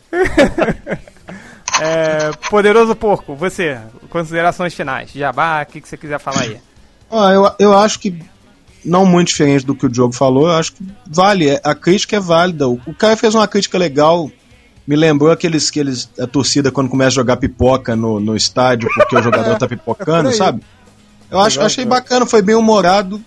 [1.80, 3.76] É, poderoso Porco, você,
[4.10, 5.10] considerações finais.
[5.14, 6.58] Jabá, o que, que você quiser falar aí?
[7.10, 8.22] Ah, eu, eu acho que
[8.84, 12.16] não muito diferente do que o Diogo falou, eu acho que vale, é- a crítica
[12.16, 12.68] é válida.
[12.68, 14.30] O, o cara fez uma crítica legal,
[14.86, 19.16] me lembrou aqueles, aqueles a torcida quando começa a jogar pipoca no, no estádio porque
[19.16, 20.36] o jogador tá pipocando, Por aí.
[20.36, 20.62] sabe?
[21.30, 23.22] Eu acho, achei bacana, foi bem humorado.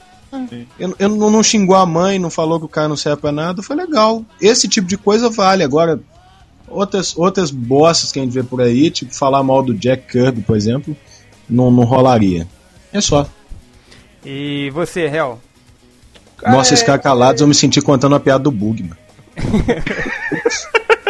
[0.80, 3.32] Eu, eu não, não xingou a mãe, não falou que o cara não serve pra
[3.32, 4.26] nada, foi legal.
[4.42, 5.64] Esse tipo de coisa vale.
[5.64, 6.00] Agora,
[6.68, 10.42] outras, outras bostas que a gente vê por aí, tipo falar mal do Jack Kirby,
[10.42, 10.96] por exemplo,
[11.50, 12.48] não, não rolaria.
[12.92, 13.28] É só.
[14.26, 15.40] E você, Hel?
[16.46, 18.98] Nossa, esses caras calados, eu me senti contando a piada do Bug, mano.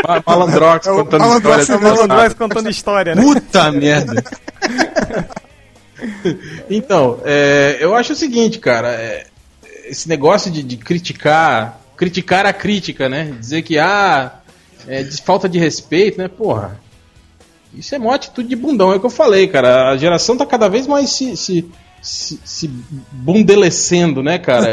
[0.07, 1.81] Ma- Malandrox É contando Malandrox história.
[1.81, 3.21] Malandrox contando história, né?
[3.21, 4.23] Puta merda.
[6.69, 9.25] Então, é, eu acho o seguinte, cara, é,
[9.85, 13.33] esse negócio de, de criticar, criticar a crítica, né?
[13.39, 14.33] Dizer que ah,
[14.87, 16.27] é de falta de respeito, né?
[16.27, 16.79] Porra,
[17.75, 19.89] isso é uma atitude de bundão, é o que eu falei, cara.
[19.89, 22.67] A geração tá cada vez mais se, se, se, se
[23.11, 24.69] bundelecendo, né, cara?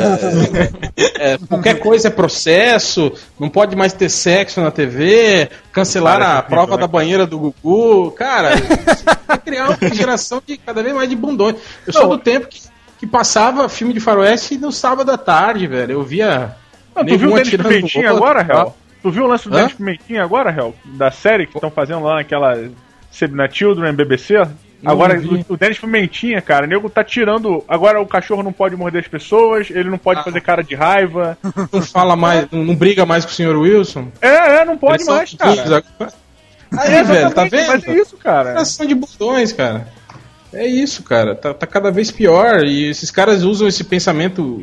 [0.97, 6.39] É, é, qualquer coisa é processo, não pode mais ter sexo na TV, cancelaram Cara,
[6.39, 8.11] a que prova horrível, da banheira do Gugu.
[8.12, 11.57] Cara, isso vai criar uma geração de cada vez mais de bundões.
[11.87, 12.61] Eu sou do tempo que,
[12.99, 15.93] que passava filme de faroeste no sábado à tarde, velho.
[15.93, 16.55] Eu via.
[16.95, 18.11] Ah, tu viu o Denis outro.
[18.11, 18.77] agora, Hel?
[19.02, 19.60] Tu viu o lance do Hã?
[19.60, 20.74] Denis Pimentinha agora, Hel?
[20.85, 22.70] Da série que estão fazendo lá naquela
[23.31, 24.35] na Children BBC?
[24.85, 27.62] Agora, o, o Denis Pimentinha, cara, o nego tá tirando.
[27.68, 30.22] Agora o cachorro não pode morder as pessoas, ele não pode Ah.
[30.24, 31.36] fazer cara de raiva.
[31.72, 34.09] Não fala mais, não, briga mais com o senhor Wilson.
[34.22, 35.85] É, é, não pode Eles são mais, cara.
[36.78, 38.02] Aí, É, velho, tá exatamente, Mas é vendo?
[38.02, 38.48] isso, cara.
[38.51, 39.89] Geração de bundões, cara.
[40.52, 41.35] É isso, cara.
[41.35, 42.64] Tá, tá cada vez pior.
[42.64, 44.62] E esses caras usam esse pensamento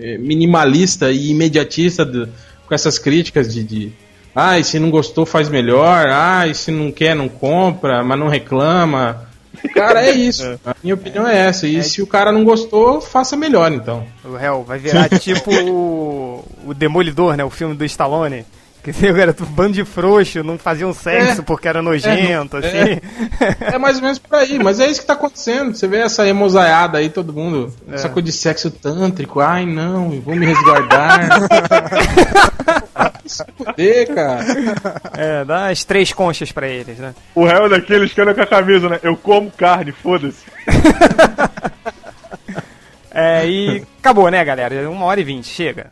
[0.00, 2.28] eh, minimalista e imediatista do-
[2.68, 3.92] com essas críticas de, de.
[4.34, 6.06] Ai, se não gostou, faz melhor.
[6.08, 9.26] Ai, se não quer, não compra, mas não reclama.
[9.74, 10.44] Cara, é isso.
[10.64, 11.66] A minha opinião é essa.
[11.66, 14.06] E se o cara não gostou, faça melhor, então.
[14.24, 17.44] O Hel vai virar tipo o, o Demolidor, né?
[17.44, 18.44] O filme do Stallone.
[18.82, 21.44] Que era um bando de frouxo, não faziam sexo É.
[21.44, 23.00] porque era nojento, É, assim.
[23.60, 25.74] É mais ou menos por aí, mas é isso que tá acontecendo.
[25.74, 27.72] Você vê essa emosaiada aí, todo mundo.
[27.90, 29.40] Essa coisa de sexo tântrico.
[29.40, 31.28] Ai, não, eu vou me resguardar.
[33.26, 34.44] Se fuder, cara.
[35.16, 37.14] É, dá as três conchas pra eles, né?
[37.34, 39.00] O réu é daqueles que anda com a camisa, né?
[39.02, 40.44] Eu como carne, foda-se.
[43.10, 44.88] É, e acabou, né, galera?
[44.88, 45.90] Uma hora e vinte, chega.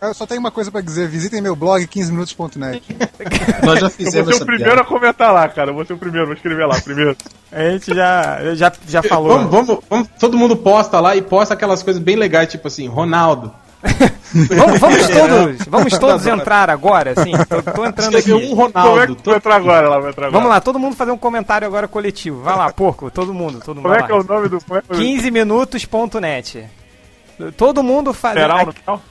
[0.00, 2.82] Eu só tenho uma coisa pra dizer, visitem meu blog 15minutos.net.
[3.62, 4.80] Nós já Eu fizemos vou ser essa o primeiro piada.
[4.80, 5.70] a comentar lá, cara.
[5.70, 7.14] Eu vou ser o primeiro, vou escrever lá primeiro.
[7.52, 9.30] A gente já, já, já falou.
[9.36, 12.86] Vamos, vamos, vamos, todo mundo posta lá e posta aquelas coisas bem legais, tipo assim,
[12.86, 13.52] Ronaldo.
[14.32, 17.32] Vamos, vamos todos, vamos todos entrar agora, assim.
[17.48, 18.32] Tô, tô entrando aqui.
[18.32, 19.16] Um Como é Ronaldo.
[19.16, 19.98] que tu vai entrar agora lá?
[19.98, 20.38] Vai entrar agora.
[20.38, 22.42] Vamos lá, todo mundo fazer um comentário agora coletivo.
[22.42, 23.82] Vai lá, porco, todo mundo, todo mundo.
[23.84, 24.60] Como é vai que é o nome do.
[24.60, 26.68] Como é que é o 15minutos.net.
[27.56, 28.38] Todo mundo faz.
[28.38, 29.02] Geral no final?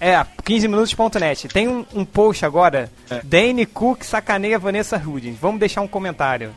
[0.00, 1.48] É, 15minutos.net.
[1.48, 2.90] Tem um, um post agora.
[3.22, 5.36] Dane Cook sacaneia Vanessa Hudgens.
[5.38, 6.52] Vamos deixar um comentário.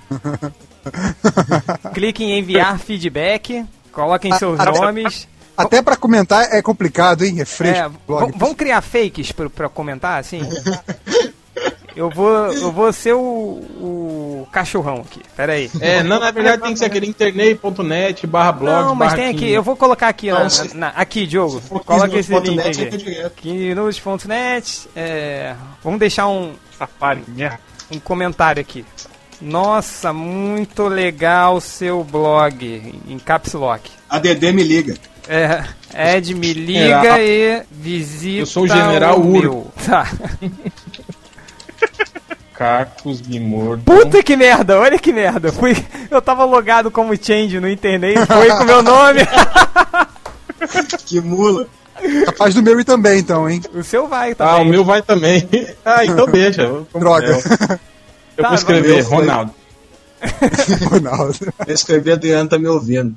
[1.94, 3.66] Clique em enviar feedback.
[3.92, 5.28] Coloquem seus nomes.
[5.56, 7.42] Até pra comentar é complicado, hein?
[7.42, 7.94] É fresco.
[8.08, 10.42] É, vamos criar fakes pra comentar, assim?
[11.96, 15.22] Eu vou, eu vou ser o, o cachorrão aqui.
[15.36, 15.70] Pera aí.
[15.80, 18.72] É, não, na verdade tem que ser aquele internet.net barra blog.
[18.86, 19.40] Não, mas barra tem aqui.
[19.40, 19.52] 15.
[19.52, 21.62] Eu vou colocar aqui, ó, Não, na- se- na- aqui, Diogo.
[21.86, 23.50] Coloca esse link 15minutos.net, aqui.
[23.50, 24.90] 15minutos.net.
[24.96, 27.60] É, vamos deixar um, Safari, merda.
[27.92, 28.86] um comentário aqui.
[29.42, 33.92] Nossa, muito legal seu blog em caps lock.
[34.10, 34.96] A Dedê me liga.
[35.28, 35.64] É,
[36.18, 39.42] Ed me liga e visita Eu sou o General Uro.
[39.42, 39.72] meu.
[39.86, 40.06] Tá.
[42.54, 43.84] Cacos me mordam.
[43.84, 45.52] Puta que merda, olha que merda.
[45.52, 45.76] Fui,
[46.12, 49.22] eu tava logado como change no internet, foi com meu nome.
[51.06, 51.68] Que mula.
[52.26, 53.62] Capaz do meu ir também, então, hein?
[53.74, 55.48] O seu vai, tá Ah, o meu vai também.
[55.84, 56.62] Ah, então deixa.
[56.64, 57.28] eu- Droga.
[57.28, 57.42] Eu,
[58.42, 59.02] Tá, vou escrever.
[59.04, 59.54] Ronaldo.
[60.90, 61.54] Ronaldo.
[61.68, 63.14] Eu escrevi, Adriano tá me ouvindo.